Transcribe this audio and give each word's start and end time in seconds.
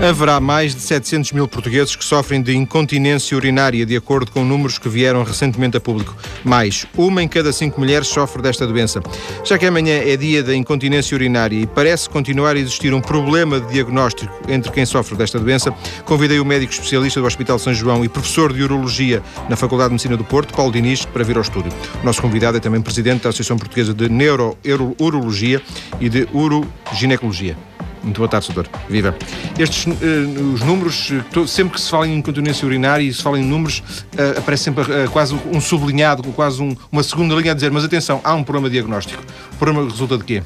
Haverá 0.00 0.38
mais 0.38 0.76
de 0.76 0.80
700 0.80 1.32
mil 1.32 1.48
portugueses 1.48 1.96
que 1.96 2.04
sofrem 2.04 2.40
de 2.40 2.54
incontinência 2.54 3.36
urinária, 3.36 3.84
de 3.84 3.96
acordo 3.96 4.30
com 4.30 4.44
números 4.44 4.78
que 4.78 4.88
vieram 4.88 5.24
recentemente 5.24 5.76
a 5.76 5.80
público. 5.80 6.16
Mais, 6.44 6.86
uma 6.96 7.20
em 7.20 7.26
cada 7.26 7.52
cinco 7.52 7.80
mulheres 7.80 8.06
sofre 8.06 8.40
desta 8.40 8.64
doença. 8.64 9.02
Já 9.44 9.58
que 9.58 9.66
amanhã 9.66 9.96
é 9.96 10.16
dia 10.16 10.40
da 10.40 10.54
incontinência 10.54 11.16
urinária 11.16 11.56
e 11.56 11.66
parece 11.66 12.08
continuar 12.08 12.54
a 12.54 12.60
existir 12.60 12.94
um 12.94 13.00
problema 13.00 13.60
de 13.60 13.72
diagnóstico 13.72 14.32
entre 14.48 14.70
quem 14.70 14.86
sofre 14.86 15.16
desta 15.16 15.40
doença, 15.40 15.74
convidei 16.04 16.38
o 16.38 16.44
médico 16.44 16.72
especialista 16.72 17.20
do 17.20 17.26
Hospital 17.26 17.58
São 17.58 17.74
João 17.74 18.04
e 18.04 18.08
professor 18.08 18.52
de 18.52 18.62
Urologia 18.62 19.20
na 19.48 19.56
Faculdade 19.56 19.88
de 19.88 19.94
Medicina 19.94 20.16
do 20.16 20.22
Porto, 20.24 20.54
Paulo 20.54 20.70
Diniz, 20.70 21.04
para 21.04 21.24
vir 21.24 21.34
ao 21.34 21.42
estúdio. 21.42 21.72
O 22.00 22.06
nosso 22.06 22.22
convidado 22.22 22.56
é 22.56 22.60
também 22.60 22.80
presidente 22.80 23.24
da 23.24 23.30
Associação 23.30 23.58
Portuguesa 23.58 23.92
de 23.92 24.08
Neurourologia 24.08 25.60
e 26.00 26.08
de 26.08 26.28
Uroginecologia. 26.32 27.67
Muito 28.08 28.18
boa 28.18 28.28
tarde, 28.28 28.50
doutor. 28.50 28.72
Viva. 28.88 29.14
Estes 29.58 29.84
uh, 29.84 30.54
os 30.54 30.62
números, 30.62 31.10
uh, 31.10 31.46
sempre 31.46 31.74
que 31.74 31.80
se 31.80 31.90
fala 31.90 32.08
em 32.08 32.16
incontinência 32.16 32.64
urinária 32.64 33.04
e 33.04 33.12
se 33.12 33.22
fala 33.22 33.38
em 33.38 33.44
números, 33.44 33.80
uh, 33.80 34.38
aparece 34.38 34.64
sempre 34.64 34.82
quase 35.12 35.34
um 35.52 35.60
sublinhado, 35.60 36.22
quase 36.32 36.62
um, 36.62 36.74
uma 36.90 37.02
segunda 37.02 37.34
linha 37.34 37.52
a 37.52 37.54
dizer, 37.54 37.70
mas 37.70 37.84
atenção, 37.84 38.22
há 38.24 38.32
um 38.34 38.42
problema 38.42 38.70
diagnóstico. 38.70 39.22
O 39.52 39.56
problema 39.56 39.86
resulta 39.86 40.16
de 40.16 40.24
quê? 40.24 40.42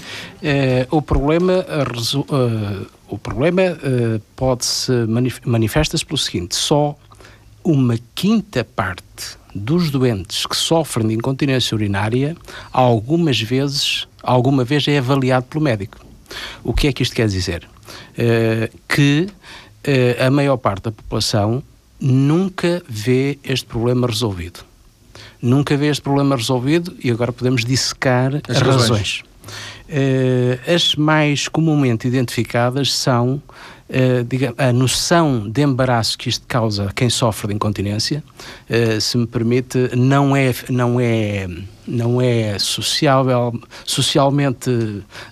o 0.90 1.00
problema, 1.00 1.64
o 3.08 3.16
problema 3.16 3.62
pode-se 4.34 4.90
manif 5.06 5.40
manifesta-se 5.44 6.04
pelo 6.04 6.18
seguinte: 6.18 6.56
só 6.56 6.96
uma 7.62 7.96
quinta 8.14 8.64
parte 8.64 9.38
dos 9.54 9.90
doentes 9.90 10.46
que 10.46 10.56
sofrem 10.56 11.06
de 11.06 11.14
incontinência 11.14 11.74
urinária, 11.76 12.36
algumas 12.72 13.40
vezes, 13.40 14.08
alguma 14.20 14.64
vez 14.64 14.88
é 14.88 14.98
avaliado 14.98 15.46
pelo 15.46 15.62
médico. 15.62 16.11
O 16.62 16.72
que 16.72 16.88
é 16.88 16.92
que 16.92 17.02
isto 17.02 17.14
quer 17.14 17.28
dizer? 17.28 17.68
Uh, 18.12 18.78
que 18.88 19.28
uh, 19.28 20.26
a 20.26 20.30
maior 20.30 20.56
parte 20.56 20.84
da 20.84 20.92
população 20.92 21.62
nunca 22.00 22.82
vê 22.88 23.38
este 23.44 23.66
problema 23.66 24.06
resolvido. 24.06 24.60
Nunca 25.40 25.76
vê 25.76 25.88
este 25.88 26.02
problema 26.02 26.36
resolvido 26.36 26.96
e 27.02 27.10
agora 27.10 27.32
podemos 27.32 27.64
dissecar 27.64 28.34
as, 28.48 28.58
razões. 28.60 28.80
razões. 28.80 29.22
Uh, 29.88 30.74
as 30.74 30.94
mais 30.94 31.48
comumente 31.48 32.06
identificadas 32.06 32.94
são 32.94 33.42
a 34.56 34.72
noção 34.72 35.48
de 35.48 35.62
embaraço 35.62 36.16
que 36.16 36.28
isto 36.28 36.46
causa 36.46 36.88
a 36.88 36.92
quem 36.92 37.10
sofre 37.10 37.48
de 37.48 37.54
incontinência, 37.54 38.24
uh, 38.70 39.00
se 39.00 39.18
me 39.18 39.26
permite, 39.26 39.90
não 39.94 40.34
é, 40.34 40.54
não 40.70 40.98
é, 40.98 41.46
não 41.86 42.20
é 42.20 42.58
sociável, 42.58 43.52
socialmente 43.84 44.70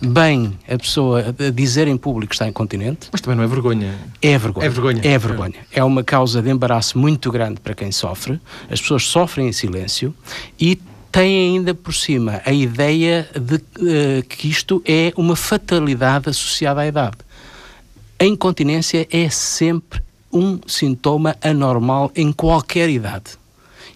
bem 0.01 0.59
a 0.69 0.77
pessoa 0.77 1.35
dizer 1.55 1.89
em 1.89 1.97
público 1.97 2.31
que 2.31 2.35
está 2.35 2.47
incontinente. 2.47 3.09
Mas 3.11 3.21
também 3.21 3.37
não 3.37 3.45
é 3.45 3.47
vergonha. 3.47 3.99
É 4.21 4.37
vergonha. 4.37 4.67
É 4.67 4.69
vergonha. 4.69 5.01
É 5.03 5.19
vergonha. 5.19 5.55
É 5.73 5.83
uma 5.83 6.05
causa 6.05 6.43
de 6.43 6.51
embaraço 6.51 6.99
muito 6.99 7.31
grande 7.31 7.61
para 7.61 7.75
quem 7.75 7.91
sofre. 7.91 8.39
As 8.71 8.81
pessoas 8.81 9.05
sofrem 9.05 9.49
em 9.49 9.53
silêncio 9.53 10.15
e 10.59 10.79
têm 11.11 11.57
ainda 11.57 11.75
por 11.75 11.95
cima 11.95 12.41
a 12.45 12.53
ideia 12.53 13.29
de 13.35 13.57
uh, 13.57 14.23
que 14.29 14.49
isto 14.49 14.83
é 14.87 15.13
uma 15.17 15.35
fatalidade 15.35 16.29
associada 16.29 16.83
à 16.83 16.87
idade. 16.87 17.17
A 18.21 18.25
incontinência 18.25 19.09
é 19.11 19.31
sempre 19.31 20.03
um 20.31 20.61
sintoma 20.67 21.37
anormal 21.43 22.13
em 22.15 22.31
qualquer 22.31 22.91
idade. 22.91 23.41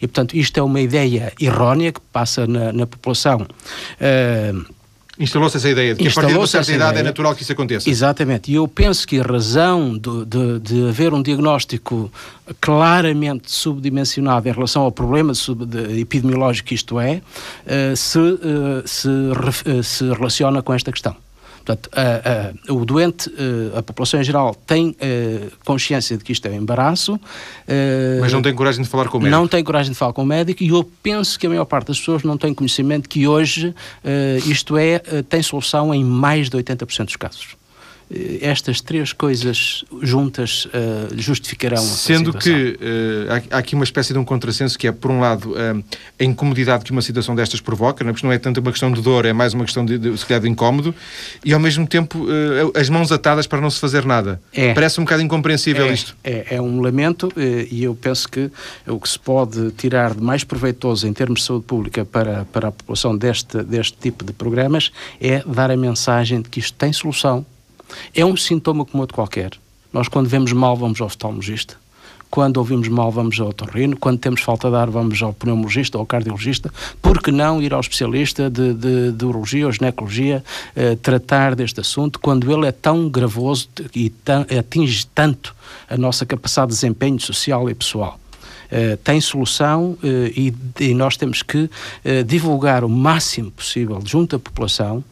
E, 0.00 0.06
portanto, 0.06 0.34
isto 0.34 0.58
é 0.58 0.62
uma 0.62 0.80
ideia 0.80 1.30
errónea 1.38 1.92
que 1.92 2.00
passa 2.12 2.46
na, 2.46 2.72
na 2.72 2.86
população. 2.86 3.46
Uh, 4.00 4.64
Instalou-se 5.18 5.58
essa 5.58 5.68
ideia 5.68 5.94
de 5.94 6.02
que 6.02 6.08
a 6.08 6.12
partir 6.12 6.32
de 6.32 6.38
uma 6.38 6.46
certa 6.46 6.72
idade 6.72 6.88
é 6.88 6.92
ideia. 6.92 7.02
é 7.02 7.04
natural 7.04 7.34
que 7.36 7.42
isso 7.42 7.52
aconteça. 7.52 7.88
Exatamente. 7.88 8.50
E 8.50 8.54
eu 8.54 8.66
penso 8.66 9.06
que 9.06 9.20
a 9.20 9.22
razão 9.22 9.96
de, 9.96 10.24
de, 10.24 10.58
de 10.58 10.88
haver 10.88 11.12
um 11.12 11.22
diagnóstico 11.22 12.10
claramente 12.60 13.52
subdimensionado 13.52 14.48
em 14.48 14.52
relação 14.52 14.82
ao 14.82 14.90
problema 14.90 15.32
de, 15.32 15.66
de 15.66 16.00
epidemiológico 16.00 16.68
que 16.68 16.74
isto 16.74 16.98
é, 16.98 17.20
uh, 17.66 17.96
se, 17.96 18.18
uh, 18.18 18.82
se, 18.86 19.82
se 19.84 20.04
relaciona 20.04 20.62
com 20.62 20.72
esta 20.72 20.90
questão. 20.90 21.14
Portanto, 21.64 21.88
a, 21.94 22.70
a, 22.70 22.72
o 22.72 22.84
doente, 22.84 23.32
a 23.74 23.82
população 23.82 24.20
em 24.20 24.24
geral, 24.24 24.54
tem 24.54 24.94
consciência 25.64 26.16
de 26.16 26.22
que 26.22 26.32
isto 26.32 26.46
é 26.46 26.50
um 26.50 26.54
embaraço. 26.54 27.18
Mas 28.20 28.32
não 28.32 28.42
tem 28.42 28.54
coragem 28.54 28.82
de 28.82 28.88
falar 28.88 29.08
com 29.08 29.18
o 29.18 29.20
médico. 29.20 29.40
Não 29.40 29.48
tem 29.48 29.64
coragem 29.64 29.92
de 29.92 29.98
falar 29.98 30.12
com 30.12 30.22
o 30.22 30.26
médico 30.26 30.62
e 30.62 30.68
eu 30.68 30.84
penso 31.02 31.38
que 31.38 31.46
a 31.46 31.50
maior 31.50 31.64
parte 31.64 31.88
das 31.88 31.98
pessoas 31.98 32.22
não 32.22 32.36
tem 32.36 32.52
conhecimento 32.52 33.08
que 33.08 33.26
hoje 33.26 33.74
isto 34.46 34.76
é, 34.76 34.98
tem 35.28 35.42
solução 35.42 35.94
em 35.94 36.04
mais 36.04 36.50
de 36.50 36.56
80% 36.56 37.06
dos 37.06 37.16
casos. 37.16 37.63
Eh, 38.10 38.38
estas 38.42 38.80
três 38.80 39.12
coisas 39.12 39.84
juntas 40.02 40.66
uh, 40.66 40.70
justificarão 41.16 41.82
Sendo 41.82 42.32
que 42.32 42.78
uh, 42.80 43.50
há, 43.50 43.58
aqui 43.58 43.74
uma 43.74 43.84
espécie 43.84 44.12
de 44.12 44.18
um 44.18 44.24
contrassenso 44.24 44.78
que 44.78 44.86
é, 44.86 44.92
por 44.92 45.10
um 45.10 45.20
lado, 45.20 45.52
uh, 45.52 45.84
a 46.18 46.24
incomodidade 46.24 46.84
que 46.84 46.90
uma 46.90 47.02
situação 47.02 47.34
destas 47.34 47.60
provoca, 47.60 48.04
não 48.04 48.10
é? 48.10 48.12
porque 48.12 48.26
não 48.26 48.32
é 48.32 48.38
tanto 48.38 48.60
uma 48.60 48.70
questão 48.70 48.92
de 48.92 49.00
dor, 49.00 49.24
é 49.24 49.32
mais 49.32 49.54
uma 49.54 49.64
questão 49.64 49.84
de, 49.84 49.98
de 49.98 50.16
se 50.18 50.26
calhar, 50.26 50.42
de 50.42 50.48
incómodo, 50.48 50.94
e 51.44 51.52
ao 51.52 51.60
mesmo 51.60 51.86
tempo 51.86 52.26
as 52.74 52.88
mãos 52.88 53.10
atadas 53.10 53.46
para 53.46 53.60
não 53.60 53.70
se 53.70 53.80
fazer 53.80 54.04
nada. 54.04 54.40
É. 54.52 54.74
Parece 54.74 55.00
um 55.00 55.04
bocado 55.04 55.22
incompreensível 55.22 55.86
é, 55.86 55.92
isto. 55.92 56.16
É, 56.22 56.56
é 56.56 56.62
um 56.62 56.80
lamento 56.80 57.32
e 57.70 57.84
eu 57.84 57.94
penso 57.94 58.28
que 58.28 58.50
o 58.86 58.98
que 58.98 59.08
se 59.08 59.18
pode 59.18 59.70
tirar 59.72 60.14
de 60.14 60.22
mais 60.22 60.44
proveitoso 60.44 61.06
em 61.06 61.12
termos 61.12 61.40
de 61.40 61.46
saúde 61.46 61.64
pública 61.64 62.04
para, 62.04 62.44
para 62.46 62.68
a 62.68 62.72
população 62.72 63.16
deste, 63.16 63.62
deste 63.62 63.96
tipo 63.98 64.24
de 64.24 64.32
programas 64.32 64.90
é 65.20 65.42
dar 65.46 65.70
a 65.70 65.76
mensagem 65.76 66.40
de 66.40 66.48
que 66.48 66.60
isto 66.60 66.76
tem 66.76 66.92
solução, 66.92 67.44
é 68.14 68.24
um 68.24 68.36
sintoma 68.36 68.84
como 68.84 69.02
outro 69.02 69.14
qualquer. 69.14 69.52
Nós, 69.92 70.08
quando 70.08 70.28
vemos 70.28 70.52
mal, 70.52 70.76
vamos 70.76 71.00
ao 71.00 71.06
oftalmologista. 71.06 71.76
Quando 72.34 72.56
ouvimos 72.56 72.88
mal, 72.88 73.12
vamos 73.12 73.38
ao 73.38 73.50
otorrino. 73.50 73.96
Quando 73.96 74.18
temos 74.18 74.40
falta 74.40 74.68
de 74.68 74.74
ar, 74.74 74.90
vamos 74.90 75.22
ao 75.22 75.32
pneumologista 75.32 75.96
ou 75.96 76.00
ao 76.00 76.06
cardiologista. 76.06 76.68
Por 77.00 77.22
que 77.22 77.30
não 77.30 77.62
ir 77.62 77.72
ao 77.72 77.78
especialista 77.78 78.50
de, 78.50 78.74
de, 78.74 79.12
de 79.12 79.24
urologia 79.24 79.66
ou 79.66 79.70
ginecologia 79.70 80.42
eh, 80.74 80.96
tratar 80.96 81.54
deste 81.54 81.78
assunto 81.78 82.18
quando 82.18 82.52
ele 82.52 82.66
é 82.66 82.72
tão 82.72 83.08
gravoso 83.08 83.68
e 83.94 84.10
tão, 84.10 84.44
atinge 84.58 85.06
tanto 85.14 85.54
a 85.88 85.96
nossa 85.96 86.26
capacidade 86.26 86.70
de 86.70 86.74
desempenho 86.74 87.20
social 87.20 87.70
e 87.70 87.74
pessoal? 87.74 88.18
Eh, 88.76 88.98
tem 89.04 89.20
solução 89.20 89.92
uh, 89.92 89.98
e, 90.02 90.52
e, 90.80 90.94
nós 90.94 91.16
temos 91.16 91.44
que 91.44 91.58
uh, 91.58 92.24
divulgar 92.26 92.82
o 92.82 92.88
máximo 92.88 93.52
possível 93.52 94.02
junto 94.04 94.34
à 94.34 94.38
população 94.38 95.04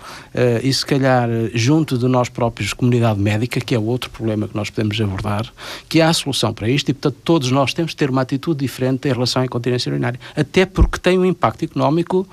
e 0.62 0.72
se 0.72 0.84
calhar 0.84 1.28
junto 1.54 1.96
de 1.96 2.08
nós 2.08 2.28
próprios, 2.28 2.72
comunidade 2.72 3.20
médica, 3.20 3.60
que 3.60 3.74
é 3.74 3.78
outro 3.78 4.10
problema 4.10 4.48
que 4.48 4.56
nós 4.56 4.70
podemos 4.70 5.00
abordar, 5.00 5.46
que 5.88 6.00
há 6.00 6.12
solução 6.12 6.52
para 6.52 6.68
isto 6.68 6.88
e, 6.88 6.94
portanto, 6.94 7.20
todos 7.22 7.50
nós 7.50 7.72
temos 7.72 7.92
que 7.92 7.98
ter 7.98 8.10
uma 8.10 8.22
atitude 8.22 8.60
diferente 8.60 9.08
em 9.08 9.12
relação 9.12 9.42
à 9.42 9.44
incontinência 9.44 9.90
urinária, 9.90 10.18
até 10.34 10.64
porque 10.64 10.98
tem 10.98 11.18
um 11.18 11.24
impacto 11.24 11.64
económico 11.64 12.26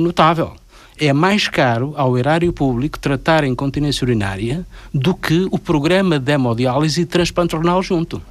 notável. 0.00 0.52
É 0.98 1.12
mais 1.12 1.48
caro 1.48 1.94
ao 1.96 2.16
erário 2.16 2.52
público 2.52 2.98
tratar 2.98 3.44
a 3.44 3.48
incontinência 3.48 4.04
urinária 4.04 4.64
do 4.94 5.14
que 5.14 5.46
o 5.50 5.58
programa 5.58 6.18
de 6.18 6.32
hemodiálise 6.32 7.02
e 7.02 7.06
transplante 7.06 7.56
renal 7.56 7.82
junto 7.82 8.22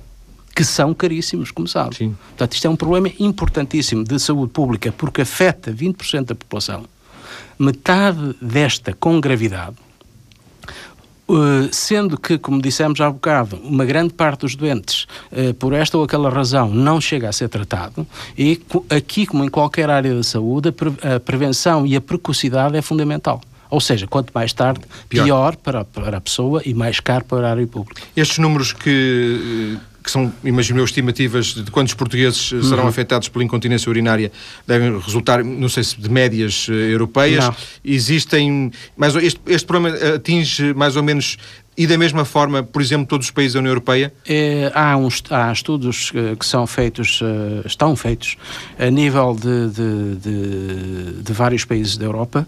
que 0.56 0.64
são 0.64 0.94
caríssimos, 0.94 1.52
como 1.52 1.68
sabe. 1.68 1.96
Sim. 1.96 2.16
Portanto, 2.30 2.54
isto 2.54 2.68
é 2.68 2.70
um 2.70 2.76
problema 2.76 3.10
importantíssimo 3.20 4.04
de 4.04 4.20
saúde 4.20 4.52
pública, 4.52 4.92
porque 4.92 5.22
afeta 5.22 5.72
20% 5.72 6.26
da 6.26 6.36
população. 6.36 6.86
Metade 7.58 8.36
desta 8.42 8.94
com 8.94 9.20
gravidade, 9.20 9.76
Uh, 11.30 11.70
sendo 11.72 12.18
que, 12.18 12.38
como 12.38 12.62
dissemos 12.62 13.00
há 13.00 13.10
bocado, 13.10 13.56
uma 13.64 13.86
grande 13.86 14.14
parte 14.14 14.42
dos 14.42 14.54
doentes, 14.54 15.08
uh, 15.32 15.54
por 15.54 15.72
esta 15.72 15.98
ou 15.98 16.04
aquela 16.04 16.30
razão, 16.30 16.70
não 16.70 17.00
chega 17.00 17.30
a 17.30 17.32
ser 17.32 17.48
tratado, 17.48 18.06
e 18.38 18.62
aqui, 18.90 19.26
como 19.26 19.42
em 19.46 19.48
qualquer 19.48 19.90
área 19.90 20.14
da 20.14 20.24
saúde, 20.24 20.70
a, 20.70 20.72
pre 20.74 20.90
a 21.02 21.22
prevenção 21.22 21.88
e 21.88 21.96
a 21.96 22.02
precocidade 22.02 22.76
é 22.76 22.82
fundamental. 22.82 23.40
Ou 23.70 23.80
seja, 23.80 24.06
quanto 24.08 24.32
mais 24.34 24.52
tarde, 24.52 24.82
pior, 25.08 25.24
pior 25.24 25.56
para, 25.56 25.86
para, 25.86 26.18
a 26.18 26.22
pessoa 26.22 26.62
e 26.66 26.74
mais 26.74 27.00
caro 27.00 27.24
para 27.24 27.48
a 27.48 27.52
área 27.52 27.66
pública. 27.66 28.02
Estes 28.14 28.38
números 28.38 28.74
que 28.74 29.80
que 30.04 30.10
são, 30.10 30.34
imagino 30.44 30.80
eu, 30.80 30.86
estimativas 30.86 31.48
de 31.48 31.70
quantos 31.70 31.94
portugueses 31.94 32.52
uhum. 32.52 32.64
serão 32.64 32.88
afetados 32.88 33.30
pela 33.30 33.44
incontinência 33.44 33.90
urinária, 33.90 34.32
devem 34.66 35.00
resultar, 35.00 35.44
não 35.44 35.70
sei 35.70 35.84
se 35.84 36.00
de 36.00 36.10
médias 36.10 36.68
uh, 36.68 36.74
europeias. 36.74 37.46
Não. 37.46 37.56
Existem. 37.84 38.72
Mas 38.98 39.16
este, 39.16 39.40
este 39.48 39.66
problema 39.66 39.98
atinge 40.16 40.74
mais 40.74 40.96
ou 40.96 41.04
menos 41.04 41.38
e 41.78 41.88
da 41.88 41.98
mesma 41.98 42.26
forma, 42.26 42.62
por 42.62 42.82
exemplo, 42.82 43.08
todos 43.08 43.28
os 43.28 43.32
países 43.32 43.54
da 43.54 43.60
União 43.60 43.72
Europeia? 43.72 44.14
É, 44.28 44.70
há, 44.76 44.98
uns, 44.98 45.24
há 45.30 45.52
estudos 45.52 46.12
uh, 46.12 46.36
que 46.36 46.46
são 46.46 46.68
feitos, 46.68 47.22
uh, 47.22 47.66
estão 47.66 47.96
feitos, 47.96 48.36
a 48.78 48.90
nível 48.90 49.34
de, 49.34 49.70
de, 49.70 50.16
de, 50.16 51.24
de 51.24 51.34
vários 51.34 51.64
países 51.64 51.98
da 51.98 52.06
Europa, 52.06 52.48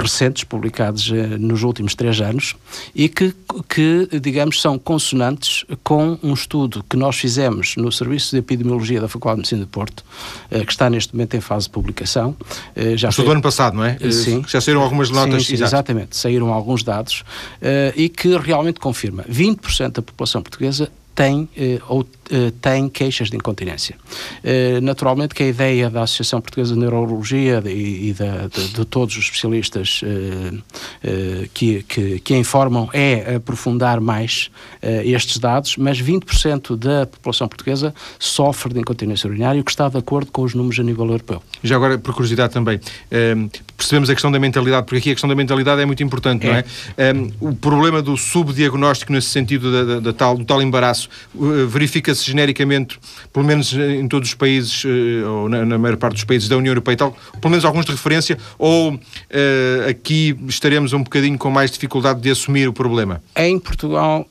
recentes, 0.00 0.44
publicados 0.44 1.10
nos 1.38 1.62
últimos 1.62 1.94
três 1.94 2.20
anos, 2.20 2.54
e 2.94 3.08
que, 3.08 3.34
que, 3.68 4.08
digamos, 4.20 4.60
são 4.60 4.78
consonantes 4.78 5.64
com 5.82 6.18
um 6.22 6.32
estudo 6.32 6.84
que 6.88 6.96
nós 6.96 7.16
fizemos 7.16 7.74
no 7.76 7.90
Serviço 7.90 8.30
de 8.30 8.38
Epidemiologia 8.38 9.00
da 9.00 9.08
Faculdade 9.08 9.36
de 9.36 9.40
Medicina 9.40 9.60
de 9.62 9.66
Porto, 9.66 10.04
que 10.50 10.70
está 10.70 10.88
neste 10.88 11.14
momento 11.14 11.34
em 11.34 11.40
fase 11.40 11.66
de 11.66 11.70
publicação. 11.70 12.36
já 12.94 13.10
foi... 13.10 13.24
do 13.24 13.32
ano 13.32 13.42
passado, 13.42 13.76
não 13.76 13.84
é? 13.84 13.98
Sim. 14.10 14.44
Já 14.46 14.60
saíram 14.60 14.82
algumas 14.82 15.10
notas. 15.10 15.46
Sim, 15.46 15.56
sim 15.56 15.62
exatamente, 15.62 16.16
saíram 16.16 16.52
alguns 16.52 16.82
dados 16.82 17.24
e 17.96 18.08
que 18.08 18.36
realmente 18.36 18.80
confirma 18.80 19.24
20% 19.24 19.92
da 19.92 20.02
população 20.02 20.42
portuguesa 20.42 20.90
tem 21.18 21.48
eh, 21.56 21.80
ou 21.88 22.06
eh, 22.30 22.52
tem 22.62 22.88
queixas 22.88 23.28
de 23.28 23.36
incontinência. 23.36 23.96
Eh, 24.44 24.80
naturalmente 24.80 25.34
que 25.34 25.42
a 25.42 25.48
ideia 25.48 25.90
da 25.90 26.02
Associação 26.02 26.40
Portuguesa 26.40 26.74
de 26.74 26.78
Neurologia 26.78 27.60
e, 27.66 28.10
e 28.10 28.12
da, 28.12 28.46
de, 28.46 28.68
de, 28.68 28.84
todos 28.84 29.16
os 29.16 29.24
especialistas 29.24 30.00
que, 31.52 31.82
que, 31.82 32.20
que, 32.20 32.36
informam 32.36 32.88
é 32.92 33.34
aprofundar 33.34 34.00
mais 34.00 34.50
estes 35.04 35.38
dados, 35.38 35.76
mas 35.76 36.00
20% 36.00 36.76
da 36.76 37.06
população 37.06 37.48
portuguesa 37.48 37.92
sofre 38.18 38.72
de 38.72 38.80
incontinência 38.80 39.28
urinária, 39.28 39.60
o 39.60 39.64
que 39.64 39.70
está 39.70 39.88
de 39.88 39.98
acordo 39.98 40.30
com 40.30 40.42
os 40.42 40.54
números 40.54 40.78
a 40.78 40.82
nível 40.84 41.06
europeu. 41.06 41.42
Já 41.62 41.76
agora, 41.76 41.98
por 41.98 42.14
curiosidade 42.14 42.52
também, 42.52 42.80
percebemos 43.76 44.08
a 44.08 44.14
questão 44.14 44.30
da 44.30 44.38
mentalidade, 44.38 44.86
porque 44.86 44.98
aqui 44.98 45.10
a 45.10 45.14
questão 45.14 45.28
da 45.28 45.34
mentalidade 45.34 45.82
é 45.82 45.86
muito 45.86 46.02
importante, 46.02 46.46
é. 46.46 46.50
não 46.50 46.56
é? 46.56 46.64
o 47.40 47.54
problema 47.54 48.00
do 48.00 48.16
subdiagnóstico 48.16 49.12
nesse 49.12 49.28
sentido 49.28 49.72
da, 49.72 49.84
da, 49.84 50.00
da 50.00 50.12
tal, 50.12 50.36
do 50.36 50.44
tal 50.44 50.62
embaraço 50.62 51.07
uh, 51.34 51.66
verifica-se 51.66 52.24
genericamente, 52.24 52.98
pelo 53.32 53.44
menos 53.44 53.72
em 53.72 54.06
todos 54.08 54.28
os 54.28 54.34
países, 54.34 54.84
uh, 54.84 55.28
ou 55.28 55.48
na, 55.48 55.64
na, 55.64 55.78
maior 55.78 55.96
parte 55.96 56.14
dos 56.14 56.24
países 56.24 56.48
da 56.48 56.56
União 56.56 56.72
Europeia 56.72 56.94
e 56.94 56.96
tal, 56.96 57.16
pelo 57.40 57.50
menos 57.50 57.64
alguns 57.64 57.84
de 57.84 57.92
referência, 57.92 58.38
ou 58.58 58.94
uh, 58.94 58.98
aqui 59.88 60.36
estaremos 60.48 60.92
um 60.92 61.02
bocadinho 61.02 61.38
com 61.38 61.50
mais 61.50 61.70
dificuldade 61.70 62.20
de 62.20 62.30
assumir 62.30 62.68
o 62.68 62.72
problema? 62.72 63.22
Em 63.36 63.58
Portugal. 63.58 64.28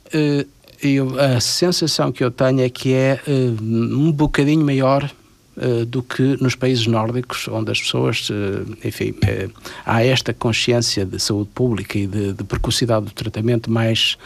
Eu, 0.79 1.19
a 1.19 1.39
sensação 1.39 2.12
que 2.12 2.24
eu 2.24 2.29
tenho 2.29 2.62
é 2.62 2.69
que 2.69 2.94
é 2.94 3.19
um 3.59 4.12
bocadinho 4.12 4.63
maior 4.63 5.09
uh, 5.57 5.86
do 5.86 6.01
que 6.04 6.42
nos 6.42 6.56
países 6.56 6.88
nórdicos, 6.88 7.48
onde 7.48 7.71
as 7.71 7.81
pessoas, 7.81 8.30
uh, 8.30 8.77
enfim, 8.83 9.12
uh, 9.12 9.51
há 9.86 10.04
esta 10.04 10.33
consciência 10.33 11.06
de 11.06 11.19
saúde 11.19 11.50
pública 11.54 11.98
e 11.98 12.07
de, 12.07 12.33
de 12.33 12.44
precocidade 12.44 13.06
do 13.06 13.12
tratamento 13.12 13.69
mais 13.71 14.18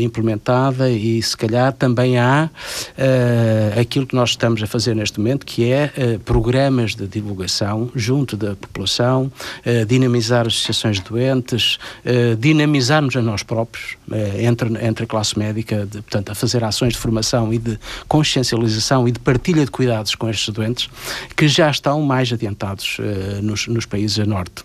implementada 0.00 0.90
e 0.90 1.22
se 1.22 1.36
calhar 1.36 1.72
também 1.72 2.18
há 2.18 2.50
aquilo 3.80 4.06
que 4.06 4.14
nós 4.14 4.30
estamos 4.30 4.60
a 4.60 4.66
fazer 4.66 4.94
neste 4.94 5.20
momento, 5.20 5.46
que 5.46 5.70
é 5.70 6.18
programas 6.24 6.96
de 6.96 7.06
divulgação 7.06 7.88
junto 7.94 8.36
da 8.36 8.56
população, 8.56 9.30
dinamizar 9.86 10.46
associações 10.46 10.96
de 10.96 11.04
doentes, 11.08 11.78
dinamizarmos 12.38 13.14
a 13.16 13.22
nós 13.22 13.44
próprios, 13.44 13.96
entre, 14.38 14.68
entre 14.84 15.04
a 15.04 15.06
classe 15.06 15.38
médica, 15.38 15.86
de, 15.86 16.02
portanto, 16.02 16.30
a 16.30 16.34
fazer 16.34 16.64
ações 16.64 16.94
de 16.94 16.98
formação 16.98 17.52
e 17.52 17.58
de 17.58 17.78
consciencialização 18.08 19.06
e 19.06 19.12
de 19.12 19.20
partilha 19.20 19.64
de 19.64 19.70
cuidados 19.70 20.14
com 20.14 20.28
estes 20.28 20.48
doentes, 20.48 20.57
que 21.36 21.48
já 21.48 21.70
estão 21.70 22.02
mais 22.02 22.32
adiantados 22.32 22.98
uh, 22.98 23.42
nos, 23.42 23.66
nos 23.66 23.86
países 23.86 24.18
a 24.18 24.24
norte 24.24 24.64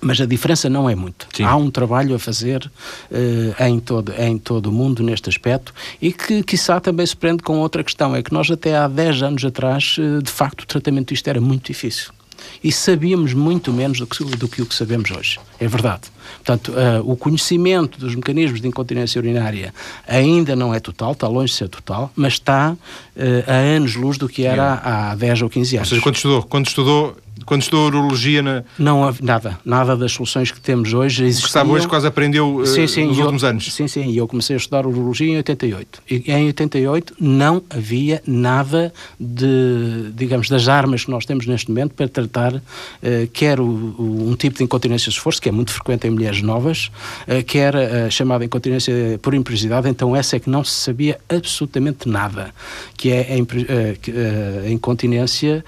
mas 0.00 0.20
a 0.20 0.26
diferença 0.26 0.68
não 0.68 0.88
é 0.88 0.94
muito. 0.94 1.26
Sim. 1.32 1.44
Há 1.44 1.56
um 1.56 1.70
trabalho 1.70 2.14
a 2.14 2.18
fazer 2.18 2.70
uh, 3.10 3.64
em, 3.64 3.80
todo, 3.80 4.12
em 4.18 4.38
todo 4.38 4.66
o 4.66 4.72
mundo 4.72 5.02
neste 5.02 5.28
aspecto 5.28 5.74
e 6.00 6.12
que, 6.12 6.42
quiçá, 6.42 6.78
também 6.80 7.06
se 7.06 7.16
prende 7.16 7.42
com 7.42 7.58
outra 7.58 7.82
questão: 7.82 8.14
é 8.14 8.22
que 8.22 8.32
nós, 8.32 8.50
até 8.50 8.76
há 8.76 8.86
10 8.86 9.22
anos 9.22 9.44
atrás, 9.44 9.96
uh, 9.98 10.22
de 10.22 10.30
facto, 10.30 10.62
o 10.62 10.66
tratamento 10.66 11.12
disto 11.12 11.26
era 11.28 11.40
muito 11.40 11.66
difícil 11.66 12.15
e 12.62 12.72
sabíamos 12.72 13.34
muito 13.34 13.72
menos 13.72 13.98
do 13.98 14.06
que, 14.06 14.24
do 14.24 14.48
que 14.48 14.62
o 14.62 14.66
que 14.66 14.74
sabemos 14.74 15.10
hoje. 15.10 15.38
É 15.58 15.66
verdade. 15.66 16.02
Portanto, 16.36 16.72
uh, 16.72 17.10
o 17.10 17.16
conhecimento 17.16 17.98
dos 17.98 18.14
mecanismos 18.14 18.60
de 18.60 18.68
incontinência 18.68 19.18
urinária 19.18 19.72
ainda 20.06 20.54
não 20.56 20.74
é 20.74 20.80
total, 20.80 21.12
está 21.12 21.28
longe 21.28 21.52
de 21.52 21.58
ser 21.58 21.68
total, 21.68 22.10
mas 22.14 22.34
está 22.34 22.72
uh, 22.72 23.50
a 23.50 23.54
anos-luz 23.76 24.18
do 24.18 24.28
que 24.28 24.44
era 24.44 24.80
há 24.82 25.14
10 25.14 25.42
ou 25.42 25.50
15 25.50 25.76
anos. 25.76 25.88
Ou 25.88 25.90
seja, 25.90 26.02
quando 26.02 26.16
estudou, 26.16 26.42
quando 26.42 26.66
estudou 26.66 27.16
quando 27.44 27.62
estou 27.62 27.84
a 27.84 27.86
urologia 27.86 28.42
na... 28.42 28.64
Não, 28.78 29.14
nada, 29.20 29.58
nada 29.64 29.96
das 29.96 30.12
soluções 30.12 30.50
que 30.50 30.60
temos 30.60 30.94
hoje 30.94 31.24
existiam... 31.24 31.44
O 31.44 31.46
que 31.46 31.52
sabe 31.52 31.70
hoje 31.70 31.88
quase 31.88 32.06
aprendeu 32.06 32.56
uh, 32.56 32.66
sim, 32.66 32.86
sim, 32.86 33.06
nos 33.06 33.18
últimos 33.18 33.42
eu, 33.42 33.48
anos. 33.50 33.72
Sim, 33.72 33.86
sim, 33.86 34.10
e 34.10 34.16
eu 34.16 34.26
comecei 34.26 34.54
a 34.54 34.58
estudar 34.58 34.86
urologia 34.86 35.28
em 35.28 35.36
88. 35.36 36.02
E 36.10 36.32
em 36.32 36.46
88 36.46 37.14
não 37.20 37.62
havia 37.68 38.22
nada 38.26 38.92
de, 39.20 40.10
digamos, 40.14 40.48
das 40.48 40.68
armas 40.68 41.04
que 41.04 41.10
nós 41.10 41.26
temos 41.26 41.46
neste 41.46 41.68
momento 41.68 41.94
para 41.94 42.08
tratar 42.08 42.54
uh, 42.54 42.62
quer 43.32 43.60
o, 43.60 43.64
o, 43.64 44.30
um 44.30 44.34
tipo 44.34 44.56
de 44.56 44.64
incontinência 44.64 45.10
de 45.10 45.16
esforço, 45.16 45.40
que 45.40 45.48
é 45.48 45.52
muito 45.52 45.72
frequente 45.72 46.06
em 46.06 46.10
mulheres 46.10 46.40
novas, 46.40 46.90
uh, 47.28 47.44
quer 47.44 47.76
a 47.76 48.10
chamada 48.10 48.44
incontinência 48.44 49.18
por 49.20 49.34
imprecisidade, 49.34 49.88
então 49.88 50.16
essa 50.16 50.36
é 50.36 50.40
que 50.40 50.48
não 50.48 50.64
se 50.64 50.72
sabia 50.72 51.18
absolutamente 51.28 52.08
nada, 52.08 52.54
que 52.96 53.10
é 53.10 53.28
a, 53.30 54.66
a 54.66 54.70
incontinência 54.70 55.64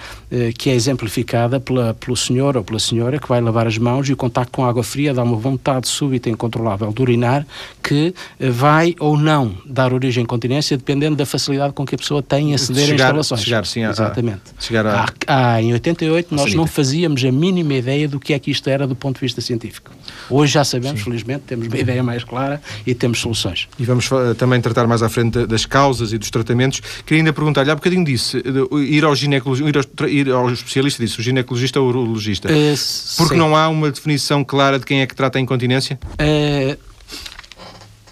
que 0.56 0.70
é 0.70 0.74
exemplificada 0.74 1.58
pela, 1.58 1.94
pelo 1.94 2.16
senhor 2.16 2.56
ou 2.56 2.64
pela 2.64 2.78
senhora 2.78 3.18
que 3.18 3.28
vai 3.28 3.40
lavar 3.40 3.66
as 3.66 3.78
mãos 3.78 4.08
e 4.08 4.12
o 4.12 4.16
contacto 4.16 4.52
com 4.52 4.64
água 4.64 4.82
fria 4.82 5.14
dá 5.14 5.22
uma 5.22 5.36
vontade 5.36 5.88
súbita 5.88 6.28
e 6.28 6.32
incontrolável 6.32 6.92
de 6.92 7.02
urinar 7.02 7.46
que 7.82 8.14
eh, 8.38 8.50
vai 8.50 8.94
ou 8.98 9.16
não 9.16 9.54
dar 9.64 9.92
origem 9.92 10.22
à 10.22 10.24
incontinência 10.24 10.76
dependendo 10.76 11.16
da 11.16 11.24
facilidade 11.24 11.72
com 11.72 11.86
que 11.86 11.94
a 11.94 11.98
pessoa 11.98 12.22
tem 12.22 12.50
em 12.50 12.54
aceder 12.54 12.86
chegar, 12.86 13.04
a 13.04 13.06
instalações. 13.06 13.42
Chegar, 13.42 13.66
sim, 13.66 13.84
Exatamente. 13.84 14.40
A, 14.56 14.60
chegar 14.60 14.86
a... 14.86 15.06
Há, 15.26 15.54
há, 15.54 15.62
em 15.62 15.72
88 15.72 16.34
nós 16.34 16.54
não 16.54 16.66
fazíamos 16.66 17.24
a 17.24 17.32
mínima 17.32 17.74
ideia 17.74 18.08
do 18.08 18.20
que 18.20 18.34
é 18.34 18.38
que 18.38 18.50
isto 18.50 18.68
era 18.68 18.86
do 18.86 18.94
ponto 18.94 19.16
de 19.16 19.20
vista 19.22 19.40
científico. 19.40 19.90
Hoje 20.28 20.52
já 20.52 20.64
sabemos, 20.64 21.00
sim. 21.00 21.04
felizmente, 21.04 21.44
temos 21.46 21.66
uma 21.66 21.78
ideia 21.78 22.02
mais 22.02 22.24
clara 22.24 22.60
e 22.86 22.94
temos 22.94 23.20
soluções. 23.20 23.68
E 23.78 23.84
vamos 23.84 24.08
também 24.36 24.60
tratar 24.60 24.86
mais 24.86 25.02
à 25.02 25.08
frente 25.08 25.46
das 25.46 25.64
causas 25.64 26.12
e 26.12 26.18
dos 26.18 26.30
tratamentos. 26.30 26.80
Queria 27.06 27.22
ainda 27.22 27.32
perguntar-lhe, 27.32 27.70
há 27.70 27.74
bocadinho 27.74 28.04
disse, 28.04 28.42
ir 28.86 29.04
ao 29.04 29.14
ginecologista, 29.14 29.68
ir 29.68 29.76
ao, 29.76 29.84
ir 30.20 30.30
ao 30.30 30.50
especialista 30.50 31.04
disse, 31.04 31.18
o 31.18 31.22
ginecologista 31.22 31.80
ou 31.80 31.88
urologista? 31.88 32.48
Uh, 32.48 32.74
Porque 33.16 33.34
sim. 33.34 33.38
não 33.38 33.56
há 33.56 33.68
uma 33.68 33.90
definição 33.90 34.44
clara 34.44 34.78
de 34.78 34.86
quem 34.86 35.00
é 35.00 35.06
que 35.06 35.14
trata 35.14 35.38
a 35.38 35.40
incontinência? 35.40 35.98
Uh, 36.14 36.78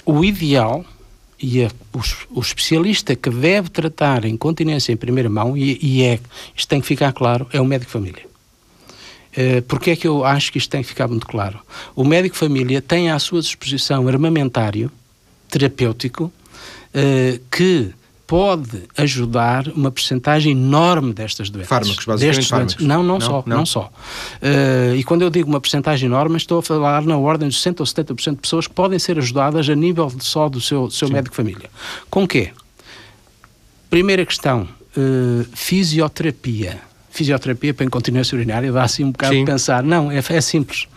o 0.04 0.24
ideal 0.24 0.84
e 1.40 1.60
é 1.60 1.68
o, 1.92 2.38
o, 2.38 2.40
especialista 2.40 3.14
que 3.14 3.28
deve 3.28 3.68
tratar 3.68 4.24
a 4.24 4.28
incontinência 4.28 4.92
em 4.92 4.96
primeira 4.96 5.28
mão, 5.28 5.56
e, 5.56 5.78
e, 5.82 6.02
é, 6.02 6.18
isto 6.56 6.68
tem 6.68 6.80
que 6.80 6.86
ficar 6.86 7.12
claro, 7.12 7.46
é 7.52 7.60
o 7.60 7.64
médico 7.64 7.90
família. 7.90 8.24
Uh, 9.32 9.60
Porque 9.62 9.90
é 9.90 9.96
que 9.96 10.08
eu 10.08 10.24
acho 10.24 10.50
que 10.50 10.58
isto 10.58 10.70
tem 10.70 10.82
que 10.82 10.88
ficar 10.88 11.08
muito 11.08 11.26
claro? 11.26 11.60
O 11.94 12.04
médico 12.04 12.36
família 12.36 12.80
tem 12.80 13.10
à 13.10 13.18
sua 13.18 13.40
disposição 13.40 14.08
armamentário 14.08 14.90
terapêutico 15.48 16.24
uh, 16.94 17.40
que 17.50 17.90
pode 18.26 18.82
ajudar 18.96 19.69
uma 19.69 19.90
percentagem 19.90 20.52
enorme 20.52 21.12
destas 21.12 21.49
doenças. 21.49 21.69
Fármacos, 21.69 22.05
basicamente 22.05 22.49
fármacos. 22.49 22.76
Não, 22.84 23.02
não, 23.02 23.14
não, 23.14 23.20
só, 23.20 23.44
não, 23.46 23.56
não 23.58 23.67
só. 23.67 23.90
Uh, 24.43 24.96
e 24.96 25.05
quando 25.05 25.23
eu 25.23 25.31
digo 25.31 25.49
uma 25.49 25.61
percentagem 25.61 26.06
enorme, 26.06 26.37
estou 26.37 26.58
a 26.58 26.62
falar 26.62 27.02
na 27.02 27.17
ordem 27.17 27.49
de 27.49 27.55
60 27.55 27.82
ou 27.82 27.87
70% 27.87 28.31
de 28.32 28.37
pessoas 28.37 28.67
que 28.67 28.75
podem 28.75 28.99
ser 28.99 29.16
ajudadas 29.18 29.68
a 29.68 29.75
nível 29.75 30.12
só 30.18 30.49
do 30.49 30.61
seu, 30.61 30.90
seu 30.90 31.09
médico 31.09 31.37
família. 31.37 31.71
Com 32.11 32.26
quê? 32.26 32.50
Primeira 33.88 34.26
questão, 34.26 34.68
uh, 34.97 35.47
fisioterapia. 35.54 36.80
Fisioterapia 37.11 37.73
para 37.73 37.87
incontinência 37.87 38.35
urinária 38.35 38.73
dá 38.73 38.83
assim 38.83 39.04
um 39.04 39.12
bocado 39.12 39.35
Sim. 39.35 39.45
de 39.45 39.50
pensar. 39.50 39.83
Não, 39.85 40.11
é, 40.11 40.18
é 40.18 40.40
simples. 40.40 40.88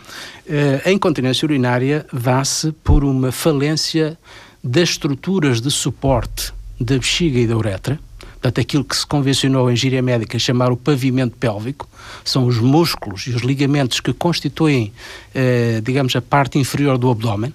Uh, 0.46 0.82
a 0.84 0.90
incontinência 0.90 1.46
urinária 1.46 2.04
dá-se 2.12 2.72
por 2.72 3.04
uma 3.04 3.30
falência 3.30 4.18
das 4.62 4.90
estruturas 4.90 5.60
de 5.60 5.70
suporte 5.70 6.52
da 6.80 6.96
bexiga 6.96 7.38
e 7.38 7.46
da 7.46 7.56
uretra, 7.56 8.00
portanto, 8.32 8.60
aquilo 8.60 8.84
que 8.84 8.96
se 8.96 9.06
convencionou 9.06 9.70
em 9.70 9.76
gíria 9.76 10.00
médica 10.00 10.38
chamar 10.38 10.72
o 10.72 10.76
pavimento 10.76 11.36
pélvico, 11.36 11.86
são 12.24 12.46
os 12.46 12.58
músculos 12.58 13.26
e 13.26 13.30
os 13.30 13.42
ligamentos 13.42 14.00
que 14.00 14.12
constituem, 14.14 14.92
eh, 15.34 15.80
digamos, 15.84 16.16
a 16.16 16.22
parte 16.22 16.58
inferior 16.58 16.96
do 16.96 17.10
abdômen, 17.10 17.52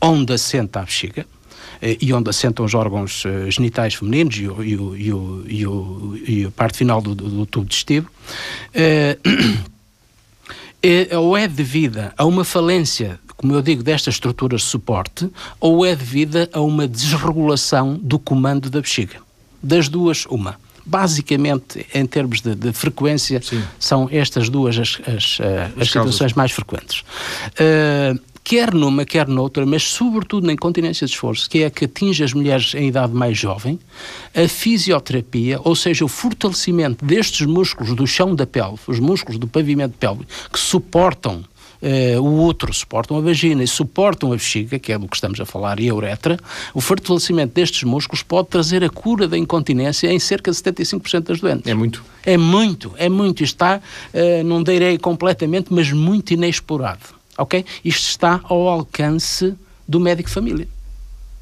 onde 0.00 0.32
assenta 0.32 0.80
a 0.80 0.84
bexiga, 0.84 1.26
eh, 1.82 1.96
e 2.00 2.12
onde 2.12 2.30
assentam 2.30 2.64
os 2.64 2.74
órgãos 2.74 3.24
eh, 3.26 3.50
genitais 3.50 3.94
femininos 3.94 4.36
e, 4.36 4.48
o, 4.48 4.62
e, 4.62 4.76
o, 4.76 4.96
e, 4.96 5.12
o, 5.12 5.44
e, 5.46 5.66
o, 5.66 6.20
e 6.26 6.44
a 6.46 6.50
parte 6.50 6.78
final 6.78 7.00
do, 7.00 7.14
do, 7.14 7.28
do 7.28 7.46
tubo 7.46 7.66
digestivo, 7.66 8.08
eh, 8.72 9.18
é, 10.82 11.14
ou 11.18 11.36
é 11.36 11.48
devida 11.48 12.12
a 12.16 12.24
uma 12.24 12.44
falência 12.44 13.18
como 13.38 13.54
eu 13.54 13.62
digo, 13.62 13.84
destas 13.84 14.14
estruturas 14.14 14.62
de 14.62 14.66
suporte, 14.66 15.30
ou 15.60 15.86
é 15.86 15.94
devida 15.94 16.50
a 16.52 16.60
uma 16.60 16.88
desregulação 16.88 17.94
do 18.02 18.18
comando 18.18 18.68
da 18.68 18.80
bexiga. 18.80 19.20
Das 19.62 19.88
duas, 19.88 20.26
uma. 20.26 20.56
Basicamente, 20.84 21.86
em 21.94 22.04
termos 22.04 22.40
de, 22.40 22.54
de 22.56 22.72
frequência, 22.72 23.40
Sim. 23.40 23.62
são 23.78 24.08
estas 24.10 24.48
duas 24.48 24.76
as, 24.76 25.00
as, 25.06 25.38
eh, 25.40 25.70
as, 25.76 25.82
as 25.82 25.86
situações 25.88 26.32
mais 26.32 26.50
frequentes. 26.50 27.04
Uh, 27.52 28.18
quer 28.42 28.74
numa, 28.74 29.04
quer 29.04 29.28
noutra, 29.28 29.64
mas 29.64 29.84
sobretudo 29.84 30.46
na 30.46 30.54
incontinência 30.54 31.06
de 31.06 31.12
esforço, 31.12 31.48
que 31.48 31.62
é 31.62 31.66
a 31.66 31.70
que 31.70 31.84
atinge 31.84 32.24
as 32.24 32.32
mulheres 32.32 32.74
em 32.74 32.88
idade 32.88 33.12
mais 33.12 33.38
jovem, 33.38 33.78
a 34.34 34.48
fisioterapia, 34.48 35.60
ou 35.62 35.76
seja, 35.76 36.04
o 36.04 36.08
fortalecimento 36.08 37.04
destes 37.04 37.46
músculos 37.46 37.94
do 37.94 38.06
chão 38.06 38.34
da 38.34 38.46
pelve, 38.46 38.80
os 38.86 38.98
músculos 38.98 39.38
do 39.38 39.46
pavimento 39.46 39.96
pélvico, 39.98 40.30
que 40.50 40.58
suportam 40.58 41.44
Uh, 41.80 42.20
o 42.20 42.38
outro 42.38 42.72
suportam 42.72 43.16
a 43.16 43.20
vagina 43.20 43.62
e 43.62 43.66
suportam 43.66 44.32
a 44.32 44.36
bexiga, 44.36 44.78
que 44.78 44.92
é 44.92 44.98
do 44.98 45.06
que 45.06 45.16
estamos 45.16 45.40
a 45.40 45.46
falar, 45.46 45.78
e 45.78 45.88
a 45.88 45.94
uretra, 45.94 46.38
o 46.74 46.80
fortalecimento 46.80 47.54
destes 47.54 47.84
músculos 47.84 48.22
pode 48.22 48.48
trazer 48.48 48.82
a 48.82 48.90
cura 48.90 49.28
da 49.28 49.38
incontinência 49.38 50.12
em 50.12 50.18
cerca 50.18 50.50
de 50.50 50.56
75% 50.56 51.20
das 51.20 51.40
doentes. 51.40 51.70
É 51.70 51.74
muito. 51.74 52.04
É 52.24 52.36
muito, 52.36 52.92
é 52.96 53.08
muito. 53.08 53.44
Está, 53.44 53.80
uh, 54.12 54.44
não 54.44 54.62
direi 54.62 54.98
completamente, 54.98 55.72
mas 55.72 55.92
muito 55.92 56.32
inexplorado. 56.32 57.16
Ok? 57.36 57.64
Isto 57.84 58.08
está 58.08 58.40
ao 58.44 58.68
alcance 58.68 59.54
do 59.86 60.00
médico 60.00 60.28
família. 60.28 60.66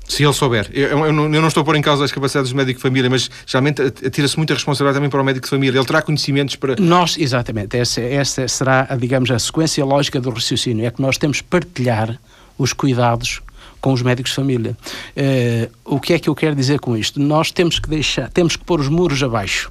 Se 0.09 0.25
ele 0.25 0.33
souber. 0.33 0.71
Eu, 0.73 1.07
eu, 1.07 1.13
não, 1.13 1.25
eu, 1.25 1.41
não, 1.41 1.49
estou 1.49 1.63
a 1.63 1.65
pôr 1.65 1.77
em 1.77 1.83
causa 1.83 2.05
as 2.05 2.13
capacidades 2.13 2.51
do 2.51 2.57
médico 2.57 2.79
de 2.79 2.83
família, 2.83 3.11
mas 3.11 3.31
geralmente 3.45 3.83
atira-se 3.83 4.37
muita 4.37 4.55
responsabilidade 4.55 4.97
também 4.97 5.11
para 5.11 5.21
o 5.21 5.25
médico 5.25 5.47
de 5.47 5.51
família. 5.51 5.79
Ele 5.79 5.87
terá 5.87 6.01
conhecimentos 6.01 6.57
para. 6.57 6.77
Nós, 6.79 7.17
exatamente. 7.19 7.77
Essa, 7.77 8.01
essa 8.01 8.49
será, 8.49 8.85
digamos, 8.99 9.31
a 9.31 9.39
sequência 9.39 9.85
lógica 9.85 10.21
do 10.21 10.31
raciocínio. 10.31 10.87
É 10.87 10.91
que 10.91 11.03
nós 11.03 11.19
temos 11.19 11.41
que 11.41 11.49
partilhar 11.49 12.19
os 12.57 12.73
cuidados 12.73 13.43
com 13.81 13.93
os 13.93 14.03
médicos 14.03 14.31
de 14.31 14.37
família. 14.37 14.77
Uh, 15.17 15.71
o 15.85 16.01
que 16.01 16.13
é 16.13 16.19
que 16.19 16.29
eu 16.29 16.35
quero 16.35 16.55
dizer 16.55 16.81
com 16.81 16.97
isto? 16.97 17.21
Nós 17.21 17.51
temos 17.51 17.79
que 17.79 17.89
deixar, 17.89 18.31
temos 18.31 18.57
que 18.57 18.65
pôr 18.65 18.81
os 18.81 18.89
muros 18.89 19.23
abaixo 19.23 19.71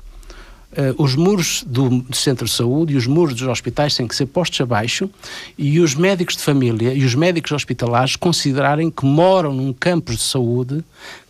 os 0.98 1.15
muros 1.15 1.63
do, 1.65 2.01
do, 2.01 2.15
centro 2.15 2.46
de 2.46 2.51
saúde 2.51 2.94
e 2.94 2.98
os 2.98 3.08
muros 3.08 3.34
dos 3.34 3.48
hospitais 3.48 3.96
têm 3.96 4.08
que 4.08 4.15
ser 4.15 4.25
postos 4.25 4.60
abaixo 4.62 5.10
e 5.58 5.79
os 5.79 5.96
médicos 5.96 6.36
de 6.36 6.44
família 6.44 6.94
e 6.94 7.03
os 7.03 7.15
médicos 7.15 7.51
hospitalares 7.51 8.15
considerarem 8.15 8.89
que 8.89 9.05
moram 9.05 9.53
num 9.53 9.72
campus 9.74 10.17
de 10.17 10.24
saúde 10.24 10.84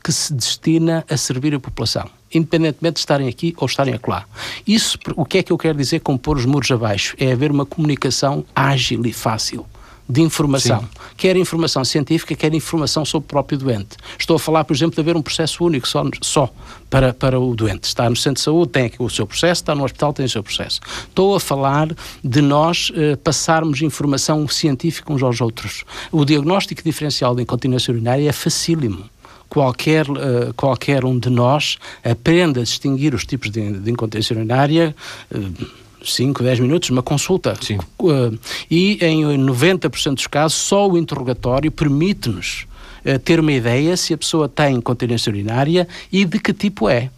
que 0.04 0.12
se 0.12 0.34
destina 0.34 1.06
a 1.10 1.18
servir 1.18 1.54
a 1.56 1.60
população, 1.60 2.10
independentemente 2.34 2.96
de 2.96 3.00
estarem 3.00 3.28
aqui 3.28 3.54
ou 3.58 3.66
estarem 3.66 3.94
acolá. 3.94 4.26
Isso, 4.66 4.98
o 5.16 5.26
que 5.26 5.40
é 5.40 5.44
que 5.44 5.52
eu 5.52 5.58
quero 5.58 5.78
dizer 5.78 6.00
com 6.02 6.18
pôr 6.18 6.38
os 6.38 6.46
muros 6.46 6.70
abaixo? 6.72 7.16
É 7.20 7.32
haver 7.32 7.52
uma 7.52 7.66
comunicação 7.66 8.46
ágil 8.56 9.06
e 9.06 9.14
fácil 9.14 9.66
de 10.08 10.22
informação, 10.22 10.82
Sim. 10.82 10.88
Quer 11.18 11.36
informação 11.38 11.84
científica, 11.86 12.36
quer 12.36 12.54
informação 12.54 13.06
sobre 13.06 13.26
o 13.26 13.30
próprio 13.30 13.58
doente. 13.58 13.98
Estou 14.18 14.36
a 14.36 14.40
falar, 14.40 14.64
por 14.64 14.76
exemplo, 14.76 14.96
de 14.96 15.02
haver 15.02 15.16
um 15.16 15.22
processo 15.22 15.64
único 15.64 15.88
só, 15.88 16.04
só 16.22 16.54
para, 16.90 17.14
para 17.14 17.40
o 17.40 17.56
doente. 17.56 17.86
Está 17.86 18.10
no 18.10 18.16
centro 18.16 18.36
de 18.36 18.42
saúde, 18.42 18.72
tem 18.72 18.92
o 19.00 19.10
seu 19.10 19.26
processo, 19.26 19.62
está 19.62 19.76
no 19.76 19.84
hospital, 19.84 20.14
tem 20.14 20.26
o 20.26 20.30
seu 20.30 20.44
processo. 20.44 20.80
Estou 21.08 21.36
a 21.36 21.40
falar 21.40 21.88
de 22.24 22.42
nós 22.42 22.92
eh, 22.96 23.16
passarmos 23.16 23.82
informação 23.82 24.48
científica 24.48 25.12
uns 25.12 25.24
aos 25.24 25.42
outros. 25.42 25.84
O 26.12 26.26
diagnóstico 26.26 26.84
diferencial 26.84 27.36
de 27.36 27.44
incontinência 27.44 27.92
urinária 27.92 28.28
é 28.30 28.34
facílimo 28.34 29.10
qualquer, 29.50 30.10
uh, 30.10 30.54
qualquer 30.56 31.06
um 31.06 31.18
de 31.18 31.30
nós 31.30 31.78
aprenda 32.04 32.60
a 32.60 32.64
distinguir 32.64 33.14
os 33.14 33.26
tipos 33.26 33.50
de, 33.50 33.80
de 33.80 33.92
incontinência 33.92 34.36
urinária. 34.36 34.96
Uh, 35.34 35.85
5, 36.14 36.44
10 36.44 36.60
minutos, 36.60 36.90
uma 36.90 37.04
consulta. 37.04 37.56
Sim. 37.62 37.78
Uh, 38.00 38.38
e 38.70 38.98
em 39.02 39.24
90% 39.24 40.16
dos 40.16 40.28
casos, 40.28 40.58
só 40.58 40.88
o 40.88 40.98
interrogatório 40.98 41.72
permite-nos 41.72 42.66
uh, 43.06 43.20
ter 43.20 43.40
uma 43.40 43.52
ideia 43.52 43.96
se 43.98 44.14
a 44.14 44.18
pessoa 44.18 44.48
tem 44.48 44.76
incontinência 44.76 45.30
urinária 45.30 45.88
e 46.12 46.26
de 46.26 46.40
que 46.40 46.54
tipo 46.54 46.90
é. 46.90 47.10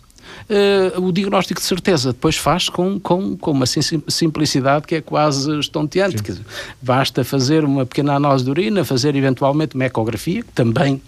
Uh, 0.49 1.05
o 1.05 1.11
diagnóstico 1.11 1.59
de 1.59 1.67
certeza 1.67 2.13
depois 2.13 2.37
faz 2.37 2.69
com, 2.69 2.97
com, 2.97 3.35
com 3.35 3.51
uma 3.51 3.65
simplicidade 3.65 4.87
que 4.87 4.95
é 4.95 5.01
quase 5.01 5.59
estonteante. 5.59 6.21
Dizer, 6.23 6.45
basta 6.81 7.25
fazer 7.25 7.65
uma 7.65 7.85
pequena 7.85 8.13
análise 8.13 8.45
de 8.45 8.51
urina, 8.51 8.85
fazer 8.85 9.13
eventualmente 9.15 9.75
uma 9.75 9.83
ecografia, 9.83 10.41
que 10.43 10.51
também 10.53 11.01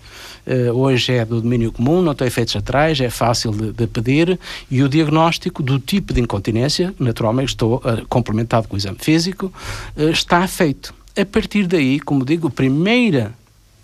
uh, 0.45 0.71
hoje 0.73 1.13
é 1.13 1.23
do 1.23 1.41
domínio 1.41 1.71
comum, 1.71 2.01
não 2.01 2.13
tem 2.13 2.27
efeitos 2.27 2.53
atrás, 2.57 2.99
é 2.99 3.09
fácil 3.09 3.51
de, 3.51 3.71
de, 3.71 3.87
pedir, 3.87 4.37
e 4.69 4.83
o 4.83 4.89
diagnóstico 4.89 5.63
do 5.63 5.79
tipo 5.79 6.13
de 6.13 6.19
incontinência, 6.19 6.93
naturalmente 6.99 7.49
estou 7.49 7.77
uh, 7.77 8.05
complementado 8.09 8.67
com 8.67 8.75
o 8.75 8.77
exame 8.77 8.97
físico, 8.99 9.53
está 9.95 10.45
feito. 10.47 10.93
A 11.17 11.25
partir 11.25 11.65
daí, 11.65 11.99
como 11.99 12.25
digo, 12.25 12.49
a 12.49 12.51
primeira 12.51 13.33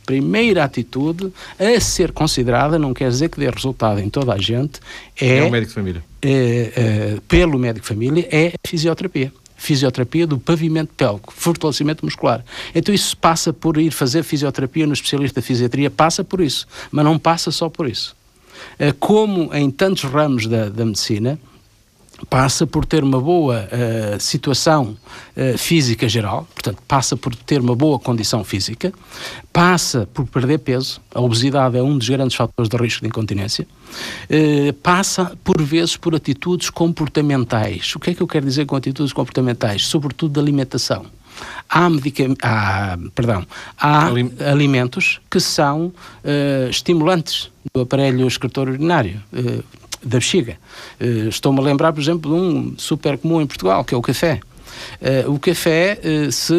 primeira 0.05 0.63
atitude 0.63 1.31
a 1.59 1.79
ser 1.79 2.12
considerada, 2.12 2.77
não 2.77 2.93
quer 2.93 3.09
dizer 3.09 3.29
que 3.29 3.39
dê 3.39 3.50
resultado 3.50 4.00
em 4.00 4.09
toda 4.09 4.33
a 4.33 4.38
gente, 4.38 4.79
é, 5.19 5.38
é 5.38 5.43
o 5.43 5.51
médico 5.51 5.69
de 5.69 5.75
família. 5.75 6.03
É, 6.21 6.31
é, 6.75 7.17
pelo 7.27 7.57
médico 7.57 7.81
de 7.81 7.88
família, 7.88 8.27
é 8.31 8.47
a 8.47 8.67
fisioterapia. 8.67 9.31
Fisioterapia 9.57 10.27
do 10.27 10.38
pavimento 10.38 10.93
pélvico, 10.95 11.33
fortalecimento 11.33 12.05
muscular. 12.05 12.43
Então 12.74 12.93
isso 12.93 13.15
passa 13.17 13.51
por 13.51 13.77
ir 13.77 13.91
fazer 13.91 14.24
fisioterapia 14.24 14.85
no 14.85 14.93
especialista 14.93 15.41
de 15.41 15.47
fisiatria, 15.47 15.89
passa 15.89 16.24
por 16.24 16.41
isso, 16.41 16.67
mas 16.91 17.03
não 17.03 17.17
passa 17.17 17.51
só 17.51 17.69
por 17.69 17.88
isso. 17.88 18.15
É, 18.77 18.91
como 18.91 19.53
em 19.53 19.71
tantos 19.71 20.03
ramos 20.03 20.47
da, 20.47 20.69
da 20.69 20.85
medicina, 20.85 21.39
passa 22.29 22.65
por 22.65 22.86
ter 22.86 23.03
uma 23.03 23.19
boa 23.19 23.67
uh, 23.67 24.19
situação 24.19 24.98
uh, 25.36 25.57
física 25.57 26.07
geral, 26.07 26.48
portanto, 26.53 26.81
passa 26.88 27.17
por 27.17 27.36
ter 27.36 27.60
uma 27.60 27.75
boa 27.75 28.00
condição 28.00 28.43
física, 28.43 28.93
passa 29.51 30.07
por 30.13 30.25
perder 30.25 30.60
peso, 30.60 31.01
a 31.13 31.19
obesidade 31.19 31.77
é 31.77 31.84
um 31.84 31.98
dos 31.98 32.07
grandes 32.07 32.36
fatores 32.36 32.69
de 32.69 32.77
risco 32.77 33.01
de 33.01 33.07
incontinência, 33.07 33.67
uh, 34.29 34.74
passa, 34.74 35.38
por 35.43 35.62
vezes, 35.62 35.98
por 35.98 36.15
atitudes 36.15 36.69
comportamentais. 36.69 37.95
O 37.95 38.00
que 38.00 38.12
é 38.12 38.13
que 38.13 38.22
eu 38.22 38.27
quero 38.27 38.45
dizer 38.45 38.65
com 38.65 38.75
atitudes 38.75 39.13
comportamentais? 39.13 39.86
Sobretudo 39.86 40.34
de 40.34 40.39
alimentação. 40.39 41.05
Há, 41.69 41.89
há, 42.43 42.98
perdão, 43.13 43.45
há 43.77 44.07
Alim 44.07 44.31
alimentos 44.39 45.19
que 45.29 45.41
são 45.41 45.91
estimulantes 46.69 47.51
do 47.74 47.81
aparelho 47.81 48.25
excretor 48.25 48.69
urinário 48.69 49.22
da 50.05 50.19
bexiga. 50.19 50.57
Uh, 51.01 51.27
Estou-me 51.27 51.59
a 51.59 51.63
lembrar, 51.63 51.91
por 51.91 52.00
exemplo, 52.00 52.31
de 52.31 52.39
um 52.39 52.75
super 52.77 53.17
comum 53.17 53.41
em 53.41 53.47
Portugal, 53.47 53.83
que 53.83 53.93
é 53.93 53.97
o 53.97 54.01
café. 54.01 54.39
Uh, 55.01 55.31
o 55.31 55.39
café, 55.39 56.00
uh, 56.03 56.31
se 56.31 56.53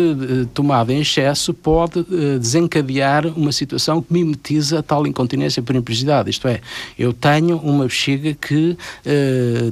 tomado 0.53 0.91
em 0.91 1.01
excesso, 1.01 1.55
pode 1.55 2.05
desencadear 2.41 3.27
uma 3.27 3.53
situação 3.53 4.03
que 4.03 4.13
mimetiza 4.13 4.81
a 4.81 4.83
tal 4.83 5.07
incontinência 5.07 5.63
por 5.63 5.77
imprecisidade. 5.77 6.29
Isto 6.29 6.49
é, 6.49 6.61
eu 6.99 7.13
tenho 7.13 7.59
uma 7.59 7.85
bexiga 7.85 8.35
que 8.35 8.77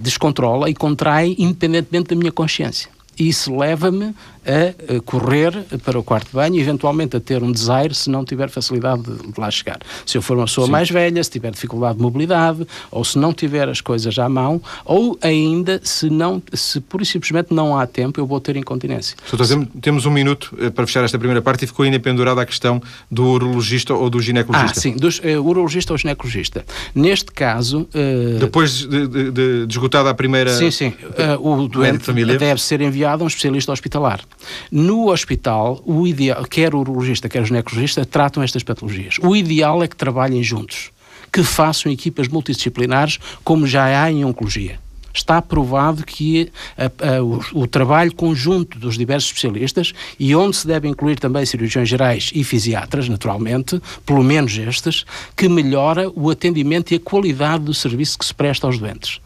descontrola 0.01 0.71
e 0.71 0.75
contrai 0.75 1.35
independentemente 1.39 2.11
da 2.11 2.17
minha 2.17 2.33
consciência. 2.33 2.94
Isso 3.19 3.57
leva-me 3.57 4.15
a 4.47 5.01
correr 5.07 5.65
para 5.83 5.99
o 5.99 6.03
quarto 6.03 6.27
de 6.27 6.35
banho 6.35 6.57
e 6.57 6.61
eventualmente 6.61 7.17
a 7.17 7.21
ter 7.21 7.43
um 7.43 7.51
desaire 7.51 7.95
se 7.95 8.11
não 8.11 8.25
tiver 8.25 8.51
facilidade 8.51 9.03
de, 9.03 9.41
lá 9.41 9.51
chegar. 9.51 9.79
Se 10.05 10.19
eu 10.19 10.23
for 10.23 10.37
uma 10.37 10.45
pessoa 10.45 10.67
Sim. 10.67 10.73
mais 10.73 10.91
velha, 10.91 11.25
se 11.25 11.31
tiver 11.31 11.51
dificuldade 11.51 11.97
de 11.97 12.03
mobilidade, 12.03 12.67
ou 12.91 13.03
se 13.05 13.19
não 13.19 13.33
tiver 13.33 13.69
as 13.69 13.81
coisas 13.81 14.19
à 14.19 14.29
mão, 14.29 14.61
ou 14.85 15.19
ainda 15.23 15.81
se 15.83 16.11
não, 16.11 16.43
se 16.53 16.79
pura 16.81 17.03
e 17.03 17.07
simplesmente 17.07 17.55
não 17.55 17.79
há 17.79 17.87
tempo, 17.87 18.21
eu 18.21 18.27
vou 18.27 18.39
ter 18.39 18.57
incontinência. 18.57 19.17
Doutor, 19.31 19.67
temos 19.81 20.05
um 20.05 20.11
minuto 20.11 20.55
eh, 20.61 20.69
para 20.69 20.87
fechar 20.87 21.05
esta 21.05 21.19
primeira 21.19 21.41
parte 21.41 21.65
e 21.65 21.67
ficou 21.67 21.85
ainda 21.85 21.99
pendurada 21.99 22.43
a 22.43 22.47
questão 22.47 22.83
do 23.11 23.25
urologista 23.25 23.95
ou 23.95 24.11
do 24.11 24.21
ginecologista. 24.21 24.79
Ah, 24.79 24.83
sim, 24.83 24.97
do 24.97 25.09
uh, 25.09 25.49
urologista 25.49 25.95
ou 25.95 25.99
ginecologista. 25.99 26.67
Neste 26.95 27.33
caso... 27.33 27.89
Uh, 27.95 28.39
Depois 28.39 28.81
de, 28.81 29.09
de, 29.09 29.31
de, 29.31 29.67
de 29.67 29.73
esgotada 29.73 30.11
a 30.11 30.15
primeira... 30.15 30.53
Sim, 30.55 30.71
sim. 30.71 30.89
Uh, 31.39 31.65
o 31.65 31.69
doente 31.69 32.13
deve 32.13 32.61
ser 32.61 32.83
enviado 32.83 33.04
a 33.13 33.25
um 33.25 33.27
especialista 33.27 33.73
hospitalar. 33.73 34.21
No 34.71 35.11
hospital, 35.11 35.83
o 35.85 36.07
ideal, 36.07 36.45
quer 36.45 36.75
o 36.75 36.79
urologista, 36.79 37.29
quer 37.29 37.43
o 37.43 37.47
ginecologista, 37.47 38.05
tratam 38.05 38.43
estas 38.43 38.63
patologias. 38.63 39.17
O 39.23 39.35
ideal 39.35 39.83
é 39.83 39.89
que 39.89 39.97
trabalhem 39.97 40.43
juntos, 40.43 40.91
que 41.33 41.43
façam 41.43 41.91
equipas 41.91 42.29
multidisciplinares, 42.29 43.19
como 43.43 43.67
já 43.67 44.03
há 44.03 44.11
em 44.11 44.25
oncologia 44.25 44.79
está 45.15 45.41
provado 45.41 46.05
que 46.05 46.51
a, 46.77 47.17
a, 47.17 47.23
o, 47.23 47.63
o, 47.63 47.67
trabalho 47.69 48.13
conjunto 48.15 48.79
dos 48.79 48.99
diversos 48.99 49.31
especialistas 49.31 49.93
e 50.19 50.35
onde 50.35 50.57
se 50.57 50.67
deve 50.67 50.89
incluir 50.89 51.21
também 51.21 51.47
cirurgiões 51.47 51.89
gerais 51.89 52.31
e 52.35 52.43
fisiatras, 52.43 53.09
naturalmente, 53.09 53.81
pelo 54.05 54.25
menos 54.25 54.59
estes, 54.59 55.05
que 55.37 55.49
melhora 55.49 56.11
o 56.15 56.31
atendimento 56.31 56.93
e 56.93 56.97
a 56.97 57.01
qualidade 57.01 57.65
do 57.65 57.73
serviço 57.73 58.19
que 58.19 58.27
se 58.27 58.35
presta 58.35 58.67
aos 58.67 58.79
doentes. 58.79 59.21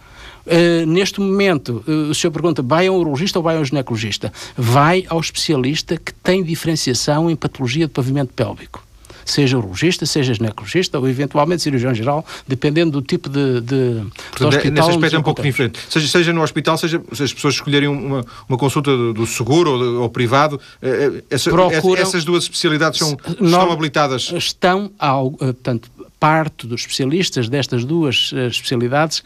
Uh, 0.49 0.87
neste 0.87 1.21
momento, 1.21 1.85
uh, 1.87 2.11
o 2.11 2.15
senhor 2.15 2.33
pergunta, 2.33 2.63
vai 2.63 2.87
ao 2.87 2.97
urologista 2.97 3.39
ou 3.39 3.43
vai 3.43 3.57
ao 3.57 3.65
ginecologista? 3.65 4.33
Vai 4.57 5.05
ao 5.09 5.21
especialista 5.21 5.97
que 5.97 6.13
tem 6.15 6.43
diferenciação 6.43 7.31
em 7.31 7.37
patologia 7.37 7.87
de 7.87 7.93
pavimento 7.93 8.33
pélvico 8.33 8.89
seja 9.31 9.59
urologista, 9.59 10.07
seja 10.07 10.35
ginecologista 10.35 10.99
ou 10.99 11.09
eventualmente 11.09 11.63
cirurgião 11.63 11.95
geral, 11.95 12.25
dependendo 12.47 12.93
do 12.93 13.03
tipo 13.03 13.29
de, 13.29 13.61
de, 13.61 14.03
Portanto, 14.31 14.39
de 14.39 14.45
hospital. 14.57 14.73
Nesse 14.73 14.91
aspecto 14.91 15.17
é 15.17 15.19
um 15.19 15.23
pouco 15.23 15.43
diferente. 15.43 15.79
Seja, 15.89 16.09
seja 16.09 16.33
no 16.33 16.43
hospital, 16.43 16.79
seja 16.79 17.03
se 17.13 17.23
as 17.23 17.33
pessoas 17.33 17.55
escolherem 17.55 17.89
uma, 17.89 18.25
uma 18.49 18.59
consulta 18.59 18.97
do, 19.13 19.27
seguro 19.27 19.71
ou, 19.71 20.03
ou 20.03 20.09
privado, 20.11 20.61
eh, 20.81 21.23
essa, 21.31 21.51
Procuram, 21.51 22.03
essas 22.03 22.25
duas 22.25 22.45
especialidades 22.45 22.99
são, 22.99 23.17
estão 23.41 23.71
habilitadas? 23.71 24.33
Estão, 24.35 24.91
ao, 24.99 25.33
portanto, 25.33 25.91
parte 26.19 26.67
dos 26.67 26.81
especialistas 26.81 27.49
destas 27.49 27.85
duas 27.85 28.33
especialidades 28.33 29.23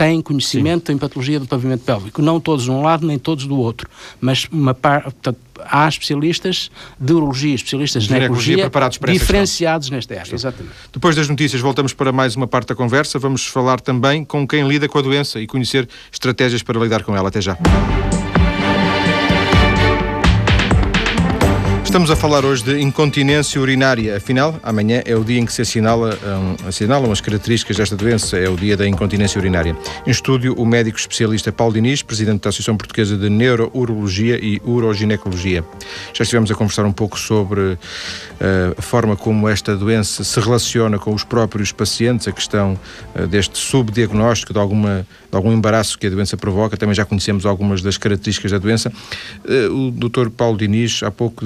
têm 0.00 0.22
conhecimento 0.22 0.86
Sim. 0.86 0.94
em 0.94 0.98
patologia 0.98 1.38
do 1.38 1.46
pavimento 1.46 1.84
pélvico. 1.84 2.22
Não 2.22 2.40
todos 2.40 2.64
de 2.64 2.70
um 2.70 2.80
lado, 2.80 3.06
nem 3.06 3.18
todos 3.18 3.46
do 3.46 3.58
outro. 3.58 3.86
Mas 4.18 4.48
uma 4.50 4.72
par, 4.72 5.02
portanto, 5.02 5.38
há 5.58 5.86
especialistas 5.86 6.70
de 6.98 7.12
urologia, 7.12 7.54
especialistas 7.54 8.04
de 8.04 8.08
ginecologia, 8.08 8.70
diferenciados 9.06 9.90
nesta 9.90 10.18
área. 10.18 10.34
Exatamente. 10.34 10.74
Depois 10.90 11.14
das 11.14 11.28
notícias, 11.28 11.60
voltamos 11.60 11.92
para 11.92 12.10
mais 12.12 12.34
uma 12.34 12.46
parte 12.46 12.68
da 12.68 12.74
conversa. 12.74 13.18
Vamos 13.18 13.46
falar 13.46 13.78
também 13.78 14.24
com 14.24 14.48
quem 14.48 14.66
lida 14.66 14.88
com 14.88 14.98
a 14.98 15.02
doença 15.02 15.38
e 15.38 15.46
conhecer 15.46 15.86
estratégias 16.10 16.62
para 16.62 16.80
lidar 16.80 17.02
com 17.02 17.14
ela. 17.14 17.28
Até 17.28 17.42
já. 17.42 17.58
Estamos 21.90 22.08
a 22.08 22.14
falar 22.14 22.44
hoje 22.44 22.62
de 22.62 22.80
incontinência 22.80 23.60
urinária. 23.60 24.16
Afinal, 24.16 24.60
amanhã 24.62 25.02
é 25.04 25.16
o 25.16 25.24
dia 25.24 25.40
em 25.40 25.44
que 25.44 25.52
se 25.52 25.60
assinala, 25.60 26.16
um, 26.24 26.68
assinalam 26.68 27.10
as 27.10 27.20
características 27.20 27.76
desta 27.76 27.96
doença, 27.96 28.38
é 28.38 28.48
o 28.48 28.54
dia 28.54 28.76
da 28.76 28.86
incontinência 28.86 29.40
urinária. 29.40 29.76
Em 30.06 30.10
estúdio, 30.12 30.54
o 30.54 30.64
médico 30.64 30.96
especialista 30.96 31.50
Paulo 31.50 31.74
Diniz, 31.74 32.00
presidente 32.00 32.42
da 32.42 32.50
Associação 32.50 32.76
Portuguesa 32.76 33.16
de 33.16 33.28
Neurourologia 33.28 34.38
e 34.40 34.62
Uroginecologia. 34.64 35.64
Já 36.14 36.22
estivemos 36.22 36.48
a 36.52 36.54
conversar 36.54 36.84
um 36.84 36.92
pouco 36.92 37.18
sobre 37.18 37.60
uh, 37.60 37.78
a 38.78 38.82
forma 38.82 39.16
como 39.16 39.48
esta 39.48 39.76
doença 39.76 40.22
se 40.22 40.38
relaciona 40.38 40.96
com 40.96 41.12
os 41.12 41.24
próprios 41.24 41.72
pacientes, 41.72 42.28
a 42.28 42.32
questão 42.32 42.78
uh, 43.16 43.26
deste 43.26 43.58
subdiagnóstico, 43.58 44.52
de, 44.52 44.60
alguma, 44.60 45.04
de 45.30 45.36
algum 45.36 45.52
embaraço 45.52 45.98
que 45.98 46.06
a 46.06 46.10
doença 46.10 46.36
provoca. 46.36 46.76
Também 46.76 46.94
já 46.94 47.04
conhecemos 47.04 47.46
algumas 47.46 47.82
das 47.82 47.96
características 47.96 48.50
da 48.50 48.58
doença. 48.58 48.92
Uh, 49.44 49.88
o 49.88 49.90
doutor 49.90 50.30
Paulo 50.30 50.58
Diniz, 50.58 51.02
há 51.02 51.10
pouco 51.10 51.44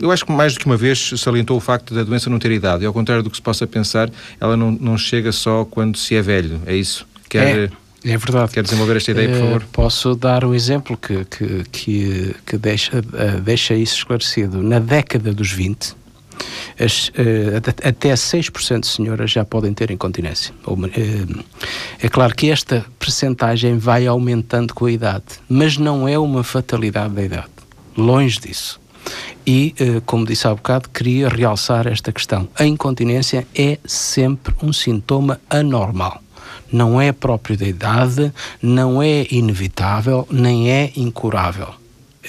eu 0.00 0.10
acho 0.10 0.24
que 0.24 0.32
mais 0.32 0.54
do 0.54 0.60
que 0.60 0.66
uma 0.66 0.76
vez 0.76 1.12
salientou 1.16 1.56
o 1.56 1.60
facto 1.60 1.94
da 1.94 2.02
doença 2.02 2.28
não 2.28 2.38
ter 2.38 2.50
idade. 2.50 2.82
E 2.84 2.86
ao 2.86 2.92
contrário 2.92 3.22
do 3.22 3.30
que 3.30 3.36
se 3.36 3.42
possa 3.42 3.66
pensar, 3.66 4.10
ela 4.40 4.56
não, 4.56 4.72
não 4.72 4.98
chega 4.98 5.30
só 5.32 5.64
quando 5.64 5.96
se 5.96 6.14
é 6.14 6.22
velho. 6.22 6.60
É 6.66 6.74
isso? 6.74 7.06
Quer, 7.28 7.70
é, 8.04 8.12
é 8.12 8.16
verdade. 8.16 8.52
Quer 8.52 8.62
desenvolver 8.62 8.96
esta 8.96 9.12
ideia, 9.12 9.28
por 9.28 9.38
favor? 9.38 9.62
Uh, 9.62 9.66
posso 9.72 10.14
dar 10.14 10.44
um 10.44 10.54
exemplo 10.54 10.96
que, 10.96 11.24
que, 11.24 11.64
que, 11.70 12.36
que 12.44 12.58
deixa, 12.58 12.98
uh, 12.98 13.40
deixa 13.40 13.74
isso 13.74 13.96
esclarecido. 13.96 14.62
Na 14.62 14.78
década 14.78 15.32
dos 15.32 15.52
20, 15.52 15.94
as, 16.78 17.08
uh, 17.08 17.86
até 17.86 18.12
6% 18.12 18.80
de 18.80 18.86
senhoras 18.86 19.30
já 19.30 19.44
podem 19.44 19.72
ter 19.72 19.90
incontinência. 19.90 20.54
é 22.00 22.08
claro 22.08 22.34
que 22.34 22.50
esta 22.50 22.84
percentagem 22.98 23.78
vai 23.78 24.06
aumentando 24.06 24.74
com 24.74 24.86
a 24.86 24.92
idade, 24.92 25.24
mas 25.48 25.76
não 25.76 26.08
é 26.08 26.18
uma 26.18 26.42
fatalidade 26.42 27.14
da 27.14 27.22
idade 27.22 27.54
longe 27.96 28.40
disso. 28.40 28.80
E, 29.46 29.74
eh, 29.78 30.00
como 30.06 30.24
disse 30.24 30.46
há 30.48 30.54
bocado, 30.54 30.88
queria 30.88 31.28
realçar 31.28 31.86
esta 31.86 32.10
questão. 32.10 32.48
A 32.58 32.64
incontinência 32.64 33.46
é 33.54 33.78
sempre 33.84 34.54
um 34.62 34.72
sintoma 34.72 35.40
anormal. 35.50 36.22
Não 36.72 37.00
é 37.00 37.12
próprio 37.12 37.56
da 37.56 37.66
idade, 37.66 38.32
não 38.60 39.02
é 39.02 39.26
inevitável, 39.30 40.26
nem 40.30 40.70
é 40.70 40.92
incurável. 40.96 41.74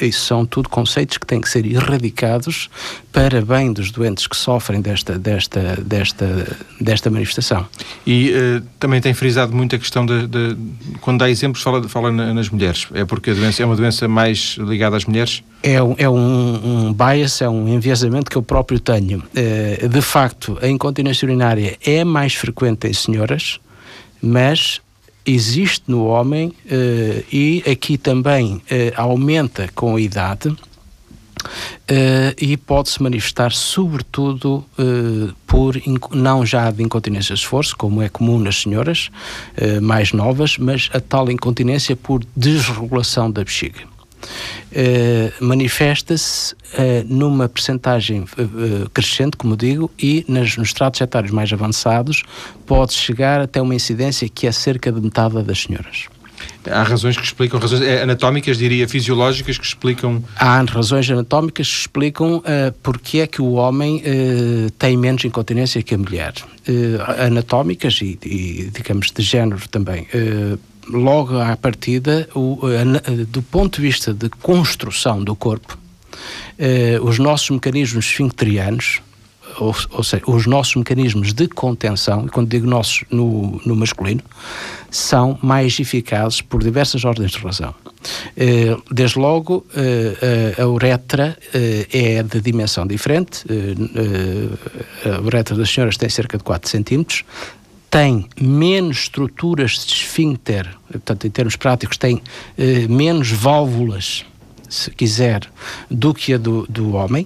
Isso 0.01 0.25
são 0.25 0.45
tudo 0.45 0.69
conceitos 0.69 1.17
que 1.17 1.25
têm 1.25 1.39
que 1.39 1.49
ser 1.49 1.65
erradicados 1.65 2.69
para 3.11 3.41
bem 3.41 3.71
dos 3.71 3.91
doentes 3.91 4.27
que 4.27 4.35
sofrem 4.35 4.81
desta, 4.81 5.17
desta, 5.17 5.77
desta, 5.81 6.57
desta 6.79 7.09
manifestação. 7.09 7.65
E 8.05 8.31
uh, 8.31 8.61
também 8.79 8.99
tem 8.99 9.13
frisado 9.13 9.55
muito 9.55 9.75
a 9.75 9.79
questão 9.79 10.05
de, 10.05 10.27
de, 10.27 10.57
quando 11.01 11.19
dá 11.19 11.29
exemplos, 11.29 11.63
fala, 11.63 11.87
fala 11.87 12.11
nas 12.11 12.49
mulheres. 12.49 12.87
É 12.93 13.05
porque 13.05 13.31
a 13.31 13.33
doença 13.33 13.63
é 13.63 13.65
uma 13.65 13.75
doença 13.75 14.07
mais 14.07 14.57
ligada 14.59 14.97
às 14.97 15.05
mulheres? 15.05 15.43
É, 15.63 15.75
é 15.75 16.09
um, 16.09 16.87
um 16.87 16.93
bias, 16.93 17.41
é 17.41 17.49
um 17.49 17.67
enviesamento 17.67 18.29
que 18.29 18.37
eu 18.37 18.43
próprio 18.43 18.79
tenho. 18.79 19.19
Uh, 19.19 19.87
de 19.87 20.01
facto, 20.01 20.57
a 20.61 20.67
incontinência 20.67 21.25
urinária 21.25 21.77
é 21.85 22.03
mais 22.03 22.33
frequente 22.35 22.87
em 22.87 22.93
senhoras, 22.93 23.59
mas 24.21 24.81
existe 25.25 25.83
no 25.87 26.05
homem 26.05 26.49
uh, 26.49 27.25
e 27.31 27.63
aqui 27.69 27.97
também 27.97 28.55
uh, 28.55 28.61
aumenta 28.95 29.69
com 29.73 29.95
a 29.95 30.01
idade 30.01 30.49
uh, 30.49 30.57
e 32.39 32.55
pode-se 32.55 33.01
manifestar 33.01 33.51
sobretudo 33.51 34.63
por 35.47 35.75
não 36.11 36.45
já 36.45 36.69
de 36.69 36.83
incontinência 36.83 37.33
de 37.33 37.41
esforço, 37.41 37.75
como 37.75 38.01
é 38.01 38.09
comum 38.09 38.39
nas 38.39 38.61
senhoras 38.61 39.09
mais 39.81 40.11
novas, 40.11 40.57
mas 40.57 40.89
a 40.93 40.99
tal 40.99 41.31
incontinência 41.31 41.95
por 41.95 42.21
desregulação 42.35 43.31
da 43.31 43.43
bexiga. 43.43 43.94
Uh, 44.71 45.45
manifesta-se 45.45 46.53
uh, 46.53 46.57
numa 47.07 47.47
percentagem 47.47 48.21
uh, 48.21 48.89
crescente, 48.93 49.37
como 49.37 49.55
digo, 49.55 49.91
e 49.97 50.25
nas, 50.27 50.57
nos 50.57 50.73
tratos 50.73 51.01
etários 51.01 51.31
mais 51.31 51.51
avançados 51.51 52.23
pode 52.65 52.93
chegar 52.93 53.41
até 53.41 53.61
uma 53.61 53.75
incidência 53.75 54.27
que 54.27 54.47
é 54.47 54.51
cerca 54.51 54.91
de 54.91 54.99
metade 55.01 55.41
das 55.43 55.59
senhoras. 55.59 56.07
Há 56.69 56.83
razões 56.83 57.15
que 57.15 57.23
explicam, 57.23 57.59
razões 57.59 57.81
anatómicas, 58.01 58.57
diria, 58.57 58.87
fisiológicas, 58.87 59.57
que 59.57 59.65
explicam... 59.65 60.23
Há 60.35 60.61
razões 60.61 61.09
anatómicas 61.09 61.67
que 61.67 61.79
explicam 61.81 62.37
uh, 62.37 62.43
porque 62.81 63.19
é 63.19 63.27
que 63.27 63.41
o 63.41 63.53
homem 63.53 63.97
uh, 63.97 64.69
tem 64.71 64.97
menos 64.97 65.23
incontinência 65.23 65.81
que 65.83 65.93
a 65.93 65.97
mulher. 65.97 66.33
Uh, 66.67 67.23
anatómicas 67.27 67.99
e, 68.01 68.17
e, 68.23 68.71
digamos, 68.73 69.11
de 69.11 69.21
género 69.21 69.67
também. 69.69 70.07
Uh, 70.13 70.59
logo 70.87 71.39
à 71.39 71.55
partida, 71.55 72.27
o, 72.35 72.59
do 73.27 73.41
ponto 73.41 73.77
de 73.77 73.87
vista 73.87 74.13
de 74.13 74.29
construção 74.29 75.23
do 75.23 75.35
corpo, 75.35 75.77
eh, 76.57 76.99
os 77.01 77.19
nossos 77.19 77.49
mecanismos 77.49 78.05
esfincterianos, 78.05 79.01
ou, 79.59 79.75
ou, 79.91 80.03
seja, 80.03 80.23
os 80.27 80.45
nossos 80.45 80.75
mecanismos 80.75 81.33
de 81.33 81.47
contenção, 81.47 82.27
quando 82.27 82.49
digo 82.49 82.67
nossos 82.67 83.03
no, 83.09 83.61
no 83.65 83.75
masculino, 83.75 84.21
são 84.89 85.37
mais 85.41 85.79
eficazes 85.79 86.41
por 86.41 86.63
diversas 86.63 87.03
ordens 87.03 87.31
de 87.31 87.37
razão. 87.39 87.73
Eh, 88.37 88.77
desde 88.91 89.19
logo, 89.19 89.65
eh, 89.75 90.55
a 90.61 90.67
uretra 90.67 91.37
eh, 91.53 91.87
é 91.91 92.23
de 92.23 92.39
dimensão 92.39 92.85
diferente, 92.85 93.43
a 95.05 95.21
uretra 95.21 95.55
das 95.55 95.69
senhoras 95.69 95.97
tem 95.97 96.09
cerca 96.09 96.37
de 96.37 96.43
4 96.43 96.69
centímetros, 96.69 97.23
tem 97.95 98.27
menos 98.37 99.03
estruturas 99.03 99.85
de 99.85 99.93
esfíncter, 99.93 100.67
portanto, 100.91 101.27
em 101.27 101.29
termos 101.29 101.55
práticos, 101.55 101.95
tem 101.95 102.21
eh, 102.57 102.89
menos 102.89 103.31
válvulas, 103.31 104.25
se 104.67 104.91
quiser, 104.91 105.49
do 105.89 106.13
que 106.13 106.33
a 106.33 106.37
do, 106.37 106.65
do 106.67 106.93
homem, 106.93 107.25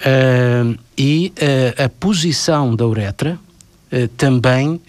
uh, 0.00 0.76
e 0.98 1.32
uh, 1.36 1.84
a 1.84 1.88
posição 1.88 2.74
da 2.74 2.84
uretra 2.84 3.38
uh, 3.92 4.08
também 4.16 4.80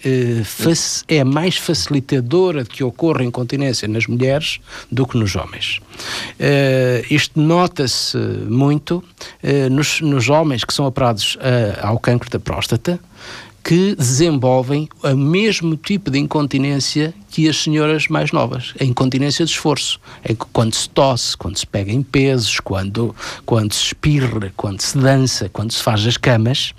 é 1.06 1.22
mais 1.22 1.56
facilitadora 1.56 2.64
de 2.64 2.70
que 2.70 2.82
ocorra 2.82 3.22
incontinência 3.22 3.86
nas 3.86 4.08
mulheres 4.08 4.58
do 4.90 5.06
que 5.06 5.16
nos 5.16 5.36
homens. 5.36 5.78
isto 7.08 7.40
nota-se 7.40 8.18
muito 8.48 9.04
nos, 9.70 10.00
nos 10.00 10.28
homens 10.28 10.64
que 10.64 10.74
são 10.74 10.84
operados 10.84 11.38
ao 11.80 11.98
cancro 11.98 12.28
da 12.28 12.40
próstata, 12.40 12.98
que 13.62 13.94
desenvolvem 13.94 14.88
o 15.02 15.16
mesmo 15.16 15.76
tipo 15.76 16.10
de 16.10 16.18
incontinência 16.18 17.14
que 17.30 17.48
as 17.48 17.56
senhoras 17.56 18.08
mais 18.08 18.32
novas, 18.32 18.74
a 18.80 18.84
incontinência 18.84 19.44
de 19.44 19.50
esforço, 19.50 20.00
é 20.24 20.34
quando 20.52 20.74
se 20.74 20.88
tosse, 20.88 21.36
quando 21.36 21.56
se 21.56 21.66
pega 21.66 21.92
em 21.92 22.02
pesos, 22.02 22.60
quando, 22.60 23.14
quando 23.46 23.72
se 23.72 23.86
espirra, 23.86 24.52
quando 24.56 24.80
se 24.80 24.98
dança, 24.98 25.48
quando 25.48 25.72
se 25.72 25.82
faz 25.82 26.06
as 26.06 26.16
camas. 26.16 26.74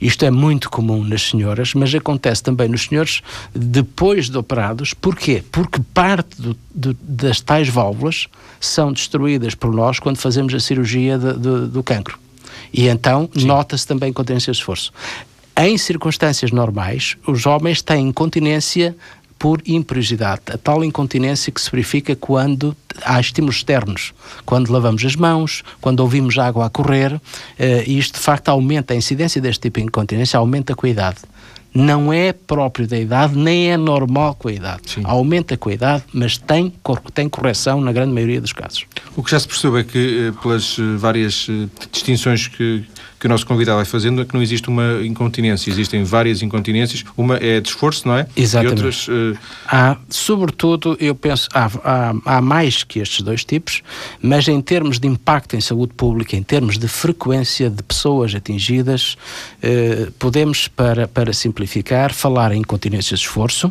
Isto 0.00 0.24
é 0.24 0.30
muito 0.30 0.68
comum 0.68 1.04
nas 1.04 1.30
senhoras, 1.30 1.74
mas 1.74 1.94
acontece 1.94 2.42
também 2.42 2.68
nos 2.68 2.84
senhores 2.84 3.22
depois 3.54 4.28
de 4.28 4.36
operados. 4.36 4.94
Porquê? 4.94 5.44
Porque 5.52 5.80
parte 5.94 6.40
do, 6.40 6.56
do, 6.74 6.96
das 7.02 7.40
tais 7.40 7.68
válvulas 7.68 8.26
são 8.58 8.92
destruídas 8.92 9.54
por 9.54 9.72
nós 9.72 9.98
quando 9.98 10.16
fazemos 10.16 10.54
a 10.54 10.60
cirurgia 10.60 11.18
de, 11.18 11.34
de, 11.34 11.66
do 11.68 11.82
cancro. 11.82 12.18
E 12.72 12.88
então 12.88 13.28
nota-se 13.34 13.86
também 13.86 14.10
incontinência 14.10 14.52
de 14.52 14.58
esforço. 14.58 14.92
Em 15.62 15.76
circunstâncias 15.76 16.50
normais, 16.52 17.18
os 17.26 17.44
homens 17.44 17.82
têm 17.82 18.08
incontinência 18.08 18.96
por 19.38 19.60
imperiosidade, 19.66 20.40
a 20.50 20.56
tal 20.56 20.82
incontinência 20.82 21.52
que 21.52 21.60
se 21.60 21.70
verifica 21.70 22.16
quando 22.16 22.74
há 23.04 23.20
estímulos 23.20 23.56
externos, 23.56 24.14
quando 24.46 24.72
lavamos 24.72 25.04
as 25.04 25.14
mãos, 25.16 25.62
quando 25.78 26.00
ouvimos 26.00 26.38
água 26.38 26.64
a 26.64 26.70
correr, 26.70 27.12
uh, 27.12 27.20
e 27.86 27.98
isto 27.98 28.14
de 28.14 28.20
facto 28.20 28.48
aumenta 28.48 28.94
a 28.94 28.96
incidência 28.96 29.38
deste 29.38 29.60
tipo 29.60 29.80
de 29.80 29.84
incontinência, 29.84 30.38
aumenta 30.38 30.74
com 30.74 30.86
a 30.86 30.88
idade. 30.88 31.18
Não 31.74 32.10
é 32.10 32.32
próprio 32.32 32.86
da 32.86 32.98
idade, 32.98 33.36
nem 33.36 33.70
é 33.70 33.76
normal 33.76 34.34
com 34.36 34.48
a 34.48 34.52
idade. 34.52 34.80
Sim. 34.86 35.02
Aumenta 35.04 35.58
com 35.58 35.68
a 35.68 35.74
idade, 35.74 36.04
mas 36.10 36.38
tem, 36.38 36.72
tem 37.12 37.28
correção 37.28 37.82
na 37.82 37.92
grande 37.92 38.14
maioria 38.14 38.40
dos 38.40 38.54
casos. 38.54 38.86
O 39.14 39.22
que 39.22 39.30
já 39.30 39.38
se 39.38 39.46
percebe 39.46 39.80
é 39.80 39.84
que, 39.84 40.28
eh, 40.28 40.42
pelas 40.42 40.78
eh, 40.78 40.96
várias 40.96 41.46
distinções 41.92 42.48
que, 42.48 42.84
que 43.20 43.26
o 43.26 43.28
nosso 43.28 43.44
convidado 43.46 43.76
vai 43.76 43.84
fazendo 43.84 44.22
é 44.22 44.24
que 44.24 44.32
não 44.32 44.42
existe 44.42 44.66
uma 44.70 45.04
incontinência, 45.04 45.70
existem 45.70 46.02
várias 46.02 46.40
incontinências. 46.40 47.04
Uma 47.18 47.36
é 47.36 47.60
de 47.60 47.68
esforço, 47.68 48.08
não 48.08 48.16
é? 48.16 48.26
Exatamente. 48.34 48.80
E 48.80 48.86
outras. 48.86 49.08
Uh... 49.08 49.38
Há, 49.66 49.98
sobretudo, 50.08 50.96
eu 50.98 51.14
penso, 51.14 51.46
há, 51.52 51.70
há, 51.84 52.14
há, 52.24 52.40
mais 52.40 52.82
que 52.82 52.98
estes 52.98 53.20
dois 53.20 53.44
tipos, 53.44 53.82
mas 54.22 54.48
em 54.48 54.58
termos 54.62 54.98
de 54.98 55.06
impacto 55.06 55.54
em 55.54 55.60
saúde 55.60 55.92
pública, 55.92 56.34
em 56.34 56.42
termos 56.42 56.78
de 56.78 56.88
frequência 56.88 57.68
de 57.68 57.82
pessoas 57.82 58.34
atingidas, 58.34 59.18
uh, 59.62 60.10
podemos, 60.12 60.66
para, 60.66 61.06
para 61.06 61.34
simplificar, 61.34 62.14
falar 62.14 62.52
em 62.52 62.60
incontinência 62.60 63.14
de 63.14 63.22
esforço. 63.22 63.70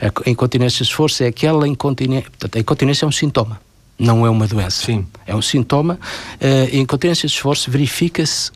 A 0.00 0.30
incontinência 0.30 0.78
de 0.78 0.90
esforço 0.90 1.22
é 1.22 1.26
aquela 1.26 1.68
incontinência. 1.68 2.30
Portanto, 2.30 2.56
a 2.56 2.60
incontinência 2.60 3.04
é 3.04 3.08
um 3.08 3.12
sintoma 3.12 3.60
não 4.00 4.24
é 4.24 4.30
uma 4.30 4.46
doença. 4.46 4.84
Sim. 4.86 5.06
É 5.26 5.36
um 5.36 5.42
sintoma. 5.42 6.00
Uh, 6.40 6.74
a 6.74 6.76
incontinência 6.76 7.28
de 7.28 7.34
esforço 7.34 7.70
verifica-se 7.70 8.50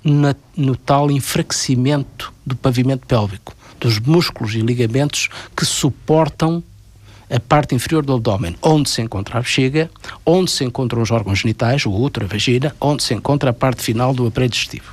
no 0.56 0.74
tal 0.74 1.10
enfraquecimento 1.10 2.32
do 2.44 2.56
pavimento 2.56 3.06
pélvico, 3.06 3.54
dos 3.78 3.98
músculos 3.98 4.54
e 4.54 4.60
ligamentos 4.60 5.28
que 5.54 5.66
suportam 5.66 6.62
a 7.30 7.38
parte 7.38 7.74
inferior 7.74 8.04
do 8.04 8.14
abdômen, 8.14 8.56
onde 8.62 8.88
se 8.88 9.02
encontra 9.02 9.38
a 9.38 9.40
bexiga, 9.40 9.90
onde 10.24 10.50
se 10.50 10.64
encontram 10.64 11.02
os 11.02 11.10
órgãos 11.10 11.38
genitais, 11.38 11.84
o 11.84 11.90
útero, 11.90 12.26
a 12.26 12.28
vagina, 12.28 12.74
onde 12.80 13.02
se 13.02 13.14
encontra 13.14 13.50
a 13.50 13.52
parte 13.52 13.82
final 13.82 14.14
do 14.14 14.26
aparelho 14.26 14.50
digestivo. 14.50 14.92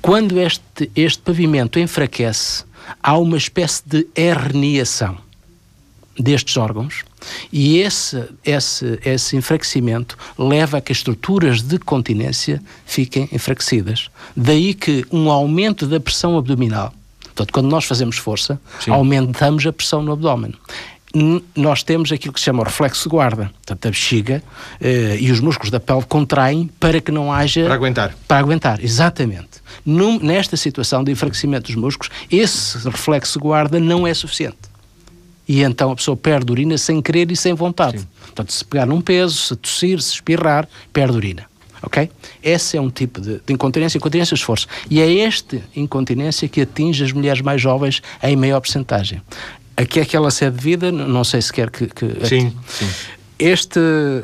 Quando 0.00 0.38
este, 0.40 0.90
este 0.94 1.22
pavimento 1.22 1.78
enfraquece, 1.78 2.64
há 3.02 3.16
uma 3.18 3.36
espécie 3.36 3.82
de 3.86 4.06
herniação 4.14 5.18
destes 6.18 6.56
órgãos 6.56 7.04
e 7.52 7.78
esse, 7.78 8.24
esse, 8.44 8.98
esse 9.04 9.36
enfraquecimento 9.36 10.16
leva 10.38 10.78
a 10.78 10.80
que 10.80 10.92
as 10.92 10.98
estruturas 10.98 11.62
de 11.62 11.78
continência 11.78 12.62
fiquem 12.84 13.28
enfraquecidas. 13.32 14.10
Daí 14.36 14.74
que 14.74 15.04
um 15.10 15.30
aumento 15.30 15.86
da 15.86 16.00
pressão 16.00 16.36
abdominal, 16.36 16.92
portanto, 17.22 17.52
quando 17.52 17.68
nós 17.68 17.84
fazemos 17.84 18.16
força, 18.16 18.60
Sim. 18.80 18.90
aumentamos 18.90 19.66
a 19.66 19.72
pressão 19.72 20.02
no 20.02 20.12
abdômen 20.12 20.54
nós 21.56 21.82
temos 21.82 22.12
aquilo 22.12 22.32
que 22.32 22.38
se 22.38 22.44
chama 22.44 22.60
o 22.60 22.64
reflexo 22.64 23.02
de 23.04 23.08
guarda. 23.08 23.50
Portanto, 23.66 23.86
a 23.86 23.90
bexiga 23.90 24.42
eh, 24.80 25.18
e 25.20 25.30
os 25.32 25.40
músculos 25.40 25.70
da 25.70 25.80
pele 25.80 26.04
contraem 26.08 26.70
para 26.78 27.00
que 27.00 27.10
não 27.10 27.32
haja. 27.32 27.64
Para 27.64 27.74
aguentar. 27.74 28.14
Para 28.28 28.38
aguentar, 28.38 28.84
exatamente. 28.84 29.60
Num, 29.84 30.20
nesta 30.20 30.56
situação 30.56 31.02
de 31.02 31.10
enfraquecimento 31.10 31.66
dos 31.66 31.74
músculos, 31.74 32.12
esse 32.30 32.78
reflexo 32.88 33.38
de 33.38 33.42
guarda 33.42 33.80
não 33.80 34.06
é 34.06 34.14
suficiente. 34.14 34.69
E 35.50 35.64
então 35.64 35.90
a 35.90 35.96
pessoa 35.96 36.16
perde 36.16 36.52
urina 36.52 36.78
sem 36.78 37.02
querer 37.02 37.28
e 37.32 37.34
sem 37.34 37.52
vontade. 37.54 37.98
Sim. 37.98 38.06
Portanto, 38.20 38.52
se 38.52 38.64
pegar 38.64 38.86
num 38.86 39.00
peso, 39.00 39.34
se 39.34 39.56
tossir, 39.56 40.00
se 40.00 40.12
espirrar, 40.12 40.68
perde 40.92 41.16
urina. 41.16 41.44
Ok? 41.82 42.08
Esse 42.40 42.76
é 42.76 42.80
um 42.80 42.88
tipo 42.88 43.20
de, 43.20 43.40
de 43.44 43.52
incontinência, 43.52 43.98
incontinência 43.98 44.36
de 44.36 44.40
esforço. 44.40 44.68
E 44.88 45.00
é 45.00 45.18
esta 45.22 45.60
incontinência 45.74 46.48
que 46.48 46.60
atinge 46.60 47.02
as 47.02 47.10
mulheres 47.10 47.42
mais 47.42 47.60
jovens 47.60 48.00
em 48.22 48.36
maior 48.36 48.60
porcentagem. 48.60 49.20
Aqui 49.76 49.98
é 49.98 50.04
que 50.04 50.16
ela 50.16 50.30
se 50.30 50.44
é 50.44 50.50
devida, 50.52 50.92
não 50.92 51.24
sei 51.24 51.42
se 51.42 51.52
quer 51.52 51.68
que. 51.68 51.88
que 51.88 52.28
sim, 52.28 52.56
sim. 52.68 52.88
Este, 53.36 53.80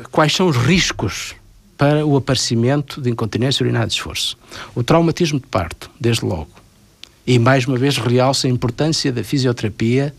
quais 0.09 0.31
são 0.33 0.47
os 0.47 0.55
riscos 0.55 1.35
para 1.77 2.05
o 2.05 2.15
aparecimento 2.15 3.01
de 3.01 3.09
incontinência 3.09 3.65
urinária 3.65 3.89
de 3.89 3.95
esforço? 3.95 4.37
O 4.73 4.81
traumatismo 4.81 5.41
de 5.41 5.47
parto, 5.47 5.91
desde 5.99 6.23
logo. 6.23 6.47
E 7.25 7.37
mais 7.37 7.65
uma 7.65 7.77
vez 7.77 7.97
realça 7.97 8.47
a 8.47 8.49
importância 8.49 9.11
da 9.11 9.25
fisioterapia, 9.25 10.15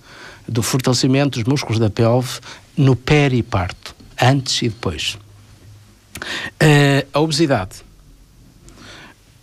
do 0.49 0.63
fortalecimento 0.63 1.39
dos 1.39 1.45
músculos 1.45 1.79
da 1.79 1.91
pelve 1.91 2.41
no 2.77 2.97
periparto, 2.97 3.95
antes 4.21 4.63
e 4.63 4.69
depois. 4.69 5.19
Uh, 6.61 7.07
a 7.13 7.21
obesidade, 7.21 7.77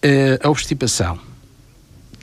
uh, 0.03 0.39
a 0.41 0.49
obstipação, 0.49 1.19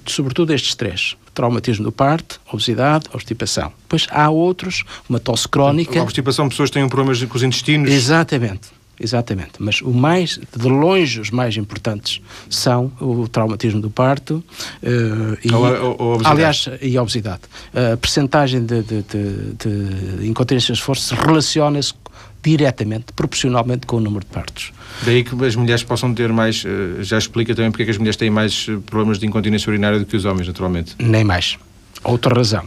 sobretudo 0.06 0.52
estes 0.52 0.74
três 0.74 1.16
traumatismo 1.34 1.84
do 1.84 1.92
parto, 1.92 2.40
obesidade, 2.52 3.06
obstipação. 3.12 3.72
Depois 3.82 4.06
há 4.10 4.28
outros, 4.28 4.84
uma 5.08 5.18
tosse 5.18 5.48
crónica. 5.48 5.98
A 5.98 6.02
obstipação, 6.02 6.48
pessoas 6.48 6.70
têm 6.70 6.86
problemas 6.88 7.22
com 7.24 7.36
os 7.36 7.42
intestinos. 7.42 7.90
Exatamente. 7.90 8.68
Exatamente, 9.00 9.52
mas 9.58 9.80
o 9.80 9.90
mais, 9.90 10.38
de 10.56 10.68
longe, 10.68 11.20
os 11.20 11.30
mais 11.30 11.56
importantes 11.56 12.20
são 12.48 12.92
o 13.00 13.26
traumatismo 13.26 13.80
do 13.80 13.90
parto 13.90 14.44
uh, 14.82 15.38
e, 15.42 15.52
ou, 15.52 15.64
ou, 15.64 15.96
ou 15.98 16.20
a 16.24 16.30
aliás, 16.30 16.68
e 16.80 16.96
a 16.96 17.02
obesidade. 17.02 17.40
A 17.74 17.96
percentagem 17.96 18.64
de, 18.64 18.82
de, 18.82 19.02
de, 19.02 20.18
de 20.20 20.28
incontinência 20.28 20.72
de 20.72 20.78
esforço 20.78 21.14
relaciona-se 21.14 21.94
diretamente, 22.42 23.12
proporcionalmente 23.14 23.86
com 23.86 23.96
o 23.96 24.00
número 24.00 24.24
de 24.24 24.30
partos. 24.30 24.72
Daí 25.04 25.22
que 25.22 25.44
as 25.44 25.54
mulheres 25.54 25.82
possam 25.82 26.12
ter 26.12 26.32
mais, 26.32 26.64
eh, 26.64 27.02
já 27.02 27.16
explica 27.16 27.54
também 27.54 27.70
porque 27.70 27.84
é 27.84 27.86
que 27.86 27.92
as 27.92 27.98
mulheres 27.98 28.16
têm 28.16 28.30
mais 28.30 28.66
problemas 28.86 29.18
de 29.18 29.26
incontinência 29.26 29.70
urinária 29.70 29.98
do 29.98 30.04
que 30.04 30.16
os 30.16 30.24
homens, 30.24 30.48
naturalmente. 30.48 30.96
Nem 30.98 31.24
mais. 31.24 31.56
Outra 32.02 32.34
razão. 32.34 32.64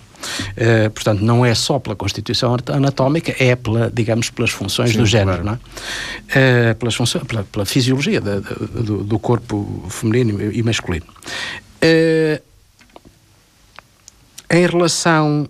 Uh, 0.51 0.89
portanto, 0.91 1.21
não 1.21 1.45
é 1.45 1.53
só 1.53 1.79
pela 1.79 1.95
constituição 1.95 2.55
anatómica, 2.67 3.35
é 3.39 3.55
pela, 3.55 3.91
digamos, 3.91 4.29
pelas 4.29 4.51
funções 4.51 4.91
Sim, 4.91 4.97
do 4.99 5.05
género, 5.05 5.43
claro. 5.43 5.45
não 5.45 5.53
é? 6.33 6.71
Uh, 6.71 6.75
pelas 6.75 6.95
funções, 6.95 7.23
pela, 7.25 7.43
pela 7.43 7.65
fisiologia 7.65 8.21
da, 8.21 8.39
da, 8.39 8.49
do, 8.49 9.03
do, 9.03 9.19
corpo 9.19 9.85
feminino 9.89 10.51
e 10.51 10.61
masculino. 10.63 11.05
Uh, 11.83 12.41
em 14.49 14.67
relação 14.67 15.49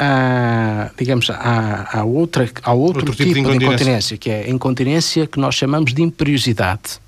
há, 0.00 0.90
digamos, 0.96 1.28
há, 1.30 1.98
há, 1.98 2.04
outra, 2.04 2.50
há 2.62 2.72
outro, 2.72 3.00
outro 3.00 3.14
tipo, 3.14 3.34
tipo, 3.34 3.34
de, 3.34 3.40
incontinência. 3.40 3.58
de 3.58 3.74
incontinência, 3.74 4.16
que 4.16 4.30
é 4.30 4.44
a 4.44 4.50
incontinência 4.50 5.26
que 5.26 5.38
nós 5.38 5.54
chamamos 5.54 5.92
de 5.92 6.02
imperiosidade, 6.02 6.98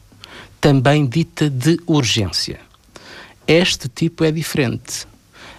também 0.61 1.07
dita 1.07 1.49
de 1.49 1.79
urgência. 1.87 2.61
Este 3.47 3.89
tipo 3.89 4.25
é 4.25 4.31
diferente. 4.31 5.07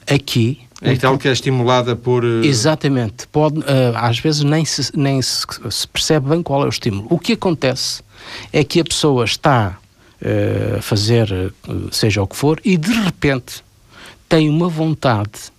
Aqui. 0.07 0.59
É 0.83 0.95
tal 0.95 1.17
que 1.17 1.27
é 1.27 1.31
estimulada 1.31 1.95
por. 1.95 2.23
Uh... 2.23 2.43
Exatamente. 2.43 3.27
Pode, 3.27 3.59
uh, 3.59 3.63
às 3.95 4.19
vezes 4.19 4.43
nem, 4.43 4.65
se, 4.65 4.91
nem 4.95 5.21
se, 5.21 5.45
se, 5.69 5.87
percebe 5.87 6.29
bem 6.29 6.43
qual 6.43 6.63
é 6.63 6.65
o 6.65 6.69
estímulo. 6.69 7.07
O 7.09 7.17
que 7.17 7.33
acontece 7.33 8.03
é 8.51 8.63
que 8.63 8.79
a 8.79 8.83
pessoa 8.83 9.23
está 9.23 9.77
uh, 10.21 10.77
a 10.77 10.81
fazer 10.81 11.53
seja 11.91 12.21
o 12.21 12.27
que 12.27 12.35
for 12.35 12.59
e 12.63 12.77
de 12.77 12.91
repente 12.91 13.63
tem 14.27 14.49
uma 14.49 14.67
vontade 14.67 15.53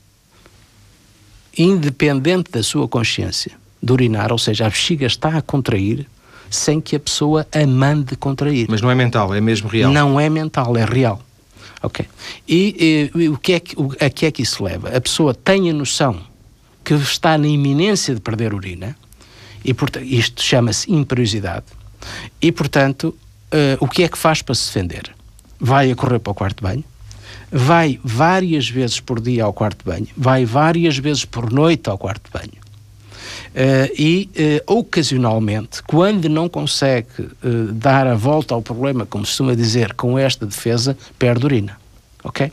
independente 1.56 2.50
da 2.50 2.62
sua 2.62 2.88
consciência, 2.88 3.52
de 3.82 3.92
urinar, 3.92 4.32
ou 4.32 4.38
seja, 4.38 4.66
a 4.66 4.68
bexiga 4.68 5.06
está 5.06 5.28
a 5.36 5.42
contrair 5.42 6.06
sem 6.50 6.80
que 6.80 6.96
a 6.96 7.00
pessoa 7.00 7.46
a 7.52 7.66
mande 7.66 8.16
contrair. 8.16 8.66
Mas 8.68 8.80
não 8.80 8.90
é 8.90 8.94
mental, 8.94 9.34
é 9.34 9.40
mesmo 9.40 9.68
real? 9.68 9.92
Não 9.92 10.18
é 10.18 10.28
mental, 10.28 10.76
é 10.76 10.84
real. 10.84 11.20
Ok. 11.84 12.06
E, 12.48 13.10
e, 13.14 13.28
o 13.28 13.36
que 13.36 13.52
é 13.52 13.60
que, 13.60 13.78
o, 13.78 13.92
a 14.00 14.08
que 14.08 14.24
é 14.24 14.30
que 14.30 14.40
isso 14.40 14.64
leva? 14.64 14.88
A 14.88 15.00
pessoa 15.00 15.34
tem 15.34 15.68
a 15.68 15.72
noção 15.74 16.18
que 16.82 16.94
está 16.94 17.36
na 17.36 17.46
iminência 17.46 18.14
de 18.14 18.22
perder 18.22 18.54
urina, 18.54 18.96
e 19.62 19.74
portanto, 19.74 20.06
isto 20.06 20.42
chama-se 20.42 20.90
imperiosidade, 20.90 21.66
e 22.40 22.50
portanto, 22.50 23.14
uh, 23.52 23.76
o 23.80 23.86
que 23.86 24.02
é 24.02 24.08
que 24.08 24.16
faz 24.16 24.40
para 24.40 24.54
se 24.54 24.66
defender? 24.66 25.14
Vai 25.60 25.90
a 25.90 25.94
correr 25.94 26.18
para 26.18 26.30
o 26.30 26.34
quarto 26.34 26.56
de 26.56 26.62
banho, 26.62 26.84
vai 27.52 28.00
várias 28.02 28.68
vezes 28.68 28.98
por 28.98 29.20
dia 29.20 29.44
ao 29.44 29.52
quarto 29.52 29.84
de 29.84 29.90
banho, 29.90 30.08
vai 30.16 30.46
várias 30.46 30.96
vezes 30.96 31.26
por 31.26 31.52
noite 31.52 31.90
ao 31.90 31.98
quarto 31.98 32.24
de 32.24 32.30
banho. 32.30 32.63
Uh, 33.54 33.86
e 33.96 34.28
uh, 34.66 34.78
ocasionalmente, 34.78 35.80
quando 35.84 36.28
não 36.28 36.48
consegue 36.48 37.06
uh, 37.20 37.72
dar 37.72 38.04
a 38.04 38.14
volta 38.16 38.52
ao 38.52 38.60
problema, 38.60 39.06
como 39.06 39.24
se 39.24 39.30
costuma 39.30 39.54
dizer, 39.54 39.94
com 39.94 40.18
esta 40.18 40.44
defesa, 40.44 40.96
perde 41.18 41.44
urina. 41.46 41.78
Ok? 42.24 42.50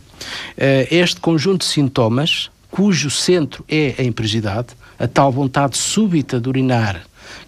este 0.91 1.19
conjunto 1.19 1.65
de 1.65 1.71
sintomas, 1.71 2.51
cujo 2.69 3.09
centro 3.09 3.63
é 3.67 3.95
a 3.97 4.03
imperiosidade, 4.03 4.67
a 4.99 5.07
tal 5.07 5.31
vontade 5.31 5.77
súbita 5.77 6.39
de 6.39 6.47
urinar 6.47 7.01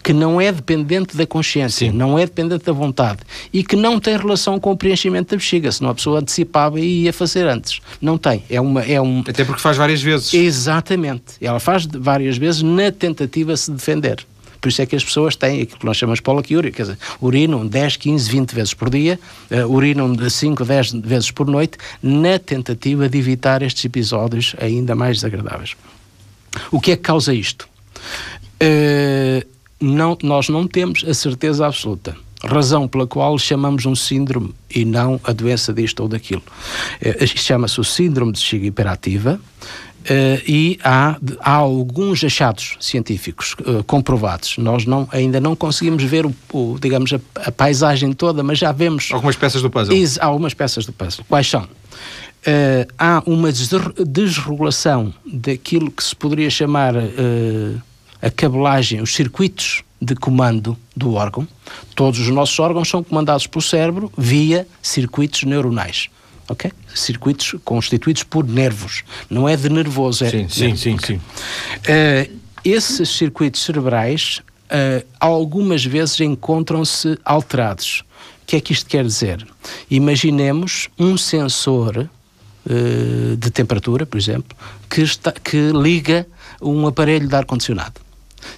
que 0.04 0.13
não 0.13 0.39
é 0.39 0.52
dependente 0.52 1.15
da 1.15 1.26
consciência, 1.26 1.89
Sim. 1.89 1.98
não 1.98 2.17
é 2.17 2.26
dependente 2.26 2.65
da 2.65 2.74
vontade 2.74 3.19
e 3.52 3.63
que 3.63 3.76
não 3.76 4.00
tem 4.00 4.17
relação 4.17 4.60
com 4.60 4.72
o 4.72 4.78
preenchimento 4.78 5.32
da 5.32 5.38
bexiga, 5.38 5.72
senão 5.72 5.91
a 5.91 5.96
pessoa 5.96 6.19
antecipava 6.19 6.80
e 6.80 7.04
ia 7.04 7.13
fazer 7.13 7.48
antes. 7.48 7.80
Não 8.02 8.17
tem. 8.17 8.43
É 8.50 8.60
uma, 8.60 8.82
é 8.82 9.02
um... 9.02 9.24
Até 9.28 9.43
porque 9.43 9.62
faz 9.62 9.78
várias 9.78 10.02
vezes. 10.02 10.34
Exatamente. 10.34 11.24
Ela 11.41 11.60
faz 11.60 11.86
várias 11.86 12.38
vezes 12.38 12.62
na 12.62 12.91
tentativa 12.91 13.54
de 13.54 13.60
se 13.60 13.72
defender. 13.72 14.26
Por 14.63 14.69
isso 14.69 14.82
é 14.82 14.86
que 14.86 14.96
as 14.96 15.04
pessoas 15.04 15.36
têm 15.36 15.62
aquilo 15.62 15.78
que 15.78 15.86
nós 15.86 15.98
chamamos 15.98 16.19
de 16.19 16.24
poliquiúria, 16.24 16.72
quer 16.72 16.84
dizer, 16.84 16.98
urinam 17.22 17.67
10, 17.67 17.98
15, 17.98 18.32
20 18.32 18.56
vezes 18.56 18.74
por 18.74 18.89
dia, 18.89 19.19
uh, 19.52 19.69
urinam 19.69 20.13
de 20.13 20.30
5, 20.30 20.63
10 20.63 20.91
vezes 20.93 21.32
por 21.32 21.48
noite, 21.48 21.78
na 22.02 22.39
tentativa 22.39 23.10
de 23.10 23.17
evitar 23.17 23.62
estes 23.62 23.84
episódios 23.84 24.56
ainda 24.58 24.96
mais 24.96 25.17
desagradáveis. 25.17 25.76
O 26.72 26.80
que 26.80 26.93
é 26.93 26.96
que 26.96 27.02
causa 27.02 27.34
isto? 27.34 27.67
Uh, 28.62 29.46
não, 29.84 30.17
nós 30.24 30.50
não 30.50 30.67
temos 30.67 31.04
a 31.08 31.13
certeza 31.13 31.65
absoluta. 31.65 32.15
Razão 32.43 32.88
pela 32.88 33.08
qual 33.08 33.38
chamamos 33.38 33.86
um 33.86 33.96
síndrome 33.96 34.54
e 34.74 34.84
não 34.84 35.19
a 35.24 35.32
doença 35.32 35.74
disto 35.74 36.02
ou 36.02 36.10
daquilo. 36.10 36.43
Uh, 37.02 37.28
Chama-se 37.28 37.80
o 37.80 37.84
síndrome 37.84 38.32
de 38.32 38.39
bexiga 38.39 38.65
hiperativa. 38.65 39.39
Uh, 40.04 40.43
e 40.46 40.80
há, 40.84 41.17
há, 41.39 41.54
alguns 41.54 42.22
achados 42.26 42.76
científicos 42.82 43.56
uh, 43.62 43.82
comprovados. 43.86 44.58
Nós 44.58 44.86
não, 44.86 45.08
ainda 45.13 45.39
não 45.39 45.56
conseguimos 45.56 46.04
ver 46.04 46.26
o, 46.26 46.36
o 46.52 46.78
digamos, 46.78 47.13
a, 47.13 47.19
a, 47.36 47.50
paisagem 47.50 48.12
toda, 48.12 48.43
mas 48.43 48.60
já 48.60 48.74
vemos. 48.74 49.10
Algumas 49.13 49.38
peças 49.38 49.62
do 49.62 49.69
puzzle. 49.69 49.96
Is, 49.96 50.19
algumas 50.19 50.54
peças 50.54 50.86
do 50.86 50.91
puzzle. 50.91 51.24
Quais 51.30 51.50
são? 51.50 51.63
Uh, 51.63 52.86
há 52.98 53.24
uma 53.26 53.50
desregulação 53.50 55.13
daquilo 55.26 55.89
que 55.89 56.04
se 56.04 56.13
poderia 56.13 56.50
chamar 56.50 56.96
a 58.23 58.31
cabelagem, 58.31 59.01
os 59.01 59.13
circuitos 59.13 59.83
de 60.01 60.15
comando 60.15 60.77
do 60.95 61.13
órgão. 61.13 61.45
Todos 61.93 62.21
os 62.21 62.29
nossos 62.29 62.57
órgãos 62.57 62.89
são 62.89 63.03
comandados 63.03 63.47
pelo 63.47 63.62
cérebro 63.62 64.09
via 64.17 64.65
circuitos 64.81 65.43
neuronais. 65.43 66.09
Ok? 66.47 66.71
Circuitos 66.95 67.55
constituídos 67.65 68.23
por 68.23 68.47
nervos. 68.47 69.03
Não 69.29 69.47
é 69.47 69.57
de 69.57 69.69
nervoso, 69.69 70.23
é. 70.23 70.29
Sim, 70.29 70.47
sim, 70.47 70.75
sim. 70.77 70.95
Okay. 70.95 71.17
sim. 71.17 71.21
Uh, 71.21 72.39
esses 72.63 73.09
circuitos 73.09 73.62
cerebrais 73.62 74.41
uh, 74.69 75.05
algumas 75.19 75.83
vezes 75.83 76.21
encontram-se 76.21 77.19
alterados. 77.25 78.03
O 78.41 78.45
que 78.45 78.55
é 78.55 78.62
que 78.62 78.71
isto 78.71 78.89
quer 78.89 79.03
dizer? 79.03 79.45
Imaginemos 79.91 80.89
um 80.97 81.17
sensor 81.17 82.09
uh, 82.69 83.36
de 83.38 83.51
temperatura, 83.51 84.05
por 84.05 84.17
exemplo, 84.17 84.55
que, 84.89 85.01
está, 85.01 85.31
que 85.33 85.71
liga 85.71 86.25
um 86.62 86.88
aparelho 86.88 87.27
de 87.27 87.36
ar-condicionado 87.36 88.03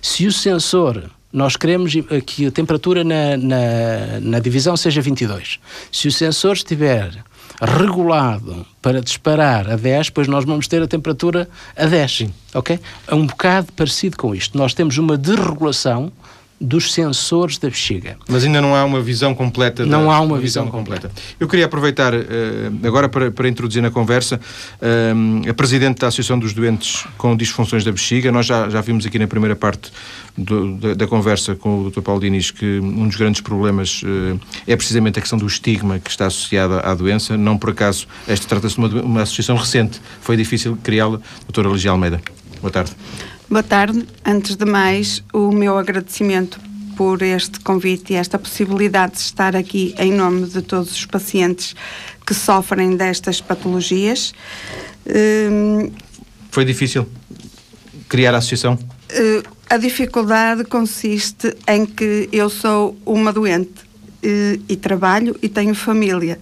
Se 0.01 0.27
o 0.27 0.31
sensor 0.31 1.09
nós 1.35 1.57
queremos 1.57 1.91
que 2.25 2.45
a 2.45 2.51
temperatura 2.51 3.03
na, 3.03 3.35
na, 3.35 4.19
na, 4.21 4.39
divisão 4.39 4.77
seja 4.77 5.01
22. 5.01 5.59
Se 5.91 6.07
o 6.07 6.11
sensor 6.11 6.53
estiver 6.53 7.11
regulado 7.61 8.65
para 8.81 9.01
disparar 9.01 9.69
a 9.69 9.75
10, 9.75 10.11
pois 10.11 10.29
nós 10.29 10.45
vamos 10.45 10.65
ter 10.65 10.81
a 10.81 10.87
temperatura 10.87 11.49
a 11.75 11.87
10. 11.87 12.11
Sim. 12.15 12.33
Ok? 12.53 12.79
É 13.05 13.13
um 13.13 13.27
bocado 13.27 13.67
parecido 13.73 14.15
com 14.15 14.33
isto. 14.33 14.57
Nós 14.57 14.73
temos 14.73 14.97
uma 14.97 15.17
desregulação 15.17 16.09
dos 16.59 16.93
sensores 16.93 17.57
da 17.57 17.67
bexiga. 17.67 18.17
Mas 18.29 18.43
ainda 18.45 18.61
não 18.61 18.73
há 18.73 18.85
uma 18.85 19.01
visão 19.01 19.35
completa. 19.35 19.85
Não 19.85 20.09
há 20.09 20.21
uma, 20.21 20.37
visão, 20.37 20.63
visão 20.63 20.67
completa. 20.67 21.09
completa. 21.09 21.35
Eu 21.39 21.47
queria 21.47 21.65
aproveitar 21.65 22.13
uh, 22.13 22.19
agora 22.83 23.09
para, 23.09 23.29
para, 23.29 23.47
introduzir 23.49 23.81
na 23.81 23.91
conversa 23.91 24.39
uh, 24.81 25.49
a 25.49 25.53
Presidente 25.53 25.99
da 25.99 26.07
Associação 26.07 26.39
dos 26.39 26.53
Doentes 26.53 27.05
com 27.17 27.35
Disfunções 27.35 27.83
da 27.83 27.91
Bexiga. 27.91 28.31
Nós 28.31 28.45
já, 28.45 28.69
já 28.69 28.79
vimos 28.79 29.05
aqui 29.05 29.19
na 29.19 29.27
primeira 29.27 29.55
parte 29.55 29.91
do, 30.37 30.75
da, 30.75 30.93
da, 30.93 31.07
conversa 31.07 31.55
com 31.55 31.81
o 31.81 31.91
Dr. 31.91 32.01
Paulo 32.01 32.21
Diniz 32.21 32.51
que 32.51 32.79
um 32.79 33.07
dos 33.07 33.17
grandes 33.17 33.41
problemas 33.41 34.01
uh, 34.03 34.39
é 34.65 34.75
precisamente 34.77 35.19
a 35.19 35.21
questão 35.21 35.37
do 35.37 35.47
estigma 35.47 35.99
que 35.99 36.09
está 36.09 36.27
associada 36.27 36.79
à 36.79 36.93
doença. 36.93 37.35
Não 37.37 37.57
por 37.57 37.71
acaso, 37.71 38.07
esta 38.27 38.47
trata-se 38.47 38.75
de 38.75 38.79
uma, 38.79 39.01
uma 39.01 39.21
associação 39.23 39.57
recente. 39.57 40.01
Foi 40.21 40.37
difícil 40.37 40.77
criá-la. 40.81 41.19
Doutora 41.41 41.67
Ligia 41.67 41.91
Almeida, 41.91 42.21
boa 42.61 42.71
tarde. 42.71 42.91
Boa 43.47 43.61
tarde. 43.61 44.07
Antes 44.25 44.55
de 44.55 44.65
mais, 44.65 45.23
o 45.31 45.51
meu 45.51 45.77
agradecimento 45.77 46.59
por 46.97 47.21
este 47.21 47.59
convite 47.59 48.13
e 48.13 48.15
esta 48.15 48.39
possibilidade 48.39 49.13
de 49.13 49.19
estar 49.19 49.55
aqui 49.55 49.93
em 49.99 50.11
nome 50.11 50.47
de 50.47 50.63
todos 50.63 50.91
os 50.91 51.05
pacientes 51.05 51.75
que 52.25 52.33
sofrem 52.33 52.97
destas 52.97 53.39
patologias. 53.41 54.33
Hum, 55.05 55.91
Foi 56.49 56.65
difícil 56.65 57.07
criar 58.09 58.33
a 58.33 58.39
associação? 58.39 58.73
Uh, 58.73 59.47
a 59.69 59.77
dificuldade 59.77 60.63
consiste 60.63 61.55
em 61.67 61.85
que 61.85 62.27
eu 62.31 62.49
sou 62.49 62.97
uma 63.05 63.31
doente 63.31 63.83
uh, 64.23 64.63
e 64.67 64.75
trabalho 64.75 65.37
e 65.39 65.47
tenho 65.47 65.75
família. 65.75 66.39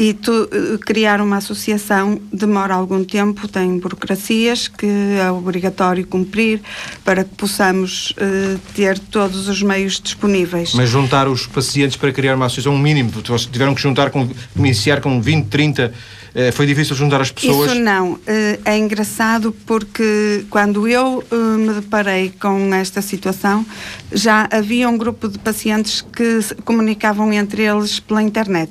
E 0.00 0.14
tu, 0.14 0.48
eh, 0.52 0.78
criar 0.78 1.20
uma 1.20 1.38
associação 1.38 2.20
demora 2.32 2.72
algum 2.72 3.02
tempo, 3.02 3.48
tem 3.48 3.80
burocracias 3.80 4.68
que 4.68 4.86
é 4.86 5.28
obrigatório 5.28 6.06
cumprir 6.06 6.60
para 7.04 7.24
que 7.24 7.34
possamos 7.34 8.12
uh, 8.12 8.60
ter 8.76 8.96
todos 8.96 9.48
os 9.48 9.60
meios 9.60 10.00
disponíveis. 10.00 10.72
Mas 10.72 10.88
juntar 10.88 11.26
os 11.26 11.48
pacientes 11.48 11.96
para 11.96 12.12
criar 12.12 12.36
uma 12.36 12.46
associação, 12.46 12.74
um 12.74 12.78
mínimo, 12.78 13.10
tiveram 13.50 13.74
que 13.74 13.82
juntar, 13.82 14.10
com, 14.10 14.28
iniciar 14.54 15.00
com 15.00 15.20
20, 15.20 15.48
30 15.48 15.92
eh, 16.32 16.52
foi 16.52 16.64
difícil 16.64 16.94
juntar 16.94 17.20
as 17.20 17.32
pessoas? 17.32 17.72
Isso 17.72 17.80
não. 17.80 18.20
É 18.64 18.78
engraçado 18.78 19.52
porque 19.66 20.44
quando 20.48 20.86
eu 20.86 21.24
me 21.58 21.72
deparei 21.72 22.32
com 22.40 22.72
esta 22.72 23.02
situação, 23.02 23.66
já 24.12 24.46
havia 24.48 24.88
um 24.88 24.96
grupo 24.96 25.26
de 25.26 25.40
pacientes 25.40 26.02
que 26.02 26.38
comunicavam 26.64 27.32
entre 27.32 27.64
eles 27.64 27.98
pela 27.98 28.22
internet. 28.22 28.70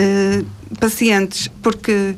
Eh, 0.00 0.44
pacientes, 0.78 1.48
porque 1.62 2.14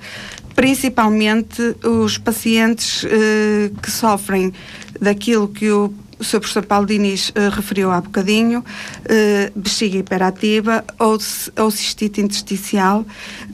principalmente 0.54 1.74
os 1.82 2.16
pacientes 2.16 3.02
uh, 3.02 3.74
que 3.82 3.90
sofrem 3.90 4.52
daquilo 5.00 5.48
que 5.48 5.70
o 5.70 5.92
o 6.22 6.24
Sr. 6.24 6.38
Professor 6.38 6.64
Paulo 6.64 6.86
Diniz 6.86 7.30
uh, 7.30 7.50
referiu 7.50 7.90
há 7.90 8.00
bocadinho, 8.00 8.60
uh, 8.60 9.58
bexiga 9.58 9.98
hiperativa 9.98 10.84
ou, 10.96 11.18
ou 11.58 11.70
cistite 11.72 12.20
intersticial, 12.20 13.04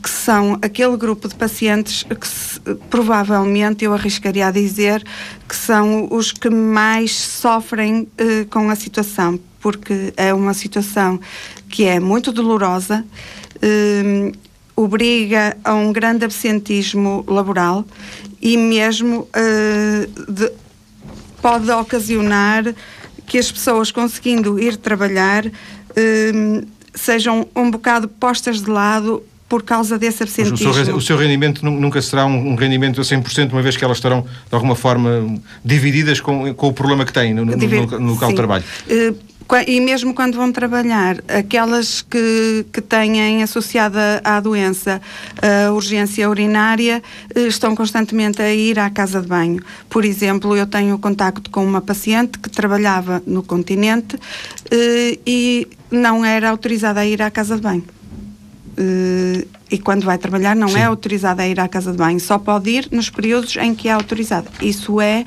que 0.03 0.11
são 0.11 0.59
aquele 0.61 0.95
grupo 0.99 1.27
de 1.29 1.35
pacientes 1.35 2.03
que 2.03 2.29
se, 2.29 2.61
provavelmente 2.91 3.87
eu 3.87 3.95
arriscaria 3.95 4.47
a 4.47 4.51
dizer 4.51 5.03
que 5.49 5.57
são 5.57 6.09
os 6.11 6.31
que 6.31 6.51
mais 6.51 7.13
sofrem 7.13 8.03
uh, 8.03 8.47
com 8.51 8.69
a 8.69 8.77
situação, 8.77 9.41
porque 9.61 10.13
é 10.15 10.35
uma 10.35 10.53
situação 10.53 11.19
que 11.71 11.85
é 11.85 11.99
muito 11.99 12.33
dolorosa, 12.33 13.03
eh, 13.63 14.33
obriga 14.77 15.57
a 15.65 15.75
um 15.75 15.93
grande 15.93 16.25
absentismo 16.25 17.25
laboral 17.27 17.85
e 18.41 18.57
mesmo 18.57 19.29
eh, 19.35 20.09
de, 20.29 20.53
pode 21.43 21.71
ocasionar 21.71 22.75
que 23.27 23.39
as 23.39 23.51
pessoas 23.51 23.91
conseguindo 23.91 24.59
ir 24.59 24.77
trabalhar 24.77 25.47
eh, 25.97 26.63
sejam 26.95 27.47
um 27.55 27.71
bocado 27.71 28.09
postas 28.09 28.63
de 28.63 28.71
lado 28.71 29.23
por 29.49 29.63
causa 29.63 29.99
desse 29.99 30.23
absentismo. 30.23 30.71
O 30.71 30.75
seu, 30.75 30.97
o 30.97 31.01
seu, 31.01 31.17
rendimento 31.17 31.65
nunca 31.65 32.03
será 32.03 32.27
um, 32.27 32.55
rendimento 32.55 33.01
a 33.01 33.05
100%, 33.05 33.53
uma 33.53 33.63
vez 33.63 33.77
que 33.77 33.85
elas 33.85 33.97
estarão, 33.97 34.21
de 34.23 34.55
alguma 34.55 34.77
forma, 34.77 35.41
divididas 35.65 36.21
com, 36.21 36.53
com 36.55 36.69
o 36.69 36.73
problema 36.73 37.05
que 37.05 37.13
têm 37.13 37.33
no, 37.33 37.47
no, 37.47 37.57
no, 37.57 37.87
no 37.99 38.13
local 38.13 38.29
de 38.29 38.37
trabalho. 38.37 38.65
Uh, 38.87 39.17
e 39.67 39.81
mesmo 39.81 40.13
quando 40.13 40.37
vão 40.37 40.53
trabalhar, 40.53 41.17
aquelas 41.27 42.03
que, 42.03 42.67
que 42.71 42.83
têm 42.83 43.43
associada 43.43 44.21
à 44.23 44.39
doença 44.41 45.01
a 45.41 45.73
urgência 45.73 46.29
urinária 46.29 47.03
eh, 47.35 47.47
estão 47.47 47.75
constantemente 47.75 48.43
a 48.43 48.53
ir 48.53 48.79
à 48.79 48.91
casa 48.91 49.23
de 49.23 49.27
banho. 49.27 49.63
Por 49.89 50.05
exemplo, 50.05 50.55
eu 50.55 50.67
tenho 50.67 50.99
contacto 50.99 51.51
com 51.51 51.65
uma 51.65 51.81
paciente 51.81 52.39
que 52.39 52.51
trabalhava 52.51 53.23
no 53.27 53.43
continente 53.43 54.19
eh, 54.71 55.19
e 55.27 55.67
não 55.91 56.25
era 56.25 56.51
autorizada 56.51 57.01
a 57.01 57.07
ir 57.07 57.23
à 57.23 57.31
casa 57.31 57.57
de 57.57 57.63
banho. 57.63 57.85
Eh, 58.77 59.47
e 59.71 59.79
quando 59.79 60.05
vai 60.05 60.17
trabalhar 60.17 60.57
não 60.57 60.69
Sim. 60.69 60.79
é 60.79 60.85
autorizada 60.85 61.43
a 61.43 61.49
ir 61.49 61.61
à 61.61 61.69
casa 61.69 61.93
de 61.93 61.99
banho, 61.99 62.21
só 62.21 62.39
pode 62.39 62.71
ir 62.71 62.89
nos 62.91 63.11
períodos 63.11 63.57
em 63.57 63.75
que 63.75 63.89
é 63.89 63.93
autorizada. 63.93 64.49
Isso 64.63 65.01
é 65.01 65.25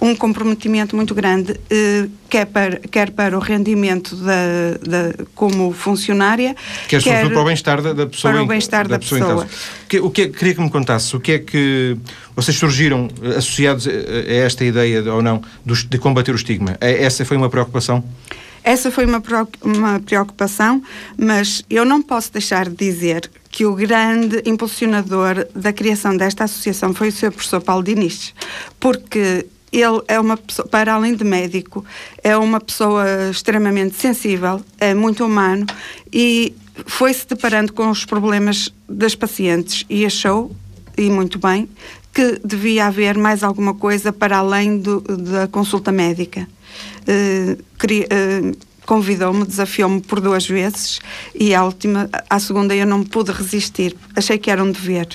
um 0.00 0.14
comprometimento 0.14 0.94
muito 0.96 1.14
grande, 1.14 1.58
eh, 1.70 2.08
quer, 2.28 2.46
para, 2.46 2.76
quer 2.78 3.10
para 3.10 3.36
o 3.36 3.40
rendimento 3.40 4.14
da, 4.16 4.32
da 4.82 5.24
como 5.34 5.72
funcionária, 5.72 6.54
quer, 6.88 7.02
quer 7.02 7.28
para 7.28 7.40
o 7.40 7.44
bem-estar 7.44 7.80
da, 7.80 7.92
da, 7.92 8.06
pessoa. 8.06 8.32
Para 8.32 8.42
o 8.42 8.46
bem-estar 8.46 8.88
da, 8.88 8.96
da, 8.96 8.98
pessoa. 8.98 9.20
pessoa. 9.20 9.44
O 9.44 9.88
que, 9.88 10.00
o 10.00 10.10
que 10.10 10.28
queria 10.28 10.54
que 10.54 10.60
me 10.60 10.70
contasse, 10.70 11.16
o 11.16 11.20
que 11.20 11.32
é 11.32 11.38
que 11.38 11.96
vocês 12.34 12.56
surgiram 12.56 13.08
eh, 13.22 13.36
associados 13.36 13.86
a, 13.86 13.90
a 13.90 14.34
esta 14.34 14.64
ideia 14.64 15.02
ou 15.12 15.22
não 15.22 15.42
de, 15.64 15.98
combater 15.98 16.32
o 16.32 16.36
estigma? 16.36 16.76
É, 16.80 17.04
essa 17.04 17.24
foi 17.24 17.36
uma 17.36 17.48
preocupação? 17.48 18.04
Essa 18.62 18.90
foi 18.90 19.06
uma, 19.06 19.22
uma 19.62 20.00
preocupação, 20.00 20.82
mas 21.16 21.64
eu 21.70 21.84
não 21.84 22.02
posso 22.02 22.32
deixar 22.32 22.68
de 22.68 22.74
dizer 22.74 23.30
que 23.48 23.64
o 23.64 23.74
grande 23.74 24.42
impulsionador 24.44 25.46
da 25.54 25.72
criação 25.72 26.16
desta 26.16 26.44
associação 26.44 26.92
foi 26.92 27.08
o 27.08 27.12
Sr. 27.12 27.30
Professor 27.30 27.60
Paulo 27.60 27.84
Diniz, 27.84 28.34
porque 28.80 29.46
ele 29.80 30.02
é 30.08 30.18
uma 30.18 30.36
pessoa, 30.36 30.66
para 30.68 30.94
além 30.94 31.14
de 31.14 31.24
médico, 31.24 31.84
é 32.22 32.36
uma 32.36 32.60
pessoa 32.60 33.04
extremamente 33.30 33.96
sensível, 33.96 34.60
é 34.78 34.94
muito 34.94 35.24
humano 35.24 35.66
e 36.12 36.54
foi-se 36.86 37.26
deparando 37.26 37.72
com 37.72 37.90
os 37.90 38.04
problemas 38.04 38.72
das 38.88 39.14
pacientes 39.14 39.84
e 39.88 40.04
achou, 40.04 40.54
e 40.96 41.10
muito 41.10 41.38
bem, 41.38 41.68
que 42.12 42.40
devia 42.44 42.86
haver 42.86 43.18
mais 43.18 43.42
alguma 43.42 43.74
coisa 43.74 44.12
para 44.12 44.38
além 44.38 44.78
do, 44.78 45.00
da 45.00 45.46
consulta 45.46 45.92
médica. 45.92 46.48
Uh, 47.06 47.52
uh, 47.52 48.56
convidou-me, 48.86 49.44
desafiou-me 49.44 50.00
por 50.00 50.20
duas 50.20 50.46
vezes 50.46 51.00
e 51.34 51.54
à 51.54 51.64
última, 51.64 52.08
à 52.30 52.38
segunda 52.38 52.74
eu 52.74 52.86
não 52.86 53.02
pude 53.02 53.32
resistir. 53.32 53.94
Achei 54.14 54.38
que 54.38 54.50
era 54.50 54.62
um 54.62 54.70
dever. 54.70 55.08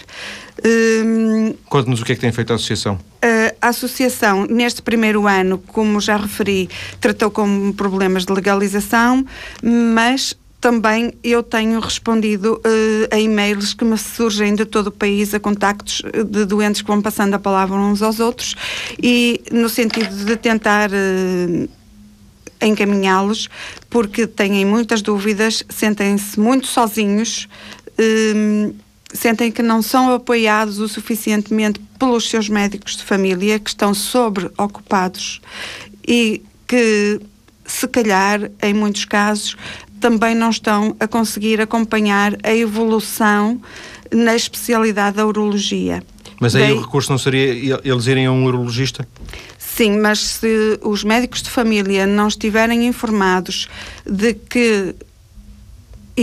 Uh, 0.60 1.58
Conte-nos 1.66 2.02
o 2.02 2.06
que 2.06 2.12
é 2.12 2.16
que 2.16 2.22
tem 2.22 2.32
feito 2.32 2.52
a 2.54 2.56
associação. 2.56 2.96
Uh, 2.96 3.41
a 3.62 3.70
associação, 3.70 4.46
neste 4.50 4.82
primeiro 4.82 5.28
ano, 5.28 5.58
como 5.68 6.02
já 6.02 6.18
referi, 6.18 6.70
tratou 7.00 7.30
com 7.30 7.72
problemas 7.74 8.26
de 8.26 8.34
legalização, 8.34 9.26
mas 9.62 10.36
também 10.60 11.14
eu 11.24 11.42
tenho 11.42 11.80
respondido 11.80 12.54
uh, 12.54 13.16
a 13.16 13.20
e-mails 13.20 13.74
que 13.74 13.84
me 13.84 13.98
surgem 13.98 14.54
de 14.54 14.64
todo 14.64 14.88
o 14.88 14.92
país, 14.92 15.34
a 15.34 15.40
contactos 15.40 16.04
de 16.30 16.46
doentes 16.46 16.82
que 16.82 16.88
vão 16.88 17.02
passando 17.02 17.34
a 17.34 17.40
palavra 17.40 17.76
uns 17.76 18.02
aos 18.04 18.20
outros 18.20 18.56
e 19.02 19.42
no 19.52 19.68
sentido 19.68 20.24
de 20.24 20.36
tentar 20.36 20.92
uh, 20.92 21.70
encaminhá-los, 22.62 23.50
porque 23.90 24.28
têm 24.28 24.64
muitas 24.64 25.02
dúvidas, 25.02 25.64
sentem-se 25.68 26.40
muito 26.40 26.68
sozinhos, 26.68 27.48
sentem 29.14 29.52
que 29.52 29.62
não 29.62 29.82
são 29.82 30.14
apoiados 30.14 30.80
o 30.80 30.88
suficientemente 30.88 31.80
pelos 32.00 32.30
seus 32.30 32.50
médicos 32.50 32.98
de 32.98 33.04
família, 33.04 33.60
que 33.60 33.70
estão 33.70 33.94
sobreocupados 33.94 35.42
e 36.08 36.42
que, 36.68 37.20
se 37.66 37.88
calhar, 37.88 38.50
em 38.62 38.74
muitos 38.74 39.06
casos, 39.06 39.56
também 40.00 40.34
não 40.34 40.50
estão 40.50 40.96
a 41.00 41.08
conseguir 41.08 41.62
acompanhar 41.62 42.36
a 42.44 42.54
evolução 42.54 43.62
na 44.12 44.36
especialidade 44.36 45.18
da 45.18 45.26
urologia. 45.26 46.04
Mas 46.40 46.56
aí 46.56 46.64
Daí, 46.64 46.74
o 46.74 46.82
recurso 46.82 47.12
não 47.12 47.20
seria 47.20 47.80
eles 47.84 48.08
irem 48.08 48.26
a 48.26 48.32
um 48.32 48.46
urologista? 48.46 49.08
Sim, 49.60 50.00
mas 50.00 50.20
se 50.20 50.80
os 50.82 51.04
médicos 51.04 51.44
de 51.44 51.50
família 51.50 52.08
não 52.08 52.28
estiverem 52.28 52.88
informados 52.88 53.70
de 54.06 54.34
que 54.34 54.96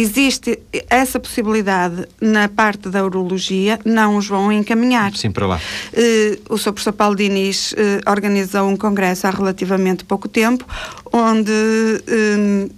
existe 0.00 0.58
essa 0.88 1.18
possibilidade 1.18 2.06
na 2.20 2.48
parte 2.48 2.88
da 2.88 3.04
urologia, 3.04 3.78
não 3.84 4.16
os 4.16 4.26
vão 4.26 4.52
encaminhar. 4.52 5.14
Sim, 5.16 5.30
para 5.30 5.46
lá. 5.46 5.61
Uh, 5.92 6.54
o 6.54 6.58
Sr. 6.58 6.72
Professor 6.72 6.92
Paulo 6.92 7.16
Diniz 7.16 7.72
uh, 7.72 7.76
organizou 8.11 8.68
um 8.68 8.76
congresso 8.76 9.26
há 9.26 9.30
relativamente 9.30 10.04
pouco 10.04 10.28
tempo, 10.28 10.64
onde 11.12 11.50
uh, 11.50 12.70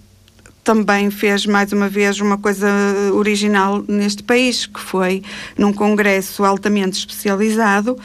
também 0.65 1.11
fez 1.11 1.47
mais 1.47 1.73
uma 1.73 1.89
vez 1.89 2.21
uma 2.21 2.39
coisa 2.39 2.69
original 3.13 3.85
neste 3.89 4.23
país, 4.23 4.67
que 4.67 4.81
foi 4.81 5.23
num 5.57 5.73
congresso 5.73 6.45
altamente 6.45 6.99
especializado, 6.99 7.99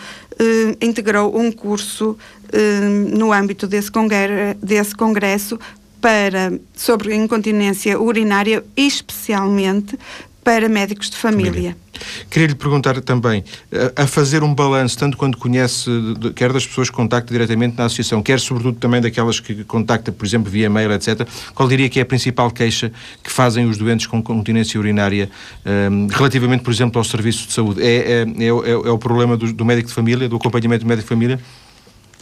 integrou 0.82 1.38
um 1.38 1.52
curso 1.52 2.18
no 3.14 3.32
âmbito 3.34 3.68
desse, 3.68 3.92
congresso, 3.92 4.58
desse 4.64 4.96
congresso 4.96 5.60
para, 6.06 6.60
sobre 6.76 7.16
incontinência 7.16 8.00
urinária, 8.00 8.64
especialmente 8.78 9.98
para 10.44 10.70
médicos 10.70 11.10
de 11.10 11.18
família. 11.18 11.76
Queria 12.30 12.50
lhe 12.50 12.54
perguntar 12.54 13.02
também, 13.02 13.44
a 13.96 14.06
fazer 14.06 14.44
um 14.44 14.54
balanço, 14.54 15.00
tanto 15.00 15.18
quando 15.18 15.36
conhece, 15.36 15.90
quer 16.36 16.54
das 16.54 16.68
pessoas 16.68 16.92
que 16.92 16.96
contacta 16.96 17.34
diretamente 17.34 17.76
na 17.76 17.86
associação, 17.86 18.22
quer 18.22 18.40
sobretudo 18.40 18.78
também 18.78 19.02
daquelas 19.02 19.40
que 19.40 19.64
contacta, 19.64 20.12
por 20.12 20.24
exemplo, 20.24 20.52
via 20.52 20.70
mail, 20.70 20.92
etc., 20.92 21.28
qual 21.56 21.68
diria 21.68 21.90
que 21.90 21.98
é 21.98 22.04
a 22.04 22.06
principal 22.06 22.52
queixa 22.52 22.92
que 23.24 23.32
fazem 23.32 23.66
os 23.68 23.76
doentes 23.76 24.06
com 24.06 24.22
continência 24.22 24.80
urinária 24.80 25.28
um, 25.66 26.06
relativamente, 26.06 26.62
por 26.62 26.72
exemplo, 26.72 27.00
ao 27.00 27.04
serviço 27.04 27.48
de 27.48 27.54
saúde? 27.54 27.82
É, 27.82 27.88
é, 27.88 28.22
é, 28.22 28.44
é, 28.44 28.72
é 28.72 28.92
o 28.92 29.00
problema 29.00 29.36
do, 29.36 29.52
do 29.52 29.66
médico 29.66 29.88
de 29.88 29.96
família, 29.96 30.30
do 30.30 30.36
acompanhamento 30.36 30.86
do 30.86 30.88
médico 30.88 31.06
de 31.06 31.10
família? 31.10 31.40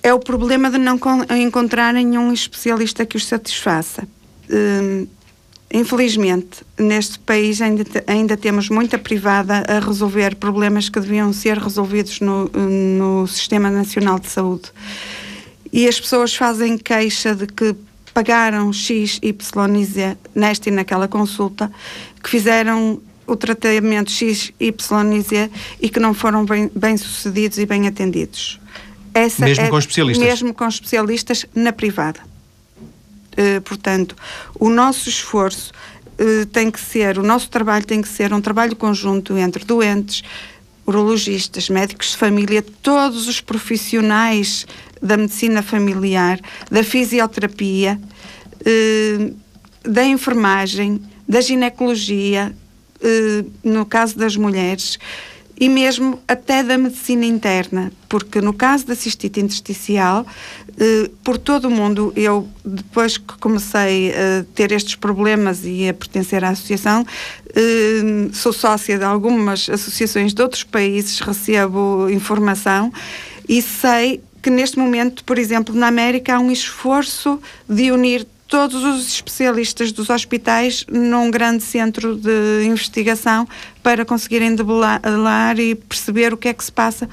É 0.03 0.13
o 0.13 0.19
problema 0.19 0.69
de 0.69 0.77
não 0.77 0.99
encontrarem 1.39 2.17
um 2.17 2.33
especialista 2.33 3.05
que 3.05 3.15
os 3.15 3.25
satisfaça. 3.25 4.05
Hum, 4.51 5.07
infelizmente, 5.73 6.63
neste 6.77 7.17
país 7.19 7.61
ainda, 7.61 7.83
ainda 8.05 8.35
temos 8.35 8.69
muita 8.69 8.99
privada 8.99 9.63
a 9.65 9.79
resolver 9.79 10.35
problemas 10.35 10.89
que 10.89 10.99
deviam 10.99 11.31
ser 11.31 11.57
resolvidos 11.57 12.19
no, 12.19 12.49
no 12.49 13.25
Sistema 13.25 13.71
Nacional 13.71 14.19
de 14.19 14.27
Saúde. 14.27 14.71
E 15.71 15.87
as 15.87 15.99
pessoas 15.99 16.35
fazem 16.35 16.77
queixa 16.77 17.33
de 17.33 17.47
que 17.47 17.73
pagaram 18.13 18.71
X, 18.71 19.19
Y, 19.23 19.83
Z 19.85 20.17
nesta 20.35 20.69
e 20.69 20.71
naquela 20.71 21.07
consulta, 21.07 21.71
que 22.21 22.29
fizeram 22.29 23.01
o 23.25 23.35
tratamento 23.37 24.11
X, 24.11 24.51
Y 24.59 25.13
e 25.13 25.21
Z 25.21 25.49
e 25.81 25.89
que 25.89 25.99
não 25.99 26.13
foram 26.13 26.45
bem, 26.45 26.69
bem 26.75 26.97
sucedidos 26.97 27.57
e 27.57 27.65
bem 27.65 27.87
atendidos. 27.87 28.59
Essa 29.13 29.45
mesmo 29.45 29.65
é, 29.65 29.69
com 29.69 29.77
especialistas? 29.77 30.25
Mesmo 30.25 30.53
com 30.53 30.67
especialistas 30.67 31.45
na 31.53 31.71
privada. 31.71 32.19
Uh, 33.33 33.61
portanto, 33.61 34.15
o 34.59 34.69
nosso 34.69 35.09
esforço 35.09 35.71
uh, 36.19 36.45
tem 36.47 36.69
que 36.69 36.79
ser, 36.79 37.17
o 37.17 37.23
nosso 37.23 37.49
trabalho 37.49 37.85
tem 37.85 38.01
que 38.01 38.07
ser 38.07 38.33
um 38.33 38.41
trabalho 38.41 38.75
conjunto 38.75 39.37
entre 39.37 39.63
doentes, 39.65 40.23
urologistas, 40.85 41.69
médicos 41.69 42.11
de 42.11 42.17
família, 42.17 42.63
todos 42.81 43.27
os 43.27 43.39
profissionais 43.41 44.67
da 45.01 45.17
medicina 45.17 45.63
familiar, 45.63 46.39
da 46.69 46.83
fisioterapia, 46.83 47.99
uh, 48.61 49.35
da 49.83 50.05
enfermagem, 50.05 51.01
da 51.27 51.41
ginecologia, 51.41 52.53
no 53.61 53.85
caso 53.85 54.17
das 54.17 54.37
mulheres 54.37 54.97
e 55.59 55.69
mesmo 55.69 56.19
até 56.27 56.63
da 56.63 56.77
medicina 56.77 57.25
interna, 57.25 57.91
porque 58.09 58.41
no 58.41 58.53
caso 58.53 58.85
da 58.85 58.95
cistite 58.95 59.39
intersticial, 59.39 60.25
eh, 60.77 61.09
por 61.23 61.37
todo 61.37 61.65
o 61.65 61.71
mundo, 61.71 62.11
eu 62.15 62.47
depois 62.65 63.17
que 63.17 63.37
comecei 63.39 64.11
a 64.11 64.45
ter 64.55 64.71
estes 64.71 64.95
problemas 64.95 65.61
e 65.63 65.87
a 65.87 65.93
pertencer 65.93 66.43
à 66.43 66.49
associação, 66.49 67.05
eh, 67.55 68.29
sou 68.33 68.51
sócia 68.51 68.97
de 68.97 69.03
algumas 69.03 69.69
associações 69.69 70.33
de 70.33 70.41
outros 70.41 70.63
países, 70.63 71.19
recebo 71.19 72.09
informação 72.09 72.91
e 73.47 73.61
sei 73.61 74.21
que 74.41 74.49
neste 74.49 74.77
momento, 74.77 75.23
por 75.23 75.37
exemplo, 75.37 75.73
na 75.73 75.87
América 75.87 76.35
há 76.35 76.39
um 76.39 76.51
esforço 76.51 77.39
de 77.69 77.91
unir 77.91 78.27
todos 78.53 78.83
os 78.83 79.07
especialistas 79.07 79.91
dos 79.91 80.11
hospitais 80.11 80.85
num 80.87 81.31
grande 81.31 81.63
centro 81.63 82.15
de 82.15 82.65
investigação 82.65 83.47
para 83.83 84.05
conseguirem 84.05 84.55
debelar 84.55 85.01
e 85.59 85.75
perceber 85.75 86.33
o 86.33 86.37
que 86.37 86.47
é 86.47 86.53
que 86.53 86.63
se 86.63 86.71
passa 86.71 87.07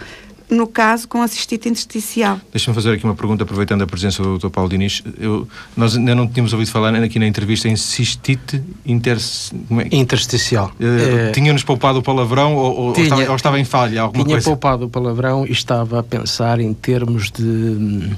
no 0.51 0.67
caso 0.67 1.07
com 1.07 1.23
a 1.23 1.29
cistite 1.29 1.69
intersticial. 1.69 2.41
Deixa-me 2.51 2.75
fazer 2.75 2.93
aqui 2.93 3.05
uma 3.05 3.15
pergunta, 3.15 3.45
aproveitando 3.45 3.83
a 3.83 3.87
presença 3.87 4.23
do 4.23 4.37
Dr. 4.37 4.49
Paulo 4.49 4.69
Diniz. 4.69 5.03
Eu, 5.19 5.47
nós 5.77 5.97
ainda 5.97 6.15
não 6.15 6.27
tínhamos 6.27 6.53
ouvido 6.53 6.71
falar 6.71 6.95
aqui 6.97 7.19
na 7.19 7.27
entrevista 7.27 7.69
em 7.69 7.77
cistite 7.77 8.61
inter... 8.85 9.17
é? 9.17 9.97
intersticial. 9.97 10.73
Uh, 10.81 11.29
é... 11.29 11.31
Tinha-nos 11.31 11.63
poupado 11.63 12.01
o 12.01 12.03
palavrão 12.03 12.57
ou, 12.57 12.93
tinha, 12.93 13.05
ou, 13.07 13.13
estava, 13.13 13.31
ou, 13.31 13.37
estava, 13.37 13.61
em 13.61 13.65
falha? 13.65 14.03
Alguma 14.03 14.25
tinha 14.25 14.35
coisa? 14.35 14.51
poupado 14.51 14.87
o 14.87 14.91
palavrão 14.91 15.47
e 15.47 15.53
estava 15.53 16.01
a 16.01 16.03
pensar 16.03 16.59
em 16.59 16.75
termos 16.75 17.31
de 17.31 17.43
hum, 17.43 18.11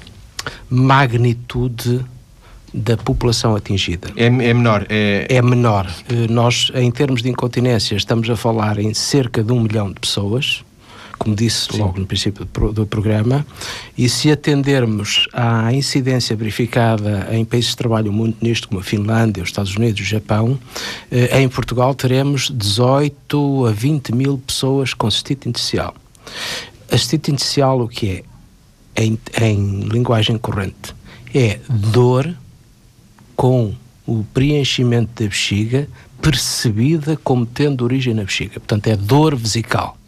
magnitude 0.71 2.03
da 2.73 2.97
população 2.97 3.55
atingida. 3.55 4.09
É, 4.17 4.27
é 4.27 4.31
menor? 4.31 4.87
É... 4.89 5.27
é 5.29 5.43
menor. 5.43 5.91
Eh, 6.09 6.27
nós, 6.29 6.71
em 6.75 6.91
termos 6.91 7.23
de 7.23 7.29
incontinência, 7.29 7.95
estamos 7.97 8.29
a 8.31 8.37
falar 8.37 8.79
em 8.79 8.95
cerca 8.95 9.43
de 9.43 9.53
um 9.53 9.61
milhão 9.61 9.89
de 9.89 10.01
pessoas, 10.01 10.65
como 11.19 11.37
disse 11.37 11.69
Sim. 11.71 11.79
logo 11.79 12.01
no 12.01 12.07
princípio 12.07 12.45
do 12.73 12.87
programa, 12.87 13.47
e 13.97 14.09
se 14.09 14.31
atendermos 14.31 15.29
à 15.33 15.73
incidência 15.73 16.35
verificada 16.35 17.29
em 17.31 17.45
países 17.45 17.71
que 17.71 17.77
trabalham 17.77 18.13
muito 18.13 18.43
nisto, 18.43 18.69
como 18.69 18.81
a 18.81 18.83
Finlândia, 18.83 19.43
os 19.43 19.51
Estados 19.51 19.77
Unidos, 19.77 20.01
o 20.01 20.05
Japão, 20.05 20.59
eh, 21.11 21.41
em 21.41 21.49
Portugal 21.49 21.95
teremos 21.95 22.51
18 22.51 23.67
a 23.67 23.71
20 23.71 24.15
mil 24.15 24.39
pessoas 24.39 24.95
com 24.95 25.11
cistite 25.11 25.49
intersticial. 25.49 25.95
A 26.91 26.97
cistite 26.97 27.31
intersticial 27.31 27.81
o 27.81 27.89
que 27.89 28.09
é? 28.09 28.23
Em, 28.95 29.19
em 29.41 29.81
linguagem 29.89 30.37
corrente, 30.37 30.95
é 31.35 31.61
dor 31.69 32.35
com 33.43 33.75
o 34.07 34.23
preenchimento 34.33 35.21
da 35.21 35.29
bexiga 35.29 35.89
percebida 36.21 37.19
como 37.25 37.45
tendo 37.45 37.83
origem 37.83 38.15
na 38.15 38.23
bexiga. 38.23 38.61
Portanto, 38.61 38.87
é 38.87 38.95
dor 38.95 39.35
vesical. 39.35 39.99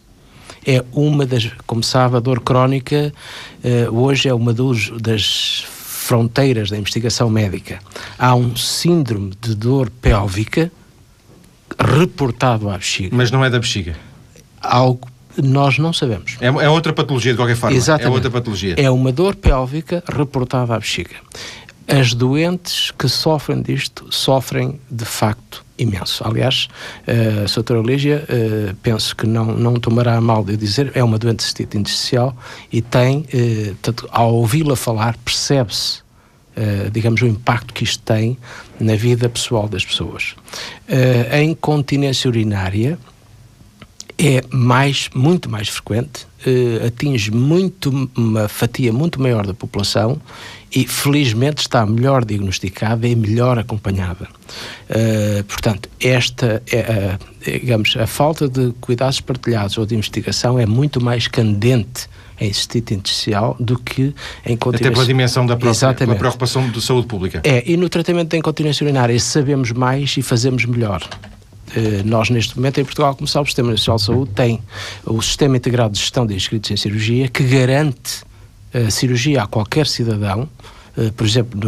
É 0.65 0.81
uma 0.93 1.25
das, 1.25 1.51
como 1.67 1.83
sabe, 1.83 2.15
a 2.15 2.21
dor 2.21 2.39
crónica 2.39 3.13
uh, 3.61 3.93
hoje 3.93 4.29
é 4.29 4.33
uma 4.33 4.53
dos, 4.53 4.89
das 5.01 5.65
fronteiras 5.67 6.69
da 6.69 6.77
investigação 6.77 7.29
médica. 7.29 7.79
Há 8.17 8.33
um 8.35 8.55
síndrome 8.55 9.33
de 9.41 9.53
dor 9.53 9.89
pélvica 9.89 10.71
reportado 11.77 12.69
à 12.69 12.77
bexiga. 12.77 13.13
Mas 13.13 13.31
não 13.31 13.43
é 13.43 13.49
da 13.49 13.59
bexiga? 13.59 13.97
Algo 14.61 15.09
nós 15.43 15.77
não 15.77 15.91
sabemos. 15.91 16.37
É, 16.39 16.47
é 16.47 16.69
outra 16.69 16.93
patologia 16.93 17.33
de 17.33 17.37
qualquer 17.37 17.57
forma. 17.57 17.75
Exatamente. 17.75 18.07
É 18.07 18.15
outra 18.15 18.31
patologia. 18.31 18.75
É 18.77 18.89
uma 18.89 19.11
dor 19.11 19.35
pélvica 19.35 20.01
reportada 20.07 20.73
à 20.73 20.79
bexiga 20.79 21.15
as 21.87 22.13
doentes 22.13 22.91
que 22.91 23.07
sofrem 23.07 23.61
disto 23.61 24.07
sofrem 24.09 24.79
de 24.89 25.05
facto 25.05 25.63
imenso. 25.77 26.23
Aliás, 26.25 26.67
uh, 27.07 27.43
a 27.43 27.53
doutora 27.53 27.81
Lígia, 27.81 28.25
uh, 28.29 28.75
penso 28.77 29.15
que 29.15 29.27
não, 29.27 29.45
não 29.45 29.75
tomará 29.75 30.19
mal 30.21 30.43
de 30.43 30.57
dizer, 30.57 30.91
é 30.95 31.03
uma 31.03 31.17
doente 31.17 31.37
de 31.37 31.43
cistite 31.43 31.77
intersticial 31.77 32.35
e 32.71 32.81
tem, 32.81 33.25
tanto, 33.81 34.07
ao 34.11 34.33
ouvi-la 34.33 34.75
falar, 34.75 35.17
percebe-se, 35.17 36.03
digamos, 36.91 37.21
o 37.21 37.27
impacto 37.27 37.73
que 37.73 37.83
isto 37.83 38.01
tem 38.03 38.37
na 38.79 38.95
vida 38.95 39.27
pessoal 39.27 39.67
das 39.67 39.85
pessoas. 39.85 40.35
a 41.31 41.41
incontinência 41.41 42.29
urinária 42.29 42.97
é 44.17 44.41
mais, 44.49 45.09
muito 45.13 45.49
mais 45.49 45.67
frequente, 45.67 46.25
atinge 46.85 47.31
muito, 47.31 48.09
uma 48.15 48.47
fatia 48.47 48.93
muito 48.93 49.21
maior 49.21 49.45
da 49.45 49.53
população 49.53 50.21
e 50.75 50.85
felizmente 50.85 51.61
está 51.61 51.85
melhor 51.85 52.25
diagnosticada 52.25 53.07
e 53.07 53.15
melhor 53.15 53.57
acompanhada. 53.57 54.27
Uh, 54.89 55.41
portanto, 55.45 55.89
esta, 56.01 56.61
é, 56.69 57.17
digamos, 57.59 57.95
a 57.95 58.05
falta 58.05 58.49
de 58.49 58.73
cuidados 58.81 59.21
partilhados 59.21 59.77
ou 59.77 59.85
de 59.85 59.95
investigação 59.95 60.59
é 60.59 60.65
muito 60.65 61.01
mais 61.01 61.29
candente 61.29 62.09
em 62.37 62.51
cistite 62.51 62.93
intersticial 62.93 63.55
do 63.57 63.79
que 63.79 64.13
em 64.45 64.57
continência... 64.57 64.87
Até 64.87 64.93
pela 64.93 65.05
dimensão 65.05 65.45
da 65.45 65.55
própria 65.55 65.93
pela 65.93 66.15
preocupação 66.15 66.69
de 66.69 66.81
saúde 66.81 67.07
pública. 67.07 67.39
É, 67.45 67.63
e 67.65 67.77
no 67.77 67.87
tratamento 67.87 68.31
da 68.31 68.37
incontinência 68.37 68.83
urinária 68.83 69.17
sabemos 69.17 69.71
mais 69.71 70.17
e 70.17 70.21
fazemos 70.21 70.65
melhor. 70.65 71.01
Uh, 71.69 72.05
nós, 72.05 72.29
neste 72.29 72.57
momento, 72.57 72.81
em 72.81 72.83
Portugal, 72.83 73.15
como 73.15 73.29
sabe, 73.29 73.43
o 73.43 73.47
Sistema 73.47 73.71
Nacional 73.71 73.97
de 73.97 74.03
Saúde 74.03 74.31
tem 74.35 74.59
o 75.05 75.21
Sistema 75.21 75.55
Integrado 75.55 75.93
de 75.93 75.99
Gestão 76.01 76.27
de 76.27 76.35
Inscritos 76.35 76.69
em 76.69 76.75
Cirurgia, 76.75 77.29
que 77.29 77.43
garante 77.43 78.25
cirurgia 78.89 79.43
a 79.43 79.47
qualquer 79.47 79.87
cidadão, 79.87 80.49
uh, 80.97 81.11
por 81.13 81.25
exemplo, 81.25 81.59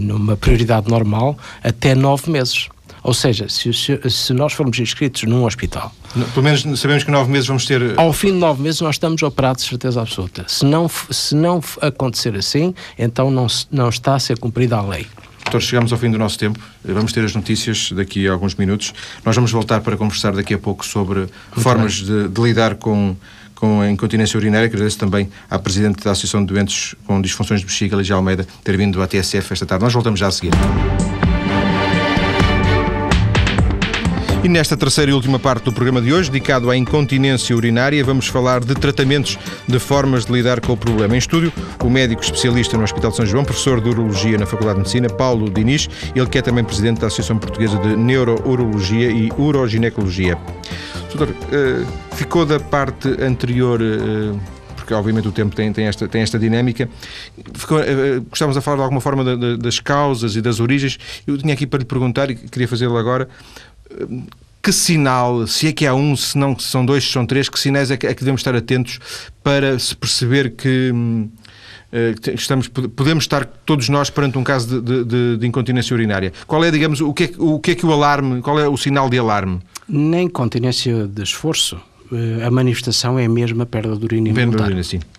numa 0.00 0.36
prioridade 0.36 0.88
normal, 0.88 1.36
até 1.62 1.94
nove 1.94 2.30
meses. 2.30 2.68
Ou 3.04 3.12
seja, 3.12 3.50
se, 3.50 3.70
se, 3.74 4.00
se, 4.08 4.32
nós 4.32 4.54
formos 4.54 4.78
inscritos 4.78 5.24
num 5.24 5.44
hospital. 5.44 5.94
Pelo 6.32 6.42
menos 6.42 6.62
sabemos 6.80 7.04
que 7.04 7.10
nove 7.10 7.30
meses 7.30 7.46
vamos 7.46 7.66
ter. 7.66 7.82
Eh, 7.82 7.94
Ao 7.98 8.14
fim 8.14 8.28
de 8.28 8.38
nove 8.38 8.62
meses 8.62 8.80
nós 8.80 8.94
estamos 8.94 9.22
operados 9.22 9.62
de 9.62 9.68
certeza 9.68 10.00
absoluta. 10.00 10.46
Se 10.48 10.64
não, 10.64 10.90
se 11.10 11.34
não 11.34 11.60
acontecer 11.82 12.34
assim, 12.34 12.74
então 12.98 13.30
não, 13.30 13.46
não 13.70 13.90
está 13.90 14.14
a 14.14 14.18
ser 14.18 14.38
cumprida 14.38 14.78
a 14.78 14.82
lei. 14.82 15.06
Doutor, 15.44 15.60
chegamos 15.60 15.92
ao 15.92 15.98
fim 15.98 16.10
do 16.10 16.18
nosso 16.18 16.38
tempo. 16.38 16.58
Vamos 16.82 17.12
ter 17.12 17.22
as 17.22 17.34
notícias 17.34 17.92
daqui 17.92 18.26
a 18.26 18.32
alguns 18.32 18.54
minutos. 18.54 18.94
Nós 19.22 19.36
vamos 19.36 19.52
voltar 19.52 19.82
para 19.82 19.96
conversar 19.98 20.32
daqui 20.32 20.54
a 20.54 20.58
pouco 20.58 20.84
sobre 20.86 21.20
Muito 21.20 21.60
formas 21.60 21.94
de, 21.96 22.28
de, 22.28 22.40
lidar 22.40 22.76
com, 22.76 23.14
com 23.54 23.84
incontinência 23.84 24.36
urinária. 24.36 24.66
Agradeço 24.66 24.98
também 24.98 25.28
à 25.50 25.58
Presidente 25.58 26.02
da 26.04 26.12
Associação 26.12 26.44
de 26.44 26.52
Doentes 26.52 26.94
com 27.06 27.20
Disfunções 27.20 27.60
de 27.60 27.66
Bexiga, 27.66 27.96
Lígia 27.96 28.16
Almeida, 28.16 28.46
ter 28.62 28.76
vindo 28.76 29.02
à 29.02 29.06
TSF 29.06 29.52
esta 29.52 29.66
tarde. 29.66 29.84
Nós 29.84 29.92
voltamos 29.92 30.20
já 30.20 30.28
a 30.28 30.30
seguir. 30.30 30.52
E 34.44 34.48
nesta 34.48 34.76
terceira 34.76 35.10
e 35.10 35.14
última 35.14 35.38
parte 35.38 35.64
do 35.64 35.72
programa 35.72 36.02
de 36.02 36.12
hoje, 36.12 36.30
dedicado 36.30 36.68
à 36.68 36.76
incontinência 36.76 37.56
urinária, 37.56 38.04
vamos 38.04 38.26
falar 38.26 38.60
de 38.60 38.74
tratamentos 38.74 39.38
de 39.66 39.78
formas 39.78 40.26
de 40.26 40.32
lidar 40.32 40.60
com 40.60 40.74
o 40.74 40.76
problema. 40.76 41.14
Em 41.14 41.18
estúdio, 41.18 41.50
o 41.82 41.88
médico 41.88 42.22
especialista 42.22 42.76
no 42.76 42.84
Hospital 42.84 43.10
de 43.10 43.16
São 43.16 43.24
João, 43.24 43.42
professor 43.42 43.80
de 43.80 43.88
Urologia 43.88 44.36
na 44.36 44.44
Faculdade 44.44 44.74
de 44.74 44.80
Medicina, 44.80 45.08
Paulo 45.08 45.48
Diniz, 45.48 45.88
ele 46.14 46.26
que 46.26 46.36
é 46.36 46.42
também 46.42 46.62
presidente 46.62 47.00
da 47.00 47.06
Associação 47.06 47.38
Portuguesa 47.38 47.78
de 47.78 47.96
Neurourologia 47.96 49.10
e 49.10 49.32
Uroginecologia. 49.38 50.36
Doutor, 51.14 51.30
uh, 51.30 52.14
ficou 52.14 52.44
da 52.44 52.60
parte 52.60 53.08
anterior. 53.22 53.80
Uh, 53.80 54.38
porque 54.76 54.92
obviamente 54.92 55.26
o 55.26 55.32
tempo 55.32 55.56
tem, 55.56 55.72
tem, 55.72 55.86
esta, 55.86 56.06
tem 56.06 56.20
esta 56.20 56.38
dinâmica. 56.38 56.86
Uh, 57.38 58.20
gostávamos 58.28 58.58
a 58.58 58.60
falar 58.60 58.76
de 58.76 58.82
alguma 58.82 59.00
forma 59.00 59.24
de, 59.24 59.36
de, 59.38 59.56
das 59.56 59.80
causas 59.80 60.36
e 60.36 60.42
das 60.42 60.60
origens. 60.60 60.98
Eu 61.26 61.38
tinha 61.38 61.54
aqui 61.54 61.66
para 61.66 61.78
lhe 61.78 61.86
perguntar, 61.86 62.30
e 62.30 62.34
queria 62.34 62.68
fazê-lo 62.68 62.98
agora, 62.98 63.26
que 64.62 64.72
sinal, 64.72 65.46
se 65.46 65.68
é 65.68 65.72
que 65.72 65.86
há 65.86 65.94
um, 65.94 66.16
se 66.16 66.38
não 66.38 66.58
são 66.58 66.86
dois, 66.86 67.04
se 67.04 67.10
são 67.10 67.26
três, 67.26 67.50
que 67.50 67.60
sinais 67.60 67.90
é 67.90 67.98
que, 67.98 68.06
é 68.06 68.14
que 68.14 68.20
devemos 68.20 68.40
estar 68.40 68.54
atentos 68.54 68.98
para 69.42 69.78
se 69.78 69.94
perceber 69.94 70.56
que 70.56 70.90
hum, 70.90 71.28
eh, 71.92 72.14
estamos, 72.34 72.66
podemos 72.66 73.24
estar 73.24 73.44
todos 73.44 73.90
nós 73.90 74.08
perante 74.08 74.38
um 74.38 74.42
caso 74.42 74.80
de, 74.80 75.04
de, 75.04 75.36
de, 75.36 75.46
incontinência 75.46 75.92
urinária? 75.92 76.32
Qual 76.46 76.64
é, 76.64 76.70
digamos, 76.70 77.02
o 77.02 77.12
que 77.12 77.24
é, 77.24 77.30
o 77.38 77.60
que 77.60 77.72
é 77.72 77.74
que 77.74 77.84
o 77.84 77.92
alarme, 77.92 78.40
qual 78.40 78.58
é 78.58 78.66
o 78.66 78.76
sinal 78.76 79.10
de 79.10 79.18
alarme? 79.18 79.60
Na 79.86 80.22
incontinência 80.22 81.06
de 81.06 81.22
esforço, 81.22 81.78
eh, 82.10 82.42
a 82.42 82.50
manifestação 82.50 83.18
é 83.18 83.26
a 83.26 83.28
mesma 83.28 83.66
perda 83.66 83.94
de 83.94 84.04
urina 84.04 84.30
involuntária. 84.30 84.74
Perda 84.74 84.82
de 84.82 84.96
urina, 84.96 85.04
sim 85.04 85.13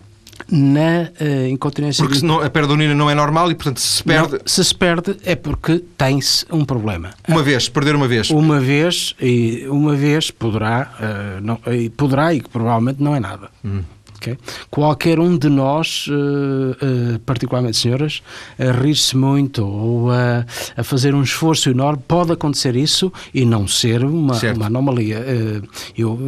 na 0.50 1.10
uh, 1.20 1.48
incontinência. 1.48 2.04
Porque 2.04 2.20
senão 2.20 2.42
a 2.42 2.50
perda 2.50 2.74
urina 2.74 2.94
não 2.94 3.10
é 3.10 3.16
normal 3.16 3.52
e, 3.52 3.56
portanto, 3.56 3.80
se 3.80 3.98
se 3.98 4.04
perde. 4.04 4.34
Não, 4.34 4.40
se 4.46 4.64
se 4.64 4.76
perde 4.76 5.18
é 5.24 5.36
porque 5.36 5.84
tem-se 5.98 6.46
um 6.52 6.64
problema. 6.66 7.12
Uma 7.28 7.44
vez, 7.44 7.70
perder 7.70 7.96
uma 7.96 8.08
vez. 8.08 8.30
Uma 8.30 8.60
vez, 8.60 9.16
e 9.20 9.66
uma 9.68 9.96
vez 9.96 10.32
poderá, 10.32 10.92
uh, 11.00 11.42
não, 11.42 11.60
e 11.74 11.90
poderá 11.90 12.34
e 12.34 12.42
que 12.42 12.50
provavelmente 12.50 13.02
não 13.02 13.16
é 13.16 13.20
nada. 13.20 13.50
Hum. 13.64 13.82
Okay? 14.26 14.38
Qualquer 14.72 15.20
um 15.20 15.38
de 15.38 15.50
nós, 15.50 16.08
uh, 16.08 16.16
uh, 16.16 17.20
particularmente 17.20 17.78
senhoras, 17.78 18.24
a 18.58 18.72
rir-se 18.72 19.16
muito 19.16 19.66
ou 19.66 20.12
a, 20.12 20.46
a, 20.76 20.84
fazer 20.84 21.14
um 21.14 21.22
esforço 21.22 21.70
enorme, 21.70 22.02
pode 22.08 22.32
acontecer 22.32 22.76
isso 22.76 23.14
e 23.34 23.46
não 23.46 23.68
ser 23.68 24.04
uma, 24.04 24.40
uma 24.56 24.66
anomalia. 24.66 25.20
Uh, 25.20 25.68
eu 25.96 26.20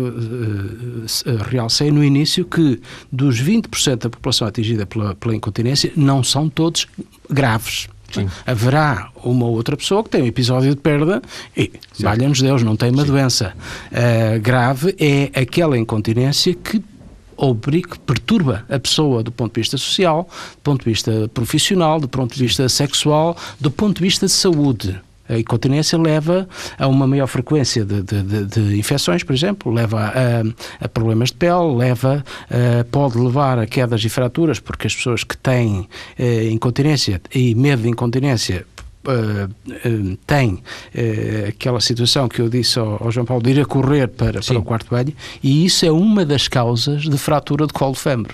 realcei 1.50 1.92
no 1.92 2.04
início 2.04 2.46
que 2.46 2.80
dos 3.12 3.42
20% 3.42 3.96
da 3.96 4.10
população 4.10 4.48
atingida 4.48 4.86
pela, 4.86 5.16
pela 5.16 5.36
incontinência, 5.36 5.92
não 5.96 6.24
são 6.24 6.48
todos 6.48 6.88
graves. 7.30 7.90
Sim. 8.12 8.28
Haverá 8.46 9.10
uma 9.22 9.46
outra 9.46 9.76
pessoa 9.76 10.02
que 10.02 10.10
tem 10.10 10.22
um 10.22 10.28
episódio 10.28 10.70
de 10.70 10.80
perda 10.80 11.22
e, 11.56 11.74
valha-nos 12.00 12.42
Deus, 12.42 12.64
não 12.64 12.78
tem 12.78 12.90
uma 12.90 13.02
Sim. 13.02 13.12
doença 13.12 13.54
uh, 13.92 14.40
grave, 14.40 14.96
é 14.98 15.42
aquela 15.42 15.78
incontinência 15.78 16.54
que 16.54 16.82
obriga, 17.38 17.96
perturba 18.06 18.66
a 18.68 18.80
pessoa 18.80 19.24
do 19.24 19.32
ponto 19.32 19.54
de 19.54 19.62
vista 19.62 19.78
social, 19.78 20.28
do 20.56 20.62
ponto 20.62 20.84
de 20.84 20.90
vista 20.90 21.30
profissional, 21.34 22.00
do 22.00 22.10
ponto 22.10 22.36
de 22.36 22.44
vista 22.44 22.68
sexual, 22.68 23.38
do 23.60 23.70
ponto 23.70 23.98
de 23.98 24.04
vista 24.04 24.26
de 24.26 24.32
saúde. 24.32 25.00
A 25.30 25.38
incontinência 25.38 25.98
leva 25.98 26.48
a 26.80 26.88
uma 26.88 27.06
maior 27.06 27.28
frequência 27.28 27.84
de, 27.84 28.02
de, 28.02 28.24
de, 28.24 28.46
de 28.46 28.80
infecções, 28.80 29.24
por 29.24 29.34
exemplo, 29.34 29.72
leva 29.72 30.00
a, 30.00 30.86
a, 30.86 30.88
problemas 30.88 31.30
de 31.30 31.36
pele, 31.36 31.76
leva, 31.76 32.24
a, 32.50 32.84
pode 32.86 33.18
levar 33.18 33.60
a 33.60 33.68
quedas 33.68 34.04
e 34.04 34.10
fraturas, 34.10 34.60
porque 34.60 34.88
as 34.88 34.96
pessoas 34.96 35.24
que 35.26 35.38
têm 35.38 35.88
eh, 36.18 36.50
incontinência 36.50 37.22
e 37.34 37.54
medo 37.56 37.82
de 37.82 37.90
incontinência 37.90 38.66
uh, 39.08 40.18
tem 40.26 40.54
uh, 40.54 41.48
aquela 41.50 41.80
situação 41.80 42.28
que 42.28 42.42
eu 42.42 42.50
disse 42.50 42.78
ao, 42.78 43.04
ao, 43.04 43.12
João 43.12 43.26
Paulo 43.26 43.42
de 43.42 43.52
ir 43.52 43.62
a 43.62 43.66
correr 43.66 44.08
para, 44.08 44.42
para 44.42 44.60
o 44.60 44.64
quarto 44.64 44.90
banho, 44.90 45.14
e 45.42 45.66
isso 45.66 45.86
é 45.86 45.92
uma 45.92 46.26
das 46.26 46.48
causas 46.48 47.04
de 47.04 47.18
fratura 47.18 47.66
de 47.66 47.74
colo 47.74 47.94
de 47.94 48.00
fêmur. 48.00 48.32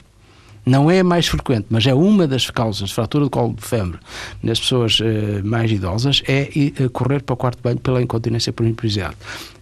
Não 0.65 0.89
é 0.89 1.03
mais 1.03 1.27
frequente, 1.27 1.65
mas 1.69 1.85
é 1.85 1.93
uma 1.93 2.25
das 2.25 2.49
causas 2.49 2.87
de 2.87 2.95
fratura 2.95 3.25
de 3.25 3.29
colo 3.29 3.53
de 3.53 3.61
fêmur 3.61 3.99
nas 4.41 4.59
pessoas 4.59 4.97
mais 5.43 5.69
idosas, 5.69 6.23
é 6.25 6.47
correr 6.93 7.21
para 7.21 7.33
o 7.33 7.35
quarto 7.35 7.61
banho 7.61 7.77
pela 7.77 8.01
incontinência 8.01 8.53
por 8.53 8.65
imperiosidade. 8.65 9.15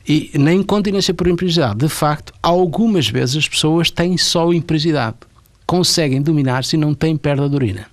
E 0.08 0.30
na 0.36 0.54
incontinência 0.54 1.12
por 1.12 1.28
imperiosidade, 1.28 1.80
de 1.80 1.90
facto, 1.90 2.32
algumas 2.44 3.10
vezes 3.10 3.38
as 3.38 3.50
pessoas 3.50 3.90
têm 3.90 4.16
só 4.16 4.54
imperiosidade. 4.54 5.18
Conseguem 5.66 6.22
dominar-se 6.22 6.76
e 6.76 6.80
não 6.80 6.94
têm 6.94 7.18
perda 7.18 7.50
de 7.50 7.56
urina 7.56 7.88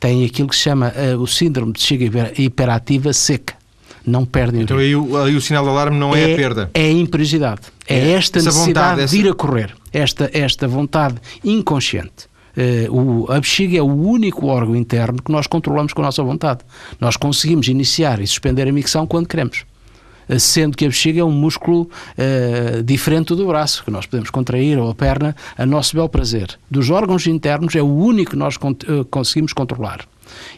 têm 0.00 0.24
aquilo 0.24 0.48
que 0.48 0.56
se 0.56 0.62
chama 0.62 0.92
uh, 0.92 1.20
o 1.20 1.26
síndrome 1.26 1.72
de 1.72 1.80
bexiga 1.80 2.32
hiperativa 2.36 3.12
seca. 3.12 3.54
Não 4.06 4.24
perdem 4.24 4.62
Então 4.62 4.78
aí 4.78 4.96
o, 4.96 5.16
aí 5.18 5.36
o 5.36 5.40
sinal 5.40 5.64
de 5.64 5.70
alarme 5.70 5.98
não 5.98 6.14
é, 6.14 6.30
é 6.30 6.32
a 6.32 6.36
perda. 6.36 6.70
É 6.72 6.86
a 6.86 6.90
imperiosidade. 6.90 7.62
É, 7.86 7.98
é 7.98 8.10
esta 8.12 8.40
necessidade 8.40 9.00
vontade, 9.02 9.10
de 9.10 9.18
ir 9.18 9.30
a 9.30 9.34
correr. 9.34 9.74
Esta, 9.92 10.30
esta 10.32 10.66
vontade 10.66 11.16
inconsciente. 11.44 12.26
Uh, 12.56 13.26
o, 13.26 13.32
a 13.32 13.38
bexiga 13.38 13.78
é 13.78 13.82
o 13.82 13.86
único 13.86 14.46
órgão 14.46 14.74
interno 14.74 15.22
que 15.22 15.30
nós 15.30 15.46
controlamos 15.46 15.92
com 15.92 16.00
a 16.00 16.06
nossa 16.06 16.22
vontade. 16.22 16.60
Nós 16.98 17.16
conseguimos 17.16 17.68
iniciar 17.68 18.20
e 18.20 18.26
suspender 18.26 18.66
a 18.66 18.72
micção 18.72 19.06
quando 19.06 19.28
queremos 19.28 19.64
sendo 20.38 20.76
que 20.76 20.84
a 20.84 20.88
bexiga 20.88 21.20
é 21.20 21.24
um 21.24 21.30
músculo 21.30 21.82
uh, 21.82 22.82
diferente 22.82 23.34
do 23.34 23.46
braço, 23.46 23.84
que 23.84 23.90
nós 23.90 24.06
podemos 24.06 24.30
contrair, 24.30 24.78
ou 24.78 24.90
a 24.90 24.94
perna, 24.94 25.34
a 25.56 25.64
nosso 25.64 25.94
bel 25.96 26.08
prazer. 26.08 26.58
Dos 26.70 26.90
órgãos 26.90 27.26
internos 27.26 27.74
é 27.74 27.82
o 27.82 27.94
único 27.94 28.32
que 28.32 28.36
nós 28.36 28.56
uh, 28.56 29.04
conseguimos 29.10 29.52
controlar. 29.52 30.00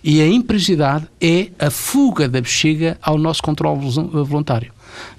E 0.03 0.21
a 0.21 0.27
imprecisidade 0.27 1.07
é 1.21 1.49
a 1.59 1.71
fuga 1.71 2.29
da 2.29 2.41
bexiga 2.41 2.99
ao 3.01 3.17
nosso 3.17 3.43
controle 3.43 3.81
voluntário, 4.13 4.73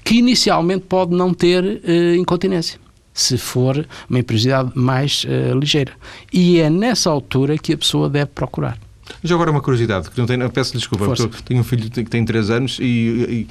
que 0.03 0.15
inicialmente 0.15 0.85
pode 0.87 1.15
não 1.15 1.33
ter 1.33 1.63
uh, 1.63 2.15
incontinência 2.15 2.79
se 3.13 3.37
for 3.37 3.85
uma 4.09 4.19
imprecisidade 4.19 4.71
mais 4.73 5.25
uh, 5.25 5.57
ligeira. 5.57 5.91
E 6.31 6.59
é 6.59 6.69
nessa 6.69 7.09
altura 7.09 7.57
que 7.57 7.73
a 7.73 7.77
pessoa 7.77 8.09
deve 8.09 8.27
procurar. 8.27 8.77
Já 9.23 9.35
agora 9.35 9.51
uma 9.51 9.61
curiosidade, 9.61 10.09
que 10.09 10.17
não 10.17 10.25
tenho, 10.25 10.49
peço 10.49 10.73
desculpa, 10.77 11.05
porque 11.05 11.43
tenho 11.45 11.61
um 11.61 11.63
filho 11.63 11.89
que 11.89 12.03
tem 12.03 12.23
3 12.23 12.49
anos 12.49 12.77
e, 12.79 13.47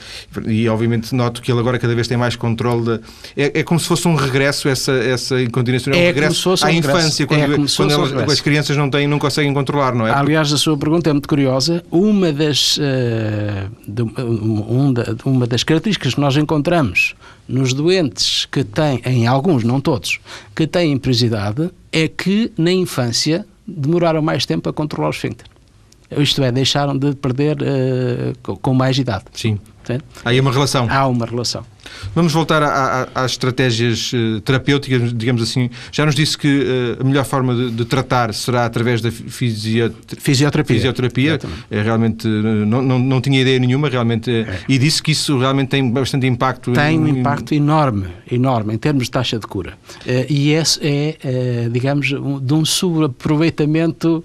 e, 0.46 0.52
e, 0.52 0.68
obviamente 0.68 1.14
noto 1.14 1.42
que 1.42 1.50
ele 1.50 1.60
agora 1.60 1.78
cada 1.78 1.94
vez 1.94 2.08
tem 2.08 2.16
mais 2.16 2.36
controle. 2.36 2.84
De, 2.84 3.00
é, 3.36 3.60
é 3.60 3.62
como 3.62 3.78
se 3.78 3.86
fosse 3.86 4.06
um 4.08 4.14
regresso, 4.14 4.68
essa, 4.68 4.92
essa 4.92 5.40
incontinência, 5.40 5.90
é 5.90 5.96
um 5.96 5.98
regresso 5.98 6.50
à 6.50 6.66
um 6.66 6.70
infância, 6.70 7.26
quando, 7.26 7.42
é 7.42 7.56
quando 7.76 7.92
elas, 7.92 8.12
as 8.30 8.40
crianças 8.40 8.76
não, 8.76 8.90
têm, 8.90 9.06
não 9.06 9.18
conseguem 9.18 9.52
controlar, 9.52 9.94
não 9.94 10.06
é? 10.06 10.12
Aliás, 10.12 10.52
a 10.52 10.58
sua 10.58 10.76
pergunta 10.76 11.10
é 11.10 11.12
muito 11.12 11.28
curiosa. 11.28 11.82
Uma 11.90 12.32
das, 12.32 12.76
uh, 12.76 13.70
de, 13.86 14.02
um, 14.02 14.92
da, 14.92 15.16
uma 15.24 15.46
das 15.46 15.62
características 15.62 16.14
que 16.14 16.20
nós 16.20 16.36
encontramos 16.36 17.14
nos 17.48 17.72
doentes 17.72 18.46
que 18.46 18.62
têm, 18.62 19.02
em 19.04 19.26
alguns, 19.26 19.64
não 19.64 19.80
todos, 19.80 20.20
que 20.54 20.66
têm 20.66 20.92
impresidade, 20.92 21.70
é 21.92 22.06
que 22.06 22.52
na 22.56 22.72
infância 22.72 23.44
demoraram 23.66 24.22
mais 24.22 24.46
tempo 24.46 24.68
a 24.68 24.72
controlar 24.72 25.08
o 25.08 25.10
esfíncter. 25.10 25.49
Isto 26.10 26.42
é, 26.42 26.50
deixaram 26.50 26.96
de 26.96 27.14
perder 27.14 27.58
uh, 27.62 28.56
com 28.58 28.74
mais 28.74 28.98
idade. 28.98 29.24
Sim. 29.32 29.58
Há 30.24 30.30
aí 30.30 30.40
uma 30.40 30.52
relação. 30.52 30.86
Há 30.90 31.06
uma 31.06 31.26
relação. 31.26 31.64
Vamos 32.14 32.32
voltar 32.32 32.62
a, 32.62 33.08
a, 33.14 33.24
às 33.24 33.32
estratégias 33.32 34.12
uh, 34.12 34.40
terapêuticas, 34.40 35.12
digamos 35.14 35.42
assim. 35.42 35.70
Já 35.92 36.04
nos 36.06 36.14
disse 36.14 36.36
que 36.36 36.48
uh, 36.98 37.00
a 37.00 37.04
melhor 37.04 37.24
forma 37.24 37.54
de, 37.54 37.70
de, 37.70 37.84
tratar 37.84 38.32
será 38.34 38.64
através 38.64 39.00
da 39.00 39.10
fisio... 39.10 39.94
fisioterapia. 40.18 40.76
fisioterapia. 40.76 41.38
É, 41.70 41.82
realmente 41.82 42.26
uh, 42.26 42.66
não, 42.66 42.82
não, 42.82 42.98
não 42.98 43.20
tinha 43.20 43.40
ideia 43.40 43.58
nenhuma, 43.58 43.88
realmente. 43.88 44.30
É. 44.30 44.60
E 44.68 44.78
disse 44.78 45.02
que 45.02 45.12
isso 45.12 45.38
realmente 45.38 45.68
tem 45.68 45.88
bastante 45.88 46.26
impacto. 46.26 46.72
Tem 46.72 46.98
um 46.98 47.08
impacto 47.08 47.54
enorme, 47.54 48.08
enorme, 48.30 48.74
em 48.74 48.78
termos 48.78 49.04
de 49.04 49.10
taxa 49.10 49.38
de 49.38 49.46
cura. 49.46 49.74
e 50.28 50.50
esse 50.50 50.80
é, 50.82 51.68
digamos, 51.70 52.08
de 52.08 52.54
um 52.54 52.64
subaproveitamento 52.64 54.24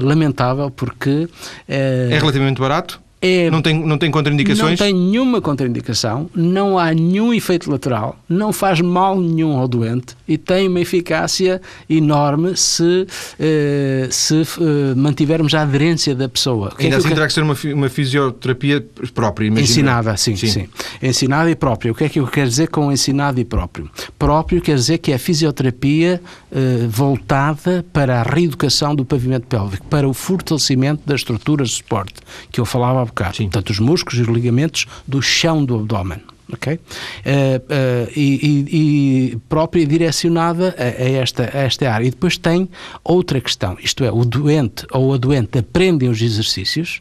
lamentável, 0.00 0.70
porque. 0.70 1.28
é 1.68 2.18
relativamente 2.18 2.60
barato? 2.60 3.03
É, 3.24 3.50
não, 3.50 3.62
tem, 3.62 3.74
não 3.74 3.96
tem 3.96 4.10
contraindicações? 4.10 4.78
Não 4.78 4.86
tem 4.86 4.92
nenhuma 4.92 5.40
contraindicação, 5.40 6.28
não 6.34 6.78
há 6.78 6.92
nenhum 6.92 7.32
efeito 7.32 7.70
lateral, 7.70 8.18
não 8.28 8.52
faz 8.52 8.82
mal 8.82 9.18
nenhum 9.18 9.56
ao 9.56 9.66
doente 9.66 10.14
e 10.28 10.36
tem 10.36 10.68
uma 10.68 10.78
eficácia 10.78 11.62
enorme 11.88 12.54
se, 12.54 13.06
eh, 13.40 14.08
se 14.10 14.42
eh, 14.42 14.94
mantivermos 14.94 15.54
a 15.54 15.62
aderência 15.62 16.14
da 16.14 16.28
pessoa. 16.28 16.74
É 16.78 16.82
Ainda 16.82 16.96
é 16.96 16.98
assim 16.98 17.08
que 17.08 17.14
terá 17.14 17.26
que 17.26 17.32
ser 17.32 17.42
uma, 17.42 17.56
uma 17.72 17.88
fisioterapia 17.88 18.86
própria, 19.14 19.46
imagina. 19.46 19.64
Ensinada, 19.64 20.16
sim, 20.18 20.36
sim, 20.36 20.48
sim. 20.48 20.68
Ensinada 21.02 21.50
e 21.50 21.54
própria. 21.54 21.92
O 21.92 21.94
que 21.94 22.04
é 22.04 22.08
que 22.10 22.20
eu 22.20 22.26
quero 22.26 22.48
dizer 22.48 22.68
com 22.68 22.92
ensinado 22.92 23.40
e 23.40 23.44
próprio? 23.44 23.90
Próprio 24.18 24.60
quer 24.60 24.74
dizer 24.74 24.98
que 24.98 25.12
é 25.12 25.16
fisioterapia 25.16 26.20
eh, 26.52 26.86
voltada 26.90 27.84
para 27.90 28.20
a 28.20 28.22
reeducação 28.22 28.94
do 28.94 29.02
pavimento 29.02 29.46
pélvico, 29.46 29.86
para 29.86 30.06
o 30.06 30.12
fortalecimento 30.12 31.02
das 31.06 31.20
estruturas 31.20 31.70
de 31.70 31.76
suporte, 31.76 32.14
que 32.52 32.60
eu 32.60 32.66
falava 32.66 33.02
há 33.02 33.06
bocado. 33.14 33.36
Sim. 33.36 33.44
Portanto, 33.44 33.70
os 33.70 33.78
músculos 33.78 34.18
e 34.18 34.22
os 34.22 34.28
ligamentos 34.28 34.86
do 35.06 35.22
chão 35.22 35.64
do 35.64 35.76
abdômen. 35.76 36.20
ok? 36.52 36.74
Uh, 36.74 36.78
uh, 36.78 38.12
e, 38.14 38.38
e, 38.42 39.30
e, 39.32 39.36
própria 39.48 39.86
direcionada 39.86 40.74
a, 40.78 40.82
a, 40.82 41.08
esta, 41.22 41.44
a 41.44 41.60
esta 41.60 41.90
área. 41.90 42.06
E 42.06 42.10
depois 42.10 42.36
tem 42.36 42.68
outra 43.02 43.40
questão, 43.40 43.76
isto 43.80 44.04
é, 44.04 44.10
o 44.12 44.24
doente 44.24 44.86
ou 44.90 45.14
a 45.14 45.16
doente 45.16 45.58
aprendem 45.58 46.08
os 46.08 46.20
exercícios 46.20 47.00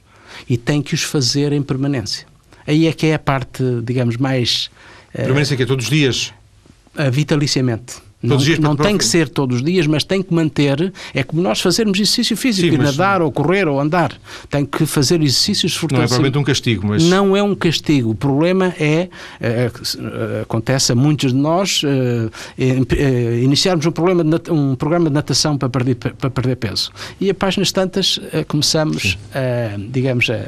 e 0.50 0.58
tem 0.58 0.82
que 0.82 0.94
os 0.94 1.04
fazer 1.04 1.52
em 1.52 1.62
permanência. 1.62 2.26
Aí 2.66 2.88
é 2.88 2.94
que 2.94 3.08
é 3.08 3.16
a 3.16 3.20
parte, 3.20 3.64
digamos, 3.84 4.16
mais... 4.18 4.72
Permanência 5.12 5.58
que 5.58 5.64
é 5.64 5.66
todos 5.66 5.86
os 5.86 5.92
dias? 5.92 6.34
Vitaliciamente. 7.12 7.96
Não, 8.24 8.38
não 8.62 8.76
tem 8.76 8.98
que 8.98 9.04
ser 9.04 9.28
todos 9.28 9.58
os 9.58 9.64
dias, 9.64 9.86
mas 9.86 10.06
tem 10.06 10.24
que 10.24 10.34
manter. 10.34 10.94
É 11.14 11.24
como 11.24 11.42
nós 11.42 11.60
fazermos 11.60 12.00
exercício 12.00 12.38
físico, 12.38 12.74
Sim, 12.74 12.82
nadar 12.82 13.22
ou 13.22 13.30
correr 13.30 13.68
ou 13.68 13.80
andar. 13.80 14.18
Tem 14.50 14.66
que 14.66 14.86
fazer 14.86 15.22
exercícios 15.22 15.76
fortalecedores. 15.76 16.12
Não 16.12 16.28
é 16.28 16.32
provavelmente 16.32 16.38
um 16.38 16.44
castigo, 16.44 16.88
mas. 16.88 17.04
Não 17.04 17.36
é 17.36 17.44
um 17.44 17.54
castigo. 17.54 18.12
O 18.12 18.16
problema 18.16 18.74
é. 18.80 19.10
é 19.42 19.70
acontece 20.42 20.94
a 20.94 20.96
muitos 20.96 21.34
de 21.34 21.38
nós 21.38 21.82
é, 22.58 23.42
iniciarmos 23.42 23.86
um, 23.86 23.92
problema 23.92 24.24
um 24.50 24.76
programa 24.76 25.10
de 25.10 25.14
natação 25.14 25.58
para 25.58 25.70
perder, 25.70 25.96
para 25.96 26.30
perder 26.30 26.56
peso. 26.56 26.92
E 27.20 27.30
a 27.30 27.34
páginas 27.34 27.72
tantas 27.72 28.20
começamos 28.48 29.18
a, 29.34 29.78
digamos, 29.90 30.30
a, 30.30 30.46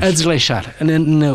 a 0.00 0.10
desleixar. 0.10 0.74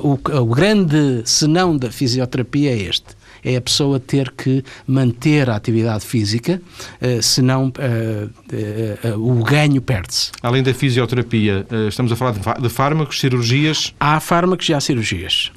O, 0.04 0.14
o 0.14 0.46
grande 0.46 1.22
senão 1.26 1.78
da 1.78 1.92
fisioterapia 1.92 2.72
é 2.72 2.78
este 2.78 3.16
é 3.46 3.56
a 3.56 3.62
pessoa 3.62 4.00
ter 4.00 4.32
que 4.32 4.64
manter 4.88 5.50
a 5.50 5.56
atividade 5.56 6.04
física, 6.04 6.60
uh, 7.02 7.22
senão 7.22 7.68
uh, 7.68 9.08
uh, 9.08 9.40
o 9.40 9.44
ganho 9.44 9.82
perde-se. 9.82 10.32
Além 10.42 10.64
da 10.64 10.74
fisioterapia, 10.74 11.66
estamos 11.88 12.12
a 12.12 12.16
falar 12.16 12.34
de 12.60 12.70
fármacos, 12.70 13.20
cirurgias? 13.20 13.94
Há 14.00 14.20
fármacos 14.20 14.68
e 14.68 14.74
há 14.74 14.82
cirurgias. 14.82 15.52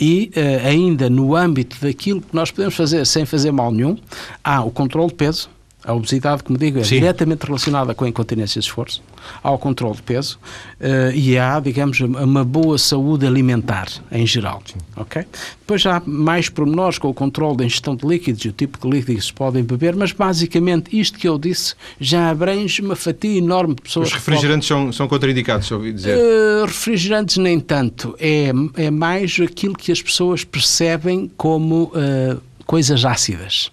e 0.00 0.30
ainda 0.64 1.08
no 1.10 1.34
âmbito 1.34 1.76
daquilo 1.80 2.20
que 2.20 2.34
nós 2.34 2.50
podemos 2.50 2.74
fazer 2.74 3.04
sem 3.06 3.24
fazer 3.24 3.50
mal 3.50 3.72
nenhum, 3.72 3.96
há 4.44 4.62
o 4.62 4.70
controle 4.70 5.08
de 5.08 5.14
peso, 5.14 5.48
a 5.86 5.94
obesidade, 5.94 6.42
como 6.42 6.58
digo, 6.58 6.80
é 6.80 6.84
Sim. 6.84 6.96
diretamente 6.96 7.46
relacionada 7.46 7.94
com 7.94 8.04
a 8.04 8.08
incontinência 8.08 8.60
de 8.60 8.66
esforço, 8.66 9.00
ao 9.42 9.56
controle 9.56 9.94
de 9.94 10.02
peso 10.02 10.38
uh, 10.80 11.14
e 11.14 11.38
há, 11.38 11.60
digamos, 11.60 12.00
uma 12.00 12.44
boa 12.44 12.76
saúde 12.76 13.24
alimentar 13.24 13.86
em 14.10 14.26
geral. 14.26 14.62
Sim. 14.66 14.78
Ok? 14.96 15.24
Depois 15.60 15.86
há 15.86 16.02
mais 16.04 16.48
pormenores 16.48 16.98
com 16.98 17.08
o 17.08 17.14
controle 17.14 17.56
da 17.56 17.64
ingestão 17.64 17.94
de 17.94 18.04
líquidos 18.04 18.44
e 18.44 18.48
o 18.48 18.52
tipo 18.52 18.78
de 18.80 18.88
líquidos 18.88 19.22
que 19.22 19.26
se 19.28 19.32
podem 19.32 19.62
beber, 19.62 19.94
mas 19.94 20.10
basicamente 20.10 20.98
isto 20.98 21.18
que 21.18 21.28
eu 21.28 21.38
disse 21.38 21.74
já 22.00 22.30
abrange 22.30 22.82
uma 22.82 22.96
fatia 22.96 23.38
enorme 23.38 23.76
de 23.76 23.82
pessoas. 23.82 24.08
Os 24.08 24.14
refrigerantes 24.14 24.68
podem... 24.68 24.86
são, 24.86 24.92
são 24.92 25.08
contraindicados, 25.08 25.70
ouvi 25.70 25.92
dizer? 25.92 26.18
Uh, 26.18 26.66
refrigerantes 26.66 27.36
nem 27.36 27.60
tanto. 27.60 28.16
É, 28.18 28.50
é 28.76 28.90
mais 28.90 29.38
aquilo 29.40 29.74
que 29.74 29.92
as 29.92 30.02
pessoas 30.02 30.42
percebem 30.42 31.30
como 31.36 31.92
uh, 31.94 32.40
coisas 32.64 33.04
ácidas 33.04 33.70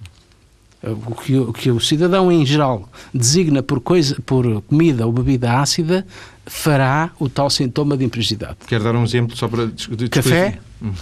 o 0.83 1.15
que, 1.15 1.37
o 1.37 1.53
que 1.53 1.71
o 1.71 1.79
cidadão 1.79 2.31
em 2.31 2.45
geral 2.45 2.89
designa 3.13 3.63
por, 3.63 3.79
coisa, 3.79 4.17
por 4.25 4.61
comida 4.63 5.05
ou 5.05 5.13
bebida 5.13 5.59
ácida 5.59 6.05
fará 6.45 7.11
o 7.19 7.29
tal 7.29 7.49
sintoma 7.49 7.95
de 7.95 8.03
imprecisidade. 8.03 8.57
Quer 8.67 8.81
dar 8.81 8.95
um 8.95 9.03
exemplo 9.03 9.35
só 9.35 9.47
para 9.47 9.67
discutir? 9.67 10.09
Café 10.09 10.59
hum. 10.81 10.89
uh, 10.89 10.93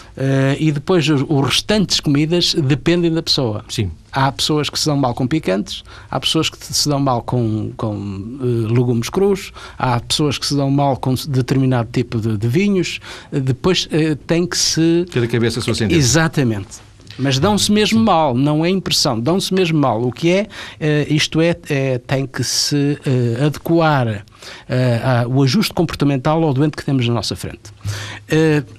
e 0.59 0.71
depois 0.71 1.09
os, 1.09 1.25
os, 1.27 1.45
restantes 1.45 1.99
comidas 1.99 2.53
dependem 2.53 3.11
da 3.11 3.23
pessoa. 3.23 3.65
Sim. 3.67 3.89
Há 4.11 4.31
pessoas 4.31 4.69
que 4.69 4.77
se 4.77 4.85
dão 4.85 4.97
mal 4.97 5.15
com 5.15 5.25
picantes, 5.25 5.83
há 6.11 6.19
pessoas 6.19 6.49
que 6.49 6.57
se 6.63 6.87
dão 6.87 6.99
mal 6.99 7.23
com, 7.23 7.71
com 7.75 7.95
uh, 7.95 8.71
legumes 8.71 9.09
crus, 9.09 9.51
há 9.79 9.99
pessoas 9.99 10.37
que 10.37 10.45
se 10.45 10.55
dão 10.55 10.69
mal 10.69 10.95
com 10.97 11.15
determinado 11.27 11.89
tipo 11.91 12.19
de, 12.19 12.37
de 12.37 12.47
vinhos. 12.47 12.99
Uh, 13.31 13.39
depois 13.39 13.89
tem 14.27 14.45
que 14.45 14.57
se. 14.57 15.05
Cada 15.11 15.27
cabeça 15.27 15.59
a 15.59 15.63
sua 15.63 15.73
sentença. 15.73 15.97
Exatamente. 15.97 16.90
Mas 17.21 17.37
dão-se 17.37 17.71
mesmo 17.71 17.99
mal, 17.99 18.33
não 18.33 18.65
é 18.65 18.69
impressão, 18.69 19.19
dão-se 19.19 19.53
mesmo 19.53 19.79
mal. 19.79 20.01
O 20.01 20.11
que 20.11 20.29
é, 20.31 20.41
uh, 20.43 21.13
isto 21.13 21.39
é, 21.39 21.55
é, 21.69 21.97
tem 21.99 22.25
que 22.25 22.43
se 22.43 22.75
uh, 22.75 23.45
adequar 23.45 24.07
uh, 24.07 25.29
o 25.29 25.43
ajuste 25.43 25.71
comportamental 25.71 26.43
ao 26.43 26.51
doente 26.51 26.75
que 26.75 26.83
temos 26.83 27.07
na 27.07 27.13
nossa 27.13 27.35
frente. 27.35 27.71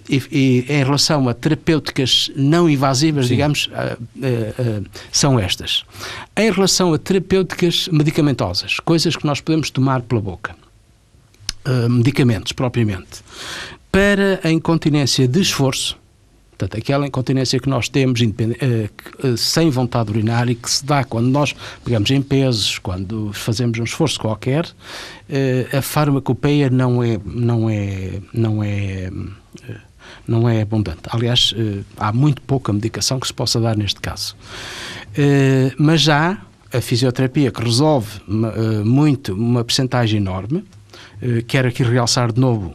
E, 0.09 0.23
e, 0.31 0.67
em 0.69 0.85
relação 0.85 1.29
a 1.29 1.35
terapêuticas 1.35 2.31
não 2.35 2.69
invasivas, 2.69 3.27
Sim. 3.27 3.35
digamos, 3.35 3.71
são 5.13 5.39
estas. 5.39 5.85
Em 6.37 6.51
relação 6.51 6.93
a 6.93 6.99
terapêuticas 6.99 7.89
medicamentosas, 7.93 8.81
coisas 8.81 9.15
que 9.15 9.27
nós 9.27 9.41
podemos 9.41 9.71
tomar 9.71 10.01
pela 10.01 10.21
boca, 10.21 10.57
medicamentos 11.89 12.53
propriamente, 12.53 13.23
para 13.91 14.41
a 14.43 14.51
incontinência 14.51 15.29
de 15.29 15.41
esforço, 15.41 15.99
Portanto, 16.63 16.79
aquela 16.79 17.07
incontinência 17.07 17.59
que 17.59 17.69
nós 17.69 17.89
temos 17.89 18.21
uh, 18.21 19.37
sem 19.37 19.69
vontade 19.69 20.13
e 20.49 20.55
que 20.55 20.71
se 20.71 20.85
dá 20.85 21.03
quando 21.03 21.27
nós 21.27 21.55
pegamos 21.85 22.09
em 22.13 22.23
pesos, 22.23 22.79
quando 22.79 23.33
fazemos 23.33 23.81
um 23.81 23.85
esforço 23.85 24.21
qualquer, 24.21 24.65
uh, 24.67 25.77
a 25.77 25.83
farmacopeia 25.83 26.71
não 26.71 27.03
é, 27.03 27.19
não 27.25 27.69
é, 27.69 28.21
não 28.33 28.63
é, 28.63 29.11
não 30.27 30.49
é 30.49 30.63
abundante. 30.63 31.01
Aliás, 31.09 31.53
há 31.97 32.13
muito 32.13 32.41
pouca 32.43 32.73
medicação 32.73 33.19
que 33.19 33.27
se 33.27 33.35
possa 33.35 33.61
dar 33.61 33.77
neste 33.77 34.01
caso. 34.01 34.37
mas 35.79 36.01
já 36.01 36.39
a 36.73 36.81
fisioterapia 36.81 37.51
que 37.51 37.63
resolve 37.63 38.21
muito, 38.85 39.35
uma 39.35 39.65
percentagem 39.65 40.19
enorme, 40.19 40.65
quero 41.47 41.69
aqui 41.69 41.83
realçar 41.83 42.33
de 42.33 42.41
novo 42.41 42.75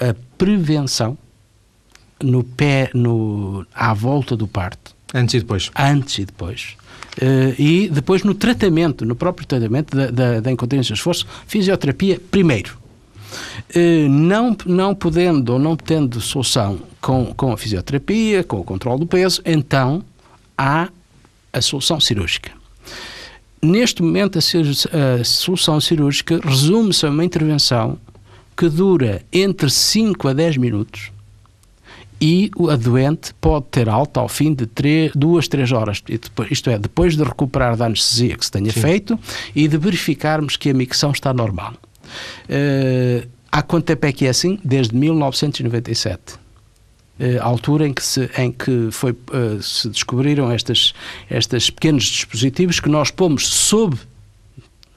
a 0.00 0.14
prevenção, 0.36 1.16
no 2.22 2.42
pé, 2.42 2.90
no, 2.94 3.66
à 3.74 3.94
volta 3.94 4.36
do 4.36 4.46
parto. 4.46 4.96
Antes 5.14 5.34
e 5.34 5.38
depois. 5.40 5.70
Antes 5.76 6.18
e 6.18 6.24
depois. 6.24 6.76
Uh, 7.16 7.54
e 7.58 7.88
depois 7.88 8.22
no 8.22 8.34
tratamento, 8.34 9.04
no 9.04 9.16
próprio 9.16 9.46
tratamento 9.46 9.96
da, 9.96 10.10
da, 10.10 10.40
da 10.40 10.52
incontinência 10.52 10.94
de 10.94 10.98
esforço, 10.98 11.26
fisioterapia 11.46 12.20
primeiro. 12.30 12.78
Uh, 13.74 14.08
não, 14.08 14.56
não 14.66 14.94
podendo 14.94 15.54
ou 15.54 15.58
não 15.58 15.76
tendo 15.76 16.20
solução 16.20 16.78
com, 17.00 17.26
com 17.34 17.52
a 17.52 17.58
fisioterapia, 17.58 18.44
com 18.44 18.60
o 18.60 18.64
controle 18.64 19.00
do 19.00 19.06
peso, 19.06 19.42
então 19.44 20.02
há 20.56 20.88
a 21.52 21.60
solução 21.60 21.98
cirúrgica. 21.98 22.52
Neste 23.60 24.02
momento, 24.02 24.38
a, 24.38 25.20
a 25.20 25.24
solução 25.24 25.80
cirúrgica 25.80 26.38
resume-se 26.44 27.04
a 27.04 27.10
uma 27.10 27.24
intervenção 27.24 27.98
que 28.56 28.68
dura 28.68 29.22
entre 29.32 29.70
5 29.70 30.28
a 30.28 30.32
10 30.32 30.56
minutos 30.58 31.10
e 32.20 32.50
a 32.70 32.76
doente 32.76 33.32
pode 33.34 33.66
ter 33.66 33.88
alta 33.88 34.20
ao 34.20 34.28
fim 34.28 34.52
de 34.52 34.66
três, 34.66 35.12
duas, 35.14 35.46
três 35.46 35.70
horas. 35.70 36.02
Depois, 36.06 36.50
isto 36.50 36.68
é, 36.70 36.78
depois 36.78 37.16
de 37.16 37.22
recuperar 37.22 37.76
da 37.76 37.86
anestesia 37.86 38.36
que 38.36 38.44
se 38.44 38.50
tenha 38.50 38.72
Sim. 38.72 38.80
feito 38.80 39.18
e 39.54 39.68
de 39.68 39.76
verificarmos 39.76 40.56
que 40.56 40.70
a 40.70 40.74
micção 40.74 41.12
está 41.12 41.32
normal. 41.32 41.74
Uh, 42.48 43.28
há 43.52 43.62
quanto 43.62 43.84
tempo 43.84 44.06
é 44.06 44.12
que 44.12 44.26
é 44.26 44.30
assim? 44.30 44.58
Desde 44.64 44.96
1997. 44.96 46.34
Uh, 46.34 47.40
a 47.40 47.44
altura 47.44 47.86
em 47.86 47.92
que 47.92 48.02
se, 48.02 48.28
em 48.36 48.50
que 48.50 48.88
foi, 48.90 49.12
uh, 49.12 49.62
se 49.62 49.88
descobriram 49.88 50.52
estes, 50.52 50.94
estes 51.30 51.70
pequenos 51.70 52.04
dispositivos 52.04 52.80
que 52.80 52.88
nós 52.88 53.10
pomos 53.10 53.46
sob, 53.46 53.96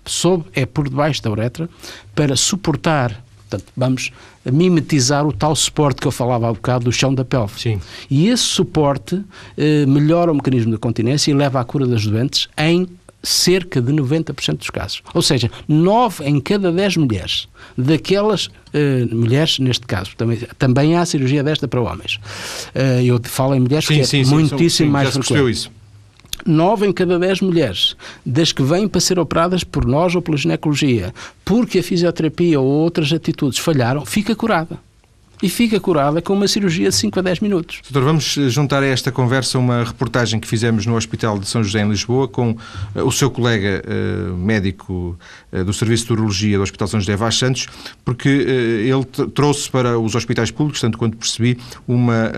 sob, 0.05 0.45
é 0.53 0.65
por 0.65 0.89
debaixo 0.89 1.21
da 1.21 1.29
uretra, 1.29 1.69
para 2.15 2.35
suportar 2.35 3.23
Portanto, 3.51 3.65
vamos 3.75 4.11
mimetizar 4.45 5.25
o 5.25 5.31
tal 5.31 5.55
suporte 5.55 6.01
que 6.01 6.07
eu 6.07 6.11
falava 6.11 6.49
há 6.49 6.53
bocado 6.53 6.85
do 6.85 6.91
chão 6.91 7.13
da 7.13 7.23
pelve. 7.23 7.59
Sim. 7.59 7.79
E 8.09 8.27
esse 8.27 8.43
suporte 8.43 9.21
eh, 9.57 9.85
melhora 9.85 10.31
o 10.31 10.35
mecanismo 10.35 10.71
da 10.71 10.77
continência 10.77 11.31
e 11.31 11.33
leva 11.33 11.59
à 11.59 11.63
cura 11.63 11.85
das 11.85 12.05
doentes 12.05 12.47
em 12.57 12.87
cerca 13.23 13.81
de 13.81 13.91
90% 13.93 14.57
dos 14.57 14.69
casos. 14.69 15.03
Ou 15.13 15.21
seja, 15.21 15.51
9 15.67 16.23
em 16.25 16.39
cada 16.39 16.71
10 16.71 16.97
mulheres, 16.97 17.47
daquelas 17.77 18.49
eh, 18.73 19.05
mulheres, 19.11 19.59
neste 19.59 19.85
caso, 19.85 20.11
também, 20.17 20.39
também 20.57 20.95
há 20.95 21.05
cirurgia 21.05 21.43
desta 21.43 21.67
para 21.67 21.81
homens. 21.81 22.19
Eh, 22.73 23.03
eu 23.05 23.19
falo 23.23 23.53
em 23.53 23.59
mulheres 23.59 23.85
sim, 23.85 23.99
que 23.99 24.05
sim, 24.05 24.21
é 24.21 24.23
sim, 24.23 24.29
muitíssimo 24.29 24.87
sim, 24.87 24.91
mais 24.91 25.09
frequente. 25.09 25.51
isso. 25.51 25.71
9 26.45 26.87
em 26.87 26.93
cada 26.93 27.17
10 27.17 27.41
mulheres, 27.41 27.95
das 28.25 28.51
que 28.51 28.63
vêm 28.63 28.87
para 28.87 29.01
ser 29.01 29.19
operadas 29.19 29.63
por 29.63 29.85
nós 29.85 30.15
ou 30.15 30.21
pela 30.21 30.37
ginecologia, 30.37 31.13
porque 31.43 31.79
a 31.79 31.83
fisioterapia 31.83 32.59
ou 32.59 32.65
outras 32.65 33.11
atitudes 33.11 33.59
falharam, 33.59 34.05
fica 34.05 34.35
curada. 34.35 34.79
E 35.41 35.49
fica 35.49 35.79
curada 35.79 36.21
com 36.21 36.33
uma 36.33 36.47
cirurgia 36.47 36.89
de 36.89 36.95
5 36.95 37.19
a 37.19 37.21
10 37.21 37.39
minutos. 37.39 37.79
Doutor, 37.89 38.05
vamos 38.05 38.23
juntar 38.49 38.83
a 38.83 38.85
esta 38.85 39.11
conversa 39.11 39.57
uma 39.57 39.83
reportagem 39.83 40.39
que 40.39 40.47
fizemos 40.47 40.85
no 40.85 40.95
Hospital 40.95 41.39
de 41.39 41.47
São 41.47 41.63
José, 41.63 41.81
em 41.81 41.89
Lisboa, 41.89 42.27
com 42.27 42.51
uh, 42.51 42.57
o 43.03 43.11
seu 43.11 43.29
colega 43.29 43.81
uh, 43.85 44.37
médico 44.37 45.17
do 45.65 45.73
Serviço 45.73 46.05
de 46.05 46.13
Urologia 46.13 46.57
do 46.57 46.63
Hospital 46.63 46.87
São 46.87 46.99
José 46.99 47.15
Vaz 47.15 47.35
Santos, 47.35 47.67
porque 48.05 48.29
ele 48.29 49.03
trouxe 49.33 49.69
para 49.69 49.99
os 49.99 50.15
hospitais 50.15 50.49
públicos, 50.49 50.79
tanto 50.79 50.97
quanto 50.97 51.17
percebi, 51.17 51.57
uma 51.85 52.31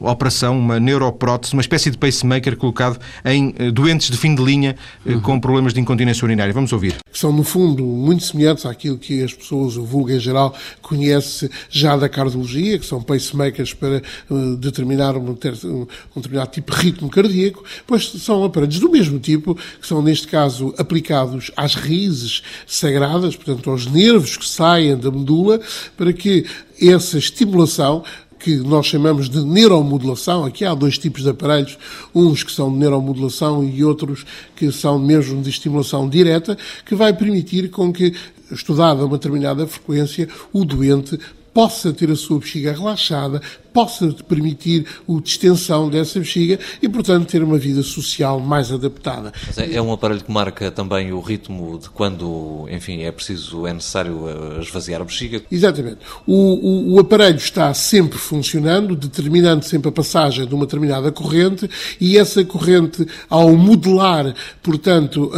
operação, 0.00 0.56
uma 0.56 0.78
neuroprótese, 0.78 1.52
uma 1.52 1.62
espécie 1.62 1.90
de 1.90 1.98
pacemaker 1.98 2.56
colocado 2.56 3.00
em 3.24 3.52
doentes 3.72 4.08
de 4.08 4.16
fim 4.16 4.34
de 4.34 4.42
linha 4.42 4.76
uhum. 5.04 5.20
com 5.20 5.40
problemas 5.40 5.74
de 5.74 5.80
incontinência 5.80 6.24
urinária. 6.24 6.52
Vamos 6.52 6.72
ouvir. 6.72 6.96
São, 7.12 7.32
no 7.32 7.42
fundo, 7.42 7.84
muito 7.84 8.22
semelhantes 8.22 8.66
àquilo 8.66 8.98
que 8.98 9.22
as 9.22 9.32
pessoas, 9.32 9.76
o 9.76 9.84
vulgo 9.84 10.10
em 10.10 10.20
geral, 10.20 10.54
conhece 10.80 11.50
já 11.68 11.96
da 11.96 12.08
cardiologia, 12.34 12.78
que 12.78 12.86
são 12.86 13.00
pacemakers 13.00 13.72
para 13.72 14.02
uh, 14.28 14.56
determinar 14.56 15.16
um, 15.16 15.30
um, 15.30 15.30
um, 15.30 15.86
determinado 16.16 16.50
tipo 16.50 16.74
de 16.74 16.78
ritmo 16.78 17.08
cardíaco, 17.08 17.64
pois 17.86 18.10
são 18.10 18.44
aparelhos 18.44 18.78
do 18.78 18.90
mesmo 18.90 19.18
tipo, 19.18 19.54
que 19.54 19.86
são, 19.86 20.02
neste 20.02 20.26
caso, 20.26 20.74
aplicados 20.76 21.50
às 21.56 21.74
raízes 21.74 22.42
sagradas, 22.66 23.36
portanto, 23.36 23.70
aos 23.70 23.86
nervos 23.86 24.36
que 24.36 24.48
saem 24.48 24.96
da 24.96 25.10
medula, 25.10 25.60
para 25.96 26.12
que 26.12 26.44
essa 26.80 27.16
estimulação 27.16 28.02
que 28.38 28.56
nós 28.56 28.84
chamamos 28.84 29.30
de 29.30 29.42
neuromodulação. 29.42 30.44
Aqui 30.44 30.66
há 30.66 30.74
dois 30.74 30.98
tipos 30.98 31.22
de 31.22 31.30
aparelhos, 31.30 31.78
uns 32.14 32.42
que 32.42 32.52
são 32.52 32.70
de 32.70 32.76
neuromodulação 32.76 33.64
e 33.64 33.82
outros 33.82 34.26
que 34.54 34.70
são 34.70 34.98
mesmo 34.98 35.40
de 35.40 35.48
estimulação 35.48 36.06
direta, 36.06 36.58
que 36.84 36.94
vai 36.94 37.14
permitir 37.14 37.70
com 37.70 37.90
que, 37.90 38.12
estudada 38.52 39.06
uma 39.06 39.16
determinada 39.16 39.66
frequência, 39.66 40.28
o 40.52 40.62
doente 40.62 41.18
possa 41.54 41.92
ter 41.92 42.10
a 42.10 42.16
sua 42.16 42.40
bexiga 42.40 42.72
relaxada, 42.72 43.40
possa 43.74 44.14
permitir 44.28 44.86
a 45.08 45.20
distensão 45.20 45.90
dessa 45.90 46.20
bexiga 46.20 46.60
e, 46.80 46.88
portanto, 46.88 47.26
ter 47.26 47.42
uma 47.42 47.58
vida 47.58 47.82
social 47.82 48.38
mais 48.38 48.70
adaptada. 48.70 49.32
É, 49.56 49.74
é, 49.74 49.82
um 49.82 49.92
aparelho 49.92 50.22
que 50.22 50.30
marca 50.30 50.70
também 50.70 51.12
o 51.12 51.20
ritmo 51.20 51.78
de 51.78 51.90
quando, 51.90 52.66
enfim, 52.70 53.02
é 53.02 53.10
preciso, 53.10 53.66
é 53.66 53.72
necessário 53.72 54.28
eh, 54.28 54.60
esvaziar 54.62 55.00
a 55.00 55.04
bexiga? 55.04 55.42
Exatamente. 55.50 55.98
O, 56.24 56.92
o, 56.92 56.94
o 56.94 57.00
aparelho 57.00 57.36
está 57.36 57.74
sempre 57.74 58.16
funcionando, 58.16 58.94
determinando 58.94 59.64
sempre 59.64 59.88
a 59.88 59.92
passagem 59.92 60.46
de 60.46 60.54
uma 60.54 60.66
determinada 60.66 61.10
corrente 61.10 61.68
e 62.00 62.16
essa 62.16 62.44
corrente, 62.44 63.04
ao 63.28 63.56
modelar, 63.56 64.34
portanto, 64.62 65.32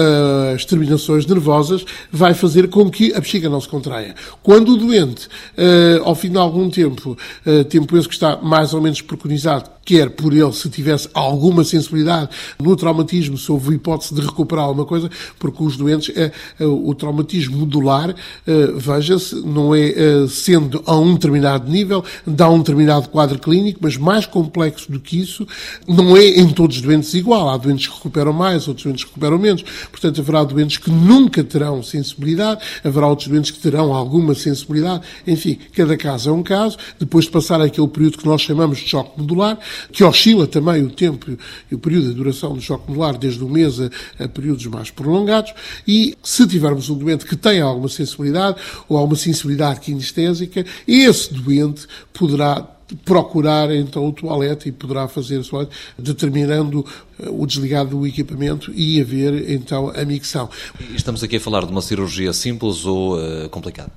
as 0.54 0.64
terminações 0.64 1.24
nervosas, 1.24 1.84
vai 2.12 2.34
fazer 2.34 2.68
com 2.68 2.90
que 2.90 3.14
a 3.14 3.20
bexiga 3.20 3.48
não 3.48 3.60
se 3.60 3.68
contraia. 3.68 4.14
Quando 4.42 4.72
o 4.72 4.76
doente, 4.76 5.28
eh, 5.56 6.00
ao 6.04 6.14
fim 6.14 6.30
de 6.30 6.38
algum 6.38 6.68
tempo, 6.68 7.16
eh, 7.44 7.64
tempo 7.64 7.96
esse 7.96 8.08
que 8.08 8.14
está 8.14 8.25
está 8.26 8.42
mais 8.42 8.74
ou 8.74 8.80
menos 8.80 9.00
preconizado, 9.00 9.70
quer 9.84 10.10
por 10.10 10.32
ele 10.32 10.52
se 10.52 10.68
tivesse 10.68 11.08
alguma 11.14 11.62
sensibilidade 11.62 12.28
no 12.58 12.74
traumatismo, 12.74 13.38
se 13.38 13.50
houve 13.52 13.76
hipótese 13.76 14.14
de 14.14 14.20
recuperar 14.20 14.64
alguma 14.64 14.84
coisa, 14.84 15.08
porque 15.38 15.62
os 15.62 15.76
doentes, 15.76 16.14
é, 16.16 16.32
é 16.58 16.66
o 16.66 16.92
traumatismo 16.94 17.58
modular, 17.58 18.14
é, 18.46 18.66
veja-se, 18.74 19.36
não 19.36 19.74
é, 19.74 19.90
é 19.90 20.28
sendo 20.28 20.82
a 20.84 20.96
um 20.96 21.14
determinado 21.14 21.70
nível, 21.70 22.04
dá 22.26 22.50
um 22.50 22.58
determinado 22.58 23.08
quadro 23.08 23.38
clínico, 23.38 23.78
mas 23.80 23.96
mais 23.96 24.26
complexo 24.26 24.90
do 24.90 24.98
que 24.98 25.20
isso, 25.20 25.46
não 25.86 26.16
é 26.16 26.26
em 26.26 26.48
todos 26.48 26.76
os 26.76 26.82
doentes 26.82 27.14
igual. 27.14 27.48
Há 27.48 27.56
doentes 27.56 27.86
que 27.86 27.94
recuperam 27.94 28.32
mais, 28.32 28.66
outros 28.66 28.84
doentes 28.84 29.04
que 29.04 29.10
recuperam 29.10 29.38
menos. 29.38 29.64
Portanto, 29.90 30.20
haverá 30.20 30.42
doentes 30.42 30.78
que 30.78 30.90
nunca 30.90 31.44
terão 31.44 31.82
sensibilidade, 31.82 32.60
haverá 32.82 33.06
outros 33.06 33.28
doentes 33.28 33.52
que 33.52 33.60
terão 33.60 33.94
alguma 33.94 34.34
sensibilidade. 34.34 35.02
Enfim, 35.26 35.58
cada 35.72 35.96
caso 35.96 36.30
é 36.30 36.32
um 36.32 36.42
caso. 36.42 36.76
Depois 36.98 37.26
de 37.26 37.30
passar 37.30 37.60
aquele 37.60 37.86
período 37.88 38.15
que 38.16 38.26
nós 38.26 38.42
chamamos 38.42 38.78
de 38.78 38.88
choque 38.88 39.18
modular, 39.18 39.58
que 39.92 40.02
oscila 40.04 40.46
também 40.46 40.82
o 40.82 40.90
tempo 40.90 41.36
e 41.70 41.74
o 41.74 41.78
período 41.78 42.08
de 42.08 42.14
duração 42.14 42.54
do 42.54 42.60
choque 42.60 42.88
modular, 42.88 43.16
desde 43.16 43.42
um 43.44 43.48
mês 43.48 43.80
a, 43.80 43.90
a 44.18 44.28
períodos 44.28 44.66
mais 44.66 44.90
prolongados, 44.90 45.52
e 45.86 46.16
se 46.22 46.46
tivermos 46.46 46.88
um 46.90 46.96
doente 46.96 47.24
que 47.24 47.36
tem 47.36 47.60
alguma 47.60 47.88
sensibilidade 47.88 48.58
ou 48.88 48.96
alguma 48.96 49.16
sensibilidade 49.16 49.80
kinestésica, 49.80 50.64
esse 50.86 51.32
doente 51.32 51.86
poderá 52.12 52.76
procurar 53.04 53.74
então 53.74 54.06
o 54.06 54.12
toalete 54.12 54.68
e 54.68 54.72
poderá 54.72 55.08
fazer 55.08 55.40
o 55.40 55.68
determinando 55.98 56.86
eh, 57.18 57.28
o 57.28 57.44
desligado 57.46 57.90
do 57.90 58.06
equipamento 58.06 58.72
e 58.72 59.00
haver 59.00 59.50
então 59.50 59.90
a 59.94 60.04
micção. 60.04 60.48
Estamos 60.94 61.22
aqui 61.22 61.36
a 61.36 61.40
falar 61.40 61.64
de 61.64 61.72
uma 61.72 61.82
cirurgia 61.82 62.32
simples 62.32 62.84
ou 62.84 63.16
uh, 63.16 63.48
complicada? 63.48 63.90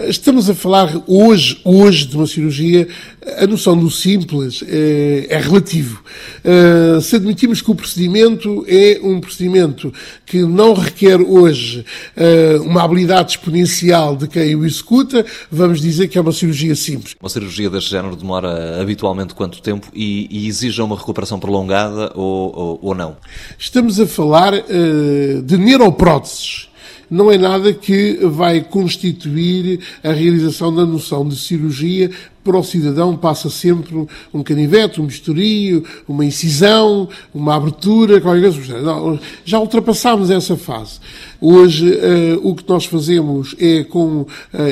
Estamos 0.00 0.48
a 0.48 0.54
falar 0.54 0.90
hoje, 1.06 1.60
hoje 1.64 2.06
de 2.06 2.16
uma 2.16 2.26
cirurgia, 2.26 2.88
a 3.36 3.46
noção 3.46 3.78
do 3.78 3.90
simples 3.90 4.64
é, 4.66 5.26
é 5.28 5.38
relativo. 5.38 6.02
Uh, 6.42 6.98
se 6.98 7.16
admitirmos 7.16 7.60
que 7.60 7.70
o 7.70 7.74
procedimento 7.74 8.64
é 8.66 8.98
um 9.02 9.20
procedimento 9.20 9.92
que 10.24 10.42
não 10.42 10.72
requer 10.72 11.20
hoje 11.20 11.84
uh, 12.16 12.62
uma 12.62 12.82
habilidade 12.82 13.32
exponencial 13.32 14.16
de 14.16 14.26
quem 14.28 14.56
o 14.56 14.64
executa, 14.64 15.26
vamos 15.50 15.80
dizer 15.82 16.08
que 16.08 16.16
é 16.16 16.20
uma 16.22 16.32
cirurgia 16.32 16.74
simples. 16.74 17.14
Uma 17.20 17.28
cirurgia 17.28 17.68
deste 17.68 17.90
género 17.90 18.16
demora 18.16 18.80
habitualmente 18.80 19.34
quanto 19.34 19.60
tempo 19.60 19.88
e, 19.92 20.26
e 20.30 20.48
exige 20.48 20.80
uma 20.80 20.96
recuperação 20.96 21.38
prolongada 21.38 22.12
ou, 22.14 22.56
ou, 22.56 22.78
ou 22.82 22.94
não? 22.94 23.18
Estamos 23.58 24.00
a 24.00 24.06
falar 24.06 24.54
uh, 24.54 25.42
de 25.42 25.58
neuropróteses 25.58 26.71
não 27.12 27.30
é 27.30 27.36
nada 27.36 27.74
que 27.74 28.20
vai 28.22 28.62
constituir 28.62 29.80
a 30.02 30.12
realização 30.12 30.74
da 30.74 30.86
noção 30.86 31.28
de 31.28 31.36
cirurgia 31.36 32.10
para 32.44 32.58
o 32.58 32.64
cidadão 32.64 33.16
passa 33.16 33.48
sempre 33.48 34.06
um 34.32 34.42
canivete, 34.42 35.00
um 35.00 35.04
misturio, 35.04 35.84
uma 36.08 36.24
incisão, 36.24 37.08
uma 37.32 37.54
abertura, 37.54 38.20
qualquer 38.20 38.52
coisa. 38.52 38.80
Não, 38.80 39.18
já 39.44 39.58
ultrapassámos 39.58 40.30
essa 40.30 40.56
fase. 40.56 40.98
Hoje 41.40 41.90
uh, 41.90 42.40
o 42.48 42.54
que 42.54 42.64
nós 42.68 42.84
fazemos 42.84 43.54
é 43.58 43.82
com 43.84 44.22
uh, 44.22 44.26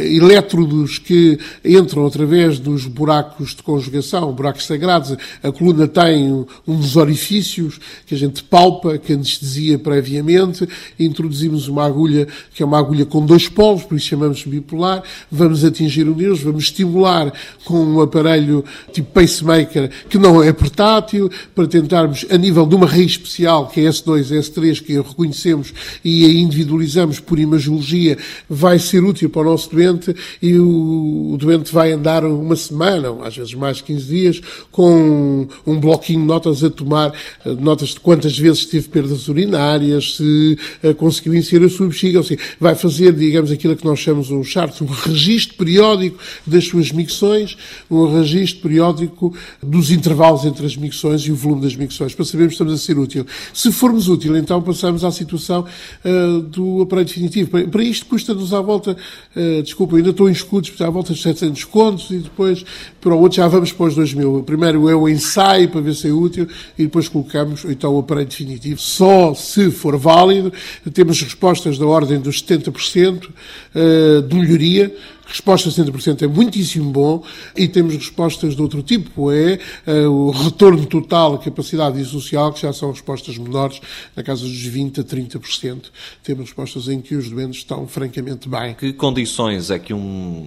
elétrodos 0.05 0.99
que 0.99 1.39
entram 1.65 2.07
através 2.07 2.59
dos 2.61 2.87
buracos 2.87 3.55
de 3.55 3.63
conjugação, 3.63 4.33
buracos 4.33 4.67
sagrados. 4.67 5.17
A 5.43 5.51
coluna 5.51 5.89
tem 5.89 6.47
uns 6.67 6.97
orifícios 6.97 7.81
que 8.07 8.15
a 8.15 8.19
gente 8.19 8.43
palpa, 8.45 8.99
que 8.99 9.13
anestesia 9.13 9.79
previamente. 9.79 10.69
Introduzimos 10.99 11.67
uma 11.67 11.85
agulha 11.85 12.29
que 12.55 12.63
é 12.63 12.67
uma 12.67 12.79
agulha 12.79 13.05
com 13.05 13.25
dois 13.25 13.49
polos, 13.49 13.83
por 13.83 13.97
isso 13.97 14.07
chamamos 14.07 14.45
bipolar. 14.45 15.03
Vamos 15.31 15.65
atingir 15.65 16.09
o 16.09 16.15
nervo, 16.15 16.45
vamos 16.45 16.65
estimular 16.65 17.33
com 17.65 17.85
um 17.85 18.01
aparelho 18.01 18.65
tipo 18.93 19.13
pacemaker 19.13 19.91
que 20.09 20.19
não 20.19 20.43
é 20.43 20.53
portátil, 20.53 21.31
para 21.55 21.67
tentarmos, 21.67 22.25
a 22.31 22.37
nível 22.37 22.67
de 22.67 22.75
uma 22.75 22.87
raiz 22.87 23.13
especial, 23.13 23.67
que 23.69 23.81
é 23.81 23.85
S2, 23.85 24.31
S3, 24.31 24.83
que 24.83 24.97
reconhecemos 24.97 25.73
e 26.05 26.25
a 26.25 26.29
individualizamos 26.29 27.21
por 27.21 27.39
imagiologia, 27.39 28.17
vai 28.49 28.79
ser 28.79 29.05
útil 29.05 29.31
para 29.31 29.43
o 29.43 29.45
nosso 29.45 29.71
doente 29.71 30.15
e 30.41 30.59
o, 30.59 31.33
o 31.35 31.37
doente 31.39 31.73
vai 31.73 31.93
andar 31.93 32.25
uma 32.25 32.57
semana, 32.57 33.15
às 33.25 33.37
vezes 33.37 33.55
mais 33.55 33.81
15 33.81 34.05
dias, 34.07 34.41
com 34.71 35.47
um 35.67 35.79
bloquinho 35.79 36.21
de 36.21 36.27
notas 36.27 36.65
a 36.65 36.71
tomar, 36.71 37.13
eh, 37.45 37.55
notas 37.59 37.91
de 37.91 38.01
quantas 38.01 38.39
vezes 38.39 38.65
teve 38.67 38.89
perdas 38.89 39.29
urinárias, 39.29 40.17
se 40.17 40.59
uh, 40.83 40.95
conseguiu 40.95 41.35
inserir 41.35 41.67
a 41.67 41.69
sua 41.69 41.87
bexiga, 41.87 42.19
ou 42.19 42.25
seja, 42.25 42.41
vai 42.59 42.75
fazer, 42.75 43.13
digamos, 43.13 43.51
aquilo 43.51 43.77
que 43.77 43.85
nós 43.85 43.99
chamamos 43.99 44.31
um 44.31 44.43
chart, 44.43 44.81
um 44.81 44.87
registro 44.87 45.57
periódico 45.57 46.19
das 46.47 46.65
suas 46.67 46.93
micções, 46.93 47.50
um 47.91 48.19
registro 48.19 48.63
periódico 48.63 49.35
dos 49.63 49.91
intervalos 49.91 50.45
entre 50.45 50.67
as 50.67 50.77
micções 50.77 51.23
e 51.23 51.33
o 51.33 51.37
volume 51.37 51.63
das 51.63 51.77
micções, 51.77 52.15
para 52.15 52.25
sabermos 52.25 52.53
se 52.53 52.63
estamos 52.63 52.73
a 52.73 52.79
ser 52.79 52.99
útil. 52.99 53.27
Se 53.53 53.73
formos 53.73 54.09
útil, 54.09 54.37
então 54.37 54.61
passamos 54.63 55.05
à 55.05 55.11
situação 55.11 55.65
uh, 56.05 56.41
do 56.41 56.83
aparelho 56.83 57.07
definitivo. 57.07 57.51
Para, 57.51 57.67
para 57.67 57.83
isto 57.83 58.07
custa-nos 58.07 58.53
à 58.53 58.61
volta, 58.61 58.97
uh, 59.37 59.63
desculpa, 59.63 59.97
ainda 59.97 60.11
estou 60.11 60.29
em 60.29 60.33
escudos, 60.33 60.73
à 60.81 60.91
volta 60.91 61.13
de 61.13 61.21
700 61.21 61.65
contos 61.65 62.11
e 62.11 62.19
depois 62.19 62.65
para 63.01 63.15
o 63.15 63.21
outro 63.21 63.37
já 63.37 63.49
vamos 63.49 63.73
para 63.73 63.87
os 63.87 63.95
2 63.95 64.15
mil. 64.15 64.43
Primeiro 64.43 64.89
é 64.89 64.95
o 64.95 65.09
ensaio 65.09 65.69
para 65.69 65.81
ver 65.81 65.95
se 65.95 66.09
é 66.09 66.13
útil 66.13 66.47
e 66.79 66.85
depois 66.85 67.09
colocamos 67.09 67.65
então 67.65 67.95
o 67.95 68.01
aparelho 68.01 68.29
definitivo. 68.29 68.81
Só 68.81 69.35
se 69.35 69.71
for 69.71 69.97
válido, 69.97 70.53
temos 70.93 71.21
respostas 71.23 71.79
da 71.79 71.87
ordem 71.87 72.21
dos 72.21 72.43
70% 72.43 73.29
uh, 73.29 74.23
de 74.23 74.37
melhoria 74.37 74.95
resposta 75.31 75.71
de 75.71 75.77
70% 75.77 76.23
é 76.23 76.27
muitíssimo 76.27 76.91
bom 76.91 77.23
e 77.57 77.69
temos 77.69 77.95
respostas 77.95 78.57
de 78.57 78.63
outro 78.63 78.83
tipo, 78.83 79.31
é 79.33 79.59
uh, 79.87 80.11
o 80.11 80.31
retorno 80.31 80.85
total, 80.87 81.35
a 81.35 81.39
capacidade 81.39 82.05
social, 82.05 82.53
que 82.53 82.63
já 82.63 82.73
são 82.73 82.91
respostas 82.91 83.39
menores, 83.39 83.81
na 84.17 84.23
casa 84.23 84.43
dos 84.43 84.69
20% 84.69 84.99
a 84.99 85.05
30%. 85.05 85.85
Temos 86.23 86.47
respostas 86.47 86.89
em 86.89 87.01
que 87.01 87.15
os 87.15 87.31
doentes 87.31 87.59
estão 87.59 87.87
francamente 87.87 88.49
bem. 88.49 88.75
Que 88.75 88.93
condições 88.93 89.71
é 89.71 89.79
que 89.79 89.95
um, 89.95 90.47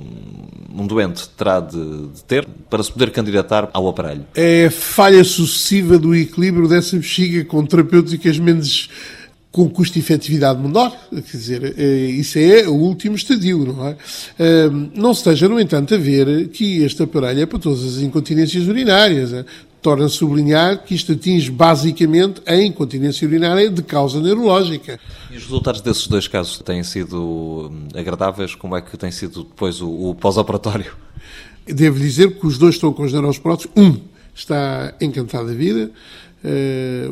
um 0.73 0.85
doente 0.85 1.27
terá 1.29 1.59
de, 1.59 2.07
de 2.07 2.23
ter 2.23 2.45
para 2.69 2.83
se 2.83 2.91
poder 2.91 3.11
candidatar 3.11 3.69
ao 3.73 3.87
aparelho? 3.87 4.25
É 4.35 4.69
falha 4.69 5.23
sucessiva 5.23 5.97
do 5.97 6.13
equilíbrio 6.13 6.67
dessa 6.67 6.97
bexiga 6.97 7.45
com 7.45 7.65
terapêuticas 7.65 8.37
menos 8.37 8.89
com 9.53 9.69
custo-efetividade 9.69 10.59
menor, 10.59 10.91
quer 11.11 11.37
dizer, 11.37 11.75
eh, 11.77 12.09
isso 12.09 12.39
é 12.39 12.67
o 12.67 12.73
último 12.73 13.15
estadio, 13.15 13.59
não 13.59 13.87
é? 13.87 13.95
Não 14.95 15.11
esteja, 15.11 15.47
no 15.47 15.59
entanto, 15.59 15.93
a 15.93 15.97
ver 15.97 16.49
que 16.49 16.81
este 16.81 17.03
aparelho 17.03 17.41
é 17.41 17.45
para 17.45 17.59
todas 17.59 17.83
as 17.83 18.01
incontinências 18.01 18.67
urinárias. 18.67 19.31
É? 19.31 19.45
Torna 19.79 20.05
a 20.05 20.09
sublinhar 20.09 20.83
que 20.83 20.95
isto 20.95 21.11
atinge 21.11 21.51
basicamente 21.51 22.41
a 22.47 22.55
incontinência 22.55 23.27
urinária 23.27 23.69
de 23.69 23.83
causa 23.83 24.19
neurológica. 24.19 24.99
E 25.29 25.37
os 25.37 25.43
resultados 25.43 25.81
desses 25.81 26.07
dois 26.07 26.27
casos 26.27 26.57
têm 26.57 26.81
sido 26.83 27.69
hum, 27.71 27.87
agradáveis? 27.93 28.55
Como 28.55 28.75
é 28.75 28.81
que 28.81 28.97
tem 28.97 29.11
sido 29.11 29.43
depois 29.43 29.81
o, 29.81 30.09
o 30.09 30.15
pós-operatório? 30.15 30.95
Devo 31.67 31.99
dizer 31.99 32.39
que 32.39 32.47
os 32.47 32.57
dois 32.57 32.73
estão 32.73 32.91
com 32.91 33.03
os 33.03 33.13
neurosportos. 33.13 33.67
Um 33.77 33.99
está 34.33 34.95
encantado 34.99 35.47
da 35.47 35.53
vida, 35.53 35.91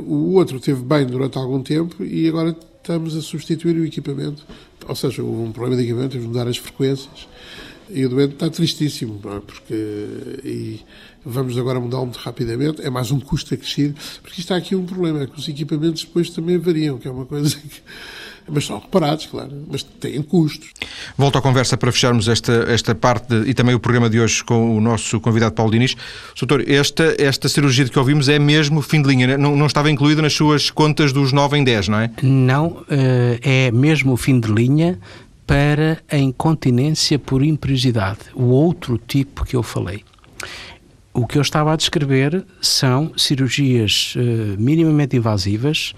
o 0.05 0.33
outro 0.33 0.59
teve 0.59 0.83
bem 0.83 1.05
durante 1.05 1.37
algum 1.37 1.63
tempo 1.63 2.03
e 2.03 2.27
agora 2.27 2.55
estamos 2.81 3.15
a 3.15 3.21
substituir 3.21 3.75
o 3.77 3.85
equipamento. 3.85 4.45
Ou 4.87 4.95
seja, 4.95 5.23
houve 5.23 5.41
um 5.43 5.51
problema 5.51 5.77
de 5.77 5.83
equipamento, 5.83 6.11
temos 6.11 6.27
de 6.27 6.33
mudar 6.33 6.49
as 6.49 6.57
frequências. 6.57 7.27
E 7.89 8.05
o 8.05 8.09
doente 8.09 8.33
está 8.33 8.49
tristíssimo, 8.49 9.19
porque 9.45 9.73
e 10.45 10.79
vamos 11.25 11.57
agora 11.57 11.79
mudar 11.79 11.99
muito 11.99 12.17
rapidamente. 12.17 12.81
É 12.81 12.89
mais 12.89 13.11
um 13.11 13.19
custo 13.19 13.53
acrescido, 13.53 13.95
porque 14.21 14.39
está 14.39 14.55
aqui 14.55 14.75
um 14.75 14.85
problema, 14.85 15.23
é 15.23 15.27
que 15.27 15.37
os 15.37 15.47
equipamentos 15.47 16.05
depois 16.05 16.29
também 16.29 16.57
variam, 16.57 16.97
que 16.97 17.07
é 17.07 17.11
uma 17.11 17.25
coisa 17.25 17.55
que 17.59 17.81
mas 18.47 18.65
são 18.65 18.79
reparados, 18.79 19.25
claro, 19.25 19.51
mas 19.69 19.83
têm 19.83 20.21
custos. 20.21 20.69
Volto 21.17 21.37
à 21.37 21.41
conversa 21.41 21.77
para 21.77 21.91
fecharmos 21.91 22.27
esta, 22.27 22.51
esta 22.67 22.93
parte 22.95 23.27
de, 23.27 23.49
e 23.49 23.53
também 23.53 23.73
o 23.75 23.79
programa 23.79 24.09
de 24.09 24.19
hoje 24.19 24.43
com 24.43 24.77
o 24.77 24.81
nosso 24.81 25.19
convidado 25.19 25.53
Paulo 25.53 25.71
Diniz. 25.71 25.95
Doutor, 26.39 26.67
esta, 26.69 27.15
esta 27.17 27.47
cirurgia 27.47 27.85
de 27.85 27.91
que 27.91 27.99
ouvimos 27.99 28.29
é 28.29 28.39
mesmo 28.39 28.81
fim 28.81 29.01
de 29.01 29.07
linha, 29.07 29.27
né? 29.27 29.37
não, 29.37 29.55
não 29.55 29.65
estava 29.65 29.89
incluída 29.89 30.21
nas 30.21 30.33
suas 30.33 30.69
contas 30.69 31.13
dos 31.13 31.31
9 31.31 31.57
em 31.57 31.63
10, 31.63 31.87
não 31.87 31.99
é? 31.99 32.11
Não, 32.21 32.83
eh, 32.89 33.39
é 33.41 33.71
mesmo 33.71 34.13
o 34.13 34.17
fim 34.17 34.39
de 34.39 34.51
linha 34.51 34.99
para 35.45 36.01
a 36.09 36.17
incontinência 36.17 37.19
por 37.19 37.43
imperiosidade, 37.43 38.19
o 38.33 38.45
outro 38.45 38.97
tipo 38.97 39.43
que 39.43 39.55
eu 39.55 39.63
falei. 39.63 40.03
O 41.13 41.27
que 41.27 41.37
eu 41.37 41.41
estava 41.41 41.73
a 41.73 41.75
descrever 41.75 42.45
são 42.61 43.11
cirurgias 43.17 44.13
uh, 44.15 44.21
minimamente 44.57 45.17
invasivas 45.17 45.93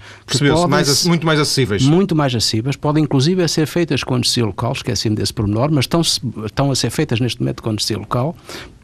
mais, 0.68 1.06
muito 1.06 1.24
mais 1.24 1.38
acessíveis. 1.38 1.82
Muito 1.84 2.16
mais 2.16 2.34
acessíveis. 2.34 2.74
Podem 2.74 3.04
inclusive 3.04 3.46
ser 3.46 3.66
feitas 3.66 4.02
com 4.02 4.14
anestesia 4.16 4.44
local, 4.44 4.72
esqueci-me 4.72 5.14
desse 5.14 5.32
pormenor, 5.32 5.70
mas 5.70 5.84
estão, 5.84 6.00
estão 6.00 6.70
a 6.70 6.74
ser 6.74 6.90
feitas 6.90 7.20
neste 7.20 7.40
momento 7.40 7.62
com 7.62 7.70
anestesia 7.70 7.98
local. 7.98 8.36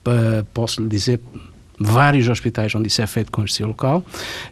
Uh, 0.07 0.45
posso 0.55 0.81
lhe 0.81 0.89
dizer 0.89 1.20
vários 1.81 2.28
hospitais 2.28 2.74
onde 2.74 2.89
isso 2.89 3.03
é 3.03 3.07
feito 3.09 3.33
com 3.33 3.41
anestesia 3.41 3.66
local. 3.66 4.05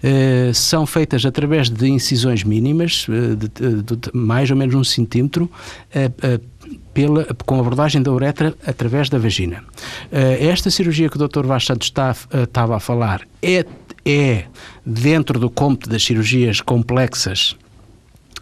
Uh, 0.02 0.52
são 0.52 0.84
feitas 0.84 1.24
através 1.24 1.70
de 1.70 1.86
incisões 1.86 2.42
mínimas, 2.42 3.06
de, 3.06 3.36
de, 3.36 3.82
de, 3.82 4.10
mais 4.12 4.50
ou 4.50 4.56
menos 4.56 4.74
um 4.74 4.82
centímetro, 4.82 5.48
pela, 6.98 7.24
com 7.46 7.60
abordagem 7.60 8.02
da 8.02 8.10
uretra 8.10 8.56
através 8.66 9.08
da 9.08 9.18
vagina. 9.18 9.62
Uh, 10.10 10.50
esta 10.50 10.68
cirurgia 10.68 11.08
que 11.08 11.16
o 11.16 11.28
Dr. 11.28 11.46
Vaz 11.46 11.64
Santos 11.64 11.86
está, 11.86 12.10
uh, 12.10 12.42
estava 12.42 12.74
a 12.74 12.80
falar 12.80 13.22
é, 13.40 13.64
é 14.04 14.46
dentro 14.84 15.38
do 15.38 15.48
cômputo 15.48 15.88
das 15.88 16.02
cirurgias 16.02 16.60
complexas 16.60 17.56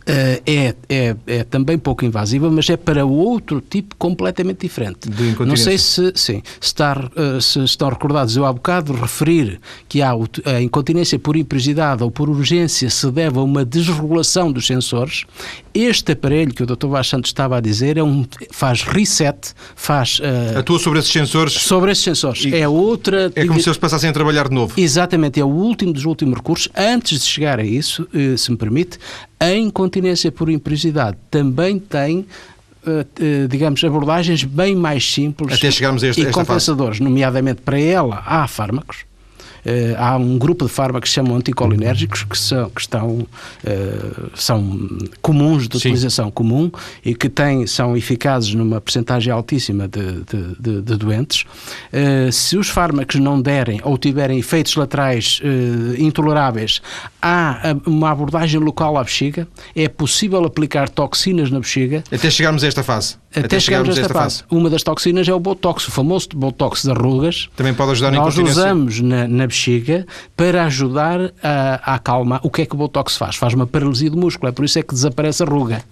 Uh, 0.08 0.38
é, 0.46 0.74
é, 0.88 1.16
é, 1.26 1.42
também 1.42 1.76
pouco 1.76 2.04
invasiva, 2.04 2.48
mas 2.48 2.70
é 2.70 2.76
para 2.76 3.04
outro 3.04 3.60
tipo 3.60 3.96
completamente 3.96 4.60
diferente. 4.60 5.10
Não 5.44 5.56
sei 5.56 5.78
se, 5.78 6.12
sim, 6.14 6.44
se, 6.60 6.66
está, 6.68 7.10
uh, 7.16 7.40
se 7.40 7.58
estão 7.64 7.88
recordados, 7.88 8.36
eu 8.36 8.44
há 8.44 8.52
bocado 8.52 8.92
referir 8.92 9.60
que 9.88 10.02
há 10.02 10.12
a 10.44 10.62
incontinência 10.62 11.18
por 11.18 11.36
imprecisidade 11.36 12.04
ou 12.04 12.10
por 12.12 12.30
urgência 12.30 12.88
se 12.88 13.10
deve 13.10 13.40
a 13.40 13.42
uma 13.42 13.64
desregulação 13.64 14.52
dos 14.52 14.64
sensores. 14.64 15.24
Este 15.76 16.12
aparelho 16.12 16.54
que 16.54 16.62
o 16.62 16.66
Dr. 16.66 16.86
Vaz 16.86 17.08
Santos 17.08 17.28
estava 17.28 17.58
a 17.58 17.60
dizer 17.60 17.98
é 17.98 18.02
um, 18.02 18.24
faz 18.50 18.82
reset, 18.82 19.52
faz... 19.74 20.18
Uh, 20.20 20.58
Atua 20.58 20.78
sobre 20.78 21.00
esses 21.00 21.12
sensores? 21.12 21.52
Sobre 21.52 21.92
esses 21.92 22.02
sensores. 22.02 22.44
E 22.44 22.54
é 22.54 22.66
outra... 22.66 23.30
É 23.34 23.44
como 23.46 23.60
se 23.60 23.68
eles 23.68 23.76
passassem 23.76 24.08
a 24.08 24.12
trabalhar 24.12 24.48
de 24.48 24.54
novo. 24.54 24.72
Exatamente, 24.80 25.38
é 25.38 25.44
o 25.44 25.48
último 25.48 25.92
dos 25.92 26.06
últimos 26.06 26.34
recursos. 26.36 26.68
Antes 26.74 27.20
de 27.20 27.26
chegar 27.26 27.60
a 27.60 27.64
isso, 27.64 28.08
se 28.38 28.50
me 28.50 28.56
permite, 28.56 28.98
a 29.38 29.52
incontinência 29.52 30.32
por 30.32 30.48
imperiosidade 30.48 31.16
também 31.30 31.78
tem 31.78 32.26
Uh, 32.86 33.00
uh, 33.00 33.48
digamos, 33.48 33.82
abordagens 33.82 34.44
bem 34.44 34.76
mais 34.76 35.12
simples 35.12 35.54
Até 35.54 35.72
chegarmos 35.72 36.04
a 36.04 36.06
este, 36.06 36.22
e 36.22 36.26
compensadores, 36.26 36.98
fase. 36.98 37.02
nomeadamente 37.02 37.60
para 37.60 37.80
ela 37.80 38.22
há 38.24 38.46
fármacos, 38.46 38.98
Uh, 38.98 39.15
há 39.96 40.16
um 40.16 40.38
grupo 40.38 40.64
de 40.64 40.70
fármacos 40.70 41.08
que 41.08 41.08
se 41.08 41.14
chamam 41.14 41.36
anticolinérgicos 41.36 42.24
que 42.24 42.38
são, 42.38 42.70
que 42.70 42.80
estão, 42.80 43.08
uh, 43.18 44.30
são 44.34 44.98
comuns 45.20 45.68
de 45.68 45.76
utilização 45.76 46.26
Sim. 46.26 46.32
comum 46.32 46.70
e 47.04 47.14
que 47.14 47.28
têm, 47.28 47.66
são 47.66 47.96
eficazes 47.96 48.54
numa 48.54 48.80
percentagem 48.80 49.32
altíssima 49.32 49.88
de, 49.88 50.22
de, 50.22 50.56
de, 50.58 50.82
de 50.82 50.96
doentes. 50.96 51.44
Uh, 51.92 52.30
se 52.30 52.56
os 52.56 52.68
fármacos 52.68 53.16
não 53.16 53.40
derem 53.40 53.80
ou 53.82 53.98
tiverem 53.98 54.38
efeitos 54.38 54.76
laterais 54.76 55.40
intoleráveis, 55.98 56.80
há 57.20 57.74
uma 57.86 58.10
abordagem 58.10 58.60
local 58.60 58.96
à 58.96 59.02
bexiga, 59.02 59.46
é 59.74 59.88
possível 59.88 60.44
aplicar 60.44 60.88
toxinas 60.88 61.50
na 61.50 61.58
bexiga. 61.58 62.02
Até 62.10 62.30
chegarmos 62.30 62.62
a 62.64 62.66
esta 62.66 62.82
fase. 62.82 63.16
Até, 63.36 63.46
Até 63.46 63.60
chegarmos 63.60 63.98
a 63.98 64.00
esta 64.00 64.14
fase. 64.14 64.42
Uma 64.50 64.70
das 64.70 64.82
toxinas 64.82 65.28
é 65.28 65.34
o 65.34 65.38
Botox, 65.38 65.86
o 65.88 65.90
famoso 65.90 66.28
Botox 66.34 66.86
das 66.86 66.96
rugas. 66.96 67.50
Também 67.54 67.74
pode 67.74 67.90
ajudar 67.92 68.10
na 68.10 68.18
Nós 68.18 68.38
usamos 68.38 69.00
na, 69.00 69.28
na 69.28 69.46
bexiga 69.46 70.06
para 70.34 70.64
ajudar 70.64 71.32
a, 71.42 71.92
a 71.92 71.94
acalmar. 71.96 72.40
O 72.42 72.50
que 72.50 72.62
é 72.62 72.66
que 72.66 72.74
o 72.74 72.78
Botox 72.78 73.16
faz? 73.18 73.36
Faz 73.36 73.52
uma 73.52 73.66
paralisia 73.66 74.10
do 74.10 74.16
músculo, 74.16 74.48
é 74.48 74.52
por 74.52 74.64
isso 74.64 74.78
é 74.78 74.82
que 74.82 74.94
desaparece 74.94 75.42
a 75.42 75.46
ruga. 75.46 75.84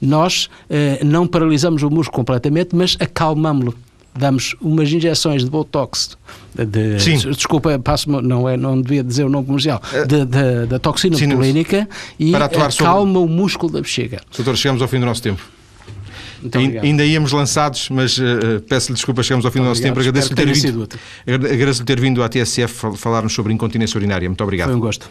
Nós 0.00 0.48
eh, 0.70 1.00
não 1.04 1.26
paralisamos 1.26 1.82
o 1.82 1.90
músculo 1.90 2.18
completamente, 2.18 2.74
mas 2.74 2.96
acalmamos-lo 3.00 3.74
damos 4.14 4.54
umas 4.60 4.92
injeções 4.92 5.44
de 5.44 5.50
Botox, 5.50 6.16
de, 6.54 7.00
Sim. 7.00 7.16
desculpa, 7.30 7.78
passo, 7.78 8.10
não, 8.10 8.48
é, 8.48 8.56
não 8.56 8.80
devia 8.80 9.02
dizer 9.02 9.24
o 9.24 9.28
nome 9.28 9.46
comercial, 9.46 9.80
eh, 9.92 10.04
de, 10.04 10.24
de, 10.26 10.66
da 10.66 10.78
toxina 10.78 11.16
Sim, 11.16 11.28
botulínica 11.28 11.88
e 12.18 12.34
acalma 12.34 12.70
sobre... 12.70 13.18
o 13.18 13.26
músculo 13.26 13.72
da 13.72 13.80
bexiga. 13.80 14.20
Doutor, 14.36 14.56
chegamos 14.56 14.82
ao 14.82 14.88
fim 14.88 15.00
do 15.00 15.06
nosso 15.06 15.22
tempo. 15.22 15.42
Ainda 16.82 17.04
íamos 17.04 17.32
lançados, 17.32 17.88
mas 17.88 18.18
uh, 18.18 18.60
peço-lhe 18.68 18.94
desculpa, 18.94 19.22
chegamos 19.22 19.44
ao 19.44 19.52
fim 19.52 19.60
Muito 19.60 19.66
do 19.66 19.68
nosso 19.70 19.80
obrigado. 19.80 20.26
tempo. 20.26 20.34
Agradeço-lhe 20.34 20.34
ter, 20.34 20.70
vindo, 20.72 20.88
agradeço 21.52 21.84
ter 21.84 22.00
vindo 22.00 22.22
à 22.22 22.28
TSF 22.28 22.96
falar-nos 22.96 23.32
sobre 23.32 23.52
incontinência 23.52 23.96
urinária. 23.98 24.28
Muito 24.28 24.42
obrigado. 24.42 24.68
Foi 24.68 24.76
um 24.76 24.80
gosto. 24.80 25.08